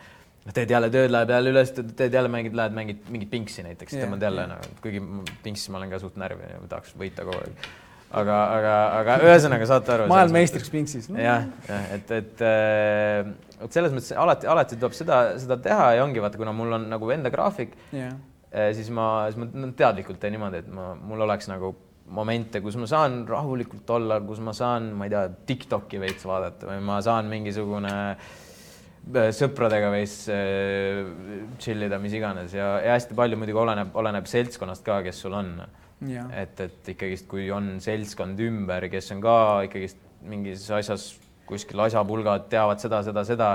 [0.55, 4.07] teed jälle tööd, läheb jälle üles, teed jälle mängid, lähed mängid mingit pingsi näiteks yeah,,
[4.07, 4.55] tõmbad jälle yeah.
[4.55, 5.03] nagu, kuigi
[5.43, 7.69] pingsis ma olen ka suht närvi ja tahaks võita kogu aeg
[8.09, 10.07] aga, aga, aga ühesõnaga saate aru.
[10.11, 11.19] maailmameistriks Pinksis no..
[11.21, 13.29] jah, jah, et, et äh,
[13.59, 16.89] vot selles mõttes alati, alati tuleb seda, seda teha ja ongi vaata, kuna mul on
[16.93, 18.17] nagu enda graafik yeah.,
[18.73, 21.75] siis ma, siis ma teadlikult teen niimoodi, et ma, mul oleks nagu
[22.09, 26.71] momente, kus ma saan rahulikult olla, kus ma saan, ma ei tea, Tiktoki veits vaadata
[26.71, 30.15] või ma saan mingisugune äh, sõpradega veits
[31.61, 35.37] chill ida, mis iganes ja, ja hästi palju muidugi oleneb, oleneb seltskonnast ka, kes sul
[35.37, 35.53] on
[36.07, 39.35] et, et ikkagist, kui on seltskond ümber, kes on ka
[39.67, 39.99] ikkagist
[40.29, 41.11] mingis asjas
[41.49, 43.49] kuskil asjapulgad, teavad seda, seda, seda,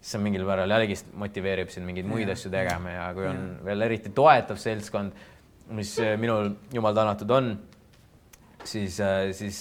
[0.00, 3.62] siis see mingil määral jälgist motiveerib sind mingeid muid asju tegema ja kui on ja.
[3.68, 5.14] veel eriti toetav seltskond,
[5.76, 7.50] mis eh, minul jumal tänatud on,
[8.64, 9.58] siis, eh, siis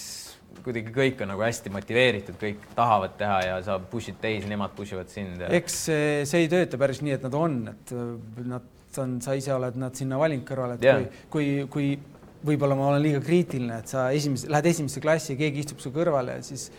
[0.64, 4.96] kuidagi kõik on nagu hästi motiveeritud, kõik tahavad teha ja sa push'id teisi, nemad push
[4.96, 5.52] ivad sind ja....
[5.60, 7.96] eks see, see ei tööta päris nii, et nad on, et
[8.44, 11.04] nad on, sa ise oled nad sinna valinud kõrvale, et yeah.
[11.34, 12.13] kui, kui, kui
[12.44, 16.40] võib-olla ma olen liiga kriitiline, et sa esimese, lähed esimesse klassi, keegi istub su kõrvale
[16.40, 16.70] ja siis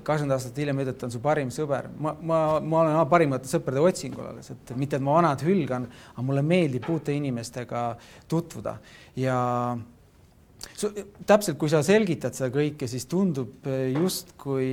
[0.00, 1.88] kakskümmend aastat hiljem ütled, ta on su parim sõber.
[2.00, 6.24] ma, ma, ma olen parimate sõprade otsingul alles, et mitte, et ma vanad hülgan, aga
[6.26, 7.82] mulle meeldib uute inimestega
[8.30, 8.78] tutvuda
[9.20, 9.36] ja
[10.72, 10.92] su,
[11.28, 14.72] täpselt, kui sa selgitad seda kõike, siis tundub justkui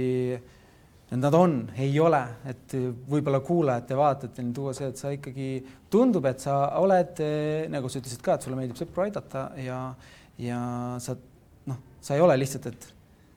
[1.09, 2.75] nad on, ei ole, et
[3.09, 5.49] võib-olla kuulajate, vaatajateni tuua see, et sa ikkagi
[5.89, 7.21] tundub, et sa oled
[7.73, 9.81] nagu sa ütlesid ka, et sulle meeldib sõpru aidata ja
[10.39, 10.59] ja
[11.03, 11.15] sa
[11.69, 12.89] noh, sa ei ole lihtsalt, et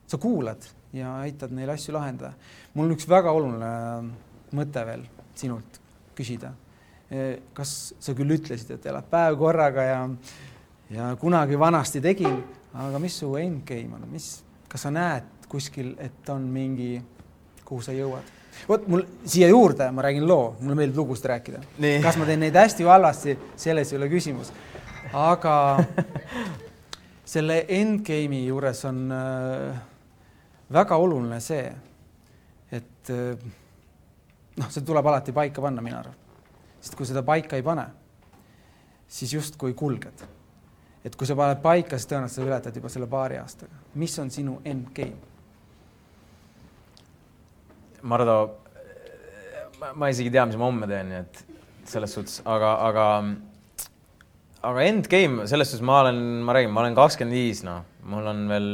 [0.06, 2.32] sa kuulad ja aitad neil asju lahendada.
[2.74, 3.70] mul üks väga oluline
[4.52, 5.80] mõte veel sinult
[6.16, 6.52] küsida.
[7.52, 10.00] kas sa küll ütlesid, et elad päev korraga ja,
[10.90, 12.38] ja kunagi vanasti tegin,
[12.72, 14.38] aga mis su endgame on, mis,
[14.68, 16.94] kas sa näed kuskil, et on mingi,
[17.64, 18.38] kuhu sa jõuad?
[18.68, 21.62] vot mul siia juurde, ma räägin loo, mulle meeldib lugusid rääkida.
[22.04, 24.52] kas ma teen neid hästi või halvasti, selles ei ole küsimus.
[25.12, 25.54] aga
[27.24, 29.80] selle endgame'i juures on äh,
[30.72, 31.64] väga oluline see,
[32.72, 33.50] et äh,
[34.58, 36.18] noh, see tuleb alati paika panna, mina arvan.
[36.82, 37.86] sest kui seda paika ei pane,
[39.06, 40.24] siis justkui kulged.
[41.04, 43.78] et kui sa paned paika, siis tõenäoliselt sa ületad juba selle paari aastaga.
[43.94, 45.30] mis on sinu endgame?
[48.02, 48.36] Mardo,
[49.94, 51.44] ma isegi ei tea, mis ma homme teen, nii et
[51.86, 53.06] selles suhtes, aga, aga
[54.62, 58.44] aga endgame, selles suhtes ma olen, ma räägin, ma olen kakskümmend viis, noh, mul on
[58.51, 58.68] veel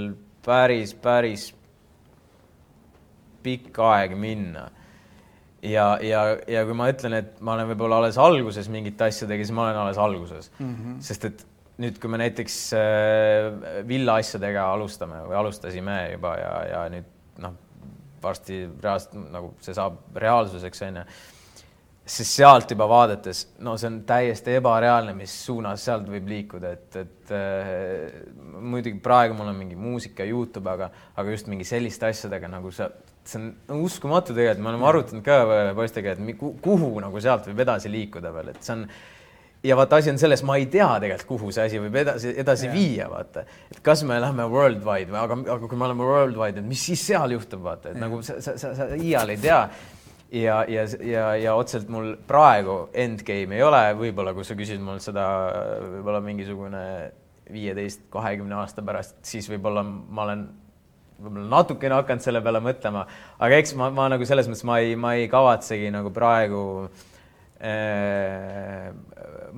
[0.44, 1.48] päris, päris
[3.44, 4.66] pikk aeg minna
[5.64, 9.54] ja, ja, ja kui ma ütlen, et ma olen võib-olla alles alguses mingite asjadega, siis
[9.56, 10.74] ma olen alles alguses mm.
[10.74, 10.98] -hmm.
[11.08, 11.46] sest et
[11.78, 17.08] nüüd, kui me näiteks äh, villa asjadega alustame või alustasime juba ja, ja nüüd
[17.44, 17.56] noh,
[18.22, 21.04] varsti reaalselt nagu see saab reaalsuseks onju
[22.08, 26.96] siis sealt juba vaadates, no see on täiesti ebareaalne, mis suunas sealt võib liikuda, et,
[27.02, 28.16] et äh,
[28.60, 32.88] muidugi praegu mul on mingi muusika, Youtube, aga, aga just mingi selliste asjadega nagu see,
[33.28, 35.38] see on uskumatu tegelikult, me oleme arutanud ka
[35.76, 38.88] poistega, et kuhu nagu sealt võib edasi liikuda veel, et see on
[39.62, 42.68] ja vaata, asi on selles, ma ei tea tegelikult, kuhu see asi võib edasi, edasi
[42.68, 42.76] yeah.
[42.76, 43.44] viia, vaata.
[43.72, 47.02] et kas me lähme worldwide või, aga, aga kui me oleme worldwide, et mis siis
[47.10, 48.04] seal juhtub, vaata, et yeah.
[48.06, 49.60] nagu sa, sa, sa, sa iial ei tea
[50.32, 55.00] ja, ja, ja, ja otseselt mul praegu endgame ei ole, võib-olla kui sa küsid mul
[55.02, 55.24] seda
[55.98, 56.84] võib-olla mingisugune
[57.52, 60.46] viieteist, kahekümne aasta pärast, siis võib-olla ma olen
[61.18, 63.06] võib-olla natukene hakanud selle peale mõtlema,
[63.40, 66.62] aga eks ma, ma nagu selles mõttes ma ei, ma ei kavatsegi nagu praegu
[67.64, 68.90] äh,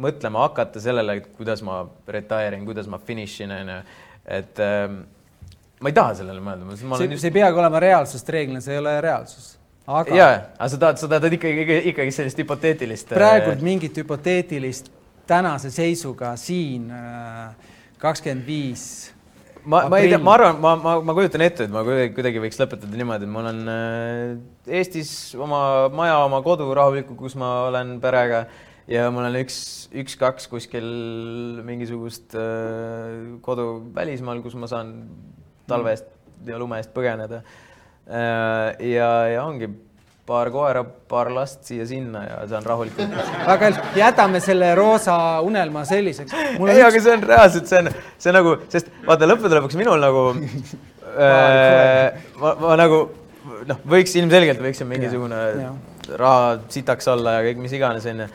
[0.01, 3.81] mõtlema hakata sellele, et kuidas ma retire in, kuidas ma finish in, onju,
[4.39, 4.87] et äh,
[5.81, 6.77] ma ei taha sellele mõelda.
[6.79, 7.25] see, just...
[7.25, 9.57] see ei peagi olema reaalsus, reeglina see ei ole reaalsus
[9.99, 10.17] aga.
[10.17, 13.15] ja, aga sa tahad, sa tahad ikkagi, ikkagi sellist hüpoteetilist.
[13.15, 14.91] praegult äh, mingit hüpoteetilist
[15.31, 17.51] tänase seisuga siin äh,
[18.03, 18.85] kakskümmend viis.
[19.65, 22.43] ma, ma ei tea, ma arvan, ma, ma, ma kujutan ette, et ma kuidagi, kuidagi
[22.47, 25.63] võiks lõpetada niimoodi, et ma olen äh, Eestis oma
[25.95, 28.45] maja, oma kodu rahulikult, kus ma olen perega
[28.91, 29.59] ja mul on üks,
[29.95, 30.87] üks-kaks kuskil
[31.67, 32.35] mingisugust
[33.45, 34.95] kodu välismaal, kus ma saan
[35.71, 36.09] talve eest
[36.49, 37.43] ja lume eest põgeneda
[38.11, 39.71] ja, ja ongi
[40.31, 43.15] paar koera, paar last siia-sinna ja saan rahulikult.
[43.49, 45.17] hea, jätame selle roosa
[45.47, 46.35] unelma selliseks.
[46.35, 49.79] ei üks..., aga see on reaalselt, see on, see on nagu, sest vaata lõppude lõpuks
[49.81, 50.27] minul nagu
[51.27, 53.01] äh, ma, ma nagu
[53.71, 55.73] noh, võiks ilmselgelt võiks ju mingisugune ja, ja.
[56.21, 58.29] raha sitaks olla ja kõik mis iganes onju.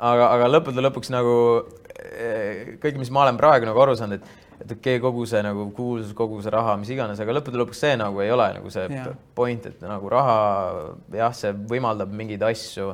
[0.00, 4.45] aga, aga lõppude lõpuks nagu äh, kõik, mis ma olen praegu nagu aru saanud, et
[4.56, 7.82] et okei okay,, kogu see nagu kuulsus, kogu see raha, mis iganes, aga lõppude lõpuks
[7.84, 9.12] see nagu ei ole nagu see yeah.
[9.36, 10.36] point, et nagu raha
[11.14, 12.92] jah, see võimaldab mingeid asju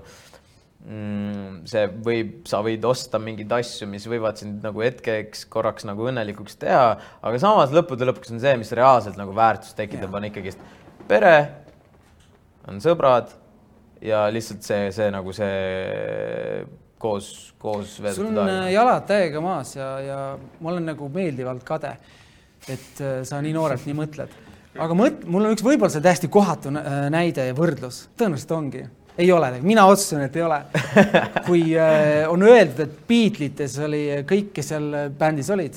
[0.86, 1.62] mm,.
[1.70, 6.58] see võib, sa võid osta mingeid asju, mis võivad sind nagu hetkeks korraks nagu õnnelikuks
[6.62, 10.66] teha, aga samas lõppude lõpuks on see, mis reaalselt nagu väärtust tekitab yeah., on ikkagist
[11.10, 11.36] pere,
[12.70, 13.30] on sõbrad
[14.02, 15.52] ja lihtsalt see, see nagu see
[17.02, 18.46] koos, koos sul on.
[18.46, 20.22] Äh, jalad täiega maas ja, ja
[20.60, 21.92] ma olen nagu meeldivalt kade,
[22.70, 24.40] et äh, sa nii noorelt nii mõtled.
[24.78, 28.84] aga mõt-, mul on üks võib-olla see täiesti kohatu äh, näide ja võrdlus, tõenäoliselt ongi
[29.20, 30.56] ei ole, mina otsustasin, et ei ole.
[31.48, 34.86] kui äh, on öeldud, et Beatletes oli kõik, kes seal
[35.18, 35.76] bändis olid,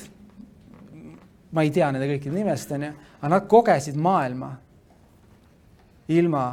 [1.52, 4.53] ma ei tea nende kõikide nimesid, onju, aga nad kogesid maailma
[6.15, 6.45] ilma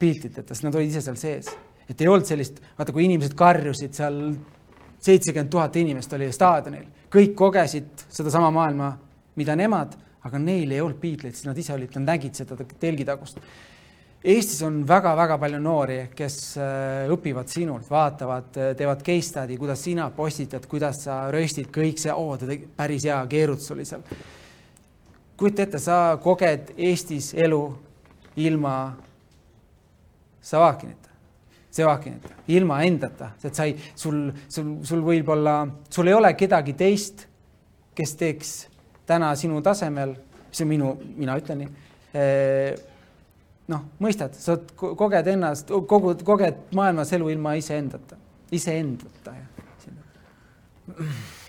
[0.00, 1.52] Beatleteta, sest nad olid ise seal sees
[1.88, 4.20] et ei olnud sellist, vaata, kui inimesed karjusid seal,
[5.04, 8.94] seitsekümmend tuhat inimest oli staadionil, kõik kogesid sedasama maailma,
[9.36, 9.92] mida nemad,
[10.24, 13.40] aga neil ei olnud Beatleid, sest nad ise olid, nad nägid seda telgitagust.
[14.24, 20.06] Eestis on väga-väga palju noori, kes äh, õpivad sinult, vaatavad, teevad case study, kuidas sina
[20.16, 24.06] postitad, kuidas sa röstid, kõik see, oo, ta tegi päris hea keerutus oli seal.
[25.36, 27.62] kujuta ette, sa koged Eestis elu
[28.40, 28.74] ilma
[30.40, 31.03] Savakinita
[31.74, 35.56] Sevakinit, ilma endata, et sa ei, sul, sul, sul võib-olla,
[35.90, 37.24] sul ei ole kedagi teist,
[37.98, 38.50] kes teeks
[39.08, 40.12] täna sinu tasemel,
[40.54, 41.72] see on minu, mina ütlen nii.
[42.14, 42.76] Eh,
[43.74, 48.20] noh, mõistad, sa koged ennast, kogu, koged maailmas elu ilma iseendata,
[48.54, 49.34] iseendata.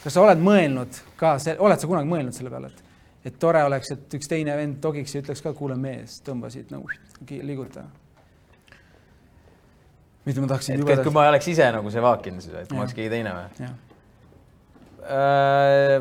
[0.01, 2.97] kas sa oled mõelnud ka, oled sa kunagi mõelnud selle peale, et,
[3.29, 6.73] et tore oleks, et üks teine vend togiks ja ütleks ka, kuule mees, tõmba siit
[6.73, 6.89] nagu
[7.29, 7.85] liiguta
[10.25, 13.11] mida ma tahtsin et, kui ma oleks ise nagu see vaakin, et ma oleks keegi
[13.13, 13.71] teine või?
[15.05, 15.99] Äh,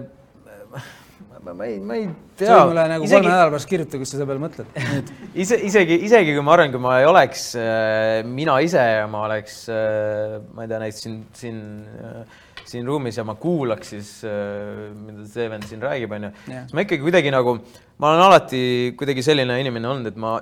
[1.45, 2.07] ma, ma ei, ma ei
[2.39, 2.49] tea.
[2.49, 3.19] sa võid mulle nagu isegi...
[3.19, 4.71] kolme nädala pärast kirjutada, kus sa selle peale mõtled.
[5.45, 9.27] ise, isegi, isegi kui ma arvan, kui ma ei oleks äh, mina ise ja ma
[9.29, 11.61] oleks äh,, ma ei tea, näiteks siin, siin
[12.01, 16.87] äh, siin ruumis ja ma kuulaks siis äh,, mida Steven siin räägib, onju, siis ma
[16.87, 17.59] ikkagi kuidagi nagu,
[18.01, 18.65] ma olen alati
[18.99, 20.39] kuidagi selline inimene olnud, et ma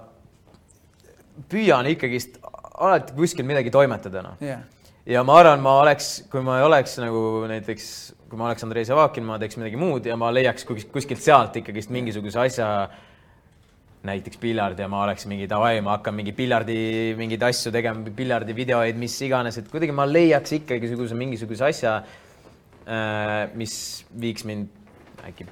[1.51, 2.39] püüan ikkagist
[2.83, 4.41] alati kuskil midagi toimetada, noh.
[4.43, 4.65] Yeah..
[5.09, 7.87] ja ma arvan, ma oleks, kui ma ei oleks nagu näiteks,
[8.31, 11.93] kui ma oleks Andrei Savakin, ma teeks midagi muud ja ma leiaks kuskilt sealt ikkagist
[11.95, 12.69] mingisuguse asja,
[14.07, 16.77] näiteks piljard ja ma oleks mingi davai, ma hakkan mingi piljardi
[17.19, 21.99] mingeid asju tegema, piljardivideoid, mis iganes, et kuidagi ma leiaks ikkagi niisuguse mingisuguse asja,
[22.83, 23.75] äh, mis
[24.23, 25.47] viiks mind äkki,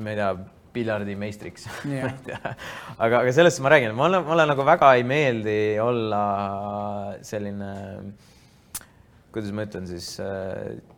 [0.00, 0.32] ma ei tea,
[0.74, 2.16] piljardimeistriks Jah.
[2.96, 6.24] aga, aga sellest ma räägin, mulle, mulle nagu väga ei meeldi olla
[7.26, 7.70] selline,
[9.34, 10.12] kuidas ma ütlen siis,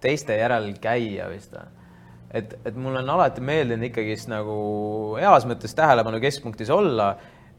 [0.03, 1.71] teiste järel käia vist või?
[2.33, 4.55] Et, et mulle on alati meeldinud ikkagist nagu
[5.21, 7.11] heas mõttes tähelepanu keskpunktis olla,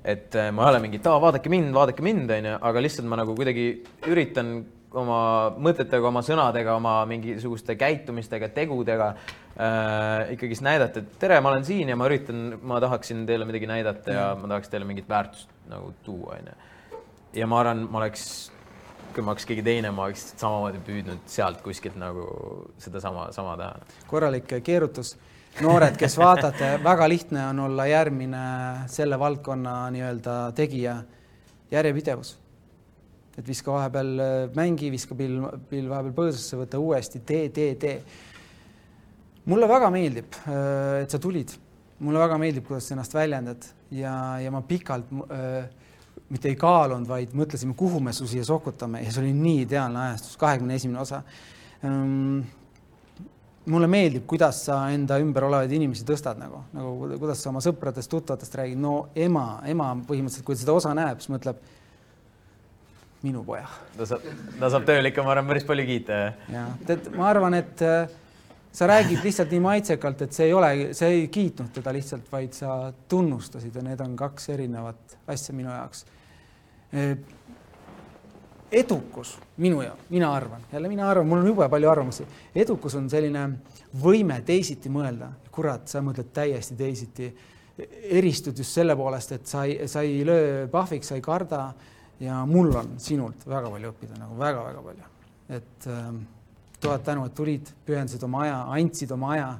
[0.01, 3.19] et ma ei ole mingi, et aa, vaadake mind, vaadake mind, onju, aga lihtsalt ma
[3.21, 3.67] nagu kuidagi
[4.09, 4.55] üritan
[4.97, 5.19] oma
[5.61, 11.91] mõtetega, oma sõnadega, oma mingisuguste käitumistega, tegudega äh, ikkagist näidata, et tere, ma olen siin
[11.91, 15.93] ja ma üritan, ma tahaksin teile midagi näidata ja ma tahaks teile mingit väärtust nagu
[16.05, 16.57] tuua, onju.
[17.39, 18.25] ja ma arvan, ma oleks,
[19.15, 22.27] kui ma oleks keegi teine, ma oleks samamoodi püüdnud sealt kuskilt nagu
[22.83, 23.97] sedasama, sama teha.
[24.11, 25.15] korralik keerutus.
[25.61, 28.45] noored, kes vaatate, väga lihtne on olla järgmine
[28.93, 31.01] selle valdkonna nii-öelda tegija.
[31.73, 32.42] järjepidevus
[33.37, 37.99] et viska vahepeal äh, mängi, viska pill, pill vahepeal põõsasse, võta uuesti, tee, tee, tee.
[39.49, 41.55] mulle väga meeldib, äh, et sa tulid,
[42.03, 43.69] mulle väga meeldib, kuidas sa ennast väljendad.
[43.93, 45.69] Ja, ja ma pikalt äh,
[46.33, 49.03] mitte ei kaalunud, vaid mõtlesime, kuhu me su siia sokutame.
[49.03, 51.21] Ja see oli nii ideaalne ajastus, kahekümne esimene osa.
[51.85, 52.41] Ähm,
[53.69, 58.11] mulle meeldib, kuidas sa enda ümber olevaid inimesi tõstad nagu, nagu kuidas sa oma sõpradest,
[58.11, 61.61] tuttavatest räägid, no ema, ema põhimõtteliselt, kui seda osa näeb, siis mõtleb
[63.23, 63.67] minu poja.
[63.97, 64.25] ta saab,
[64.59, 66.19] ta saab tööl ikka, ma arvan, päris palju kiita.
[66.51, 68.11] ja, tead, ma arvan, et äh,
[68.73, 72.57] sa räägid lihtsalt nii maitsekalt, et see ei ole, sa ei kiitnud teda lihtsalt, vaid
[72.57, 76.05] sa tunnustasid ja need on kaks erinevat asja minu jaoks.
[76.93, 77.15] Äh,
[78.73, 82.27] edukus minu jaoks, mina arvan, jälle mina arvan, mul on jube palju arvamusi.
[82.55, 83.47] edukus on selline
[84.03, 85.31] võime teisiti mõelda.
[85.51, 87.33] kurat, sa mõtled täiesti teisiti.
[88.03, 91.73] eristud just selle poolest, et sa ei, sa ei löö pahviks, sa ei karda
[92.23, 95.11] ja mul on sinult väga palju õppida, nagu väga-väga palju.
[95.57, 96.07] et äh,
[96.83, 99.51] tuhat tänu, et tulid, pühendasid oma aja, andsid oma aja.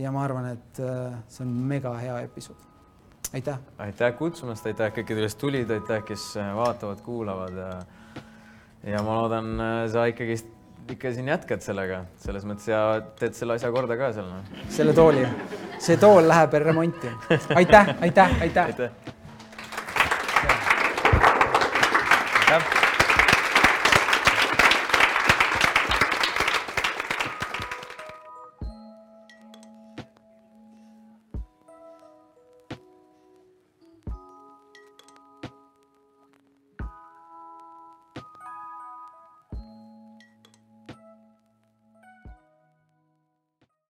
[0.00, 2.68] ja ma arvan, et äh, see on mega hea episood.
[3.34, 3.58] aitäh.
[3.78, 7.74] aitäh kutsumast, aitäh kõikidele, kes tulid, aitäh, kes äh, vaatavad, kuulavad ja
[8.84, 10.48] ja ma loodan, äh, sa ikkagist
[10.90, 12.80] ikka siin jätkad sellega, selles mõttes ja
[13.20, 14.40] teed selle asja korda ka seal no..
[14.72, 15.26] selle tooli,
[15.78, 17.12] see tool läheb remonti.
[17.28, 18.64] aitäh, aitäh, aitäh, aitäh..
[18.72, 19.18] aitäh.
[22.50, 22.79] Ja.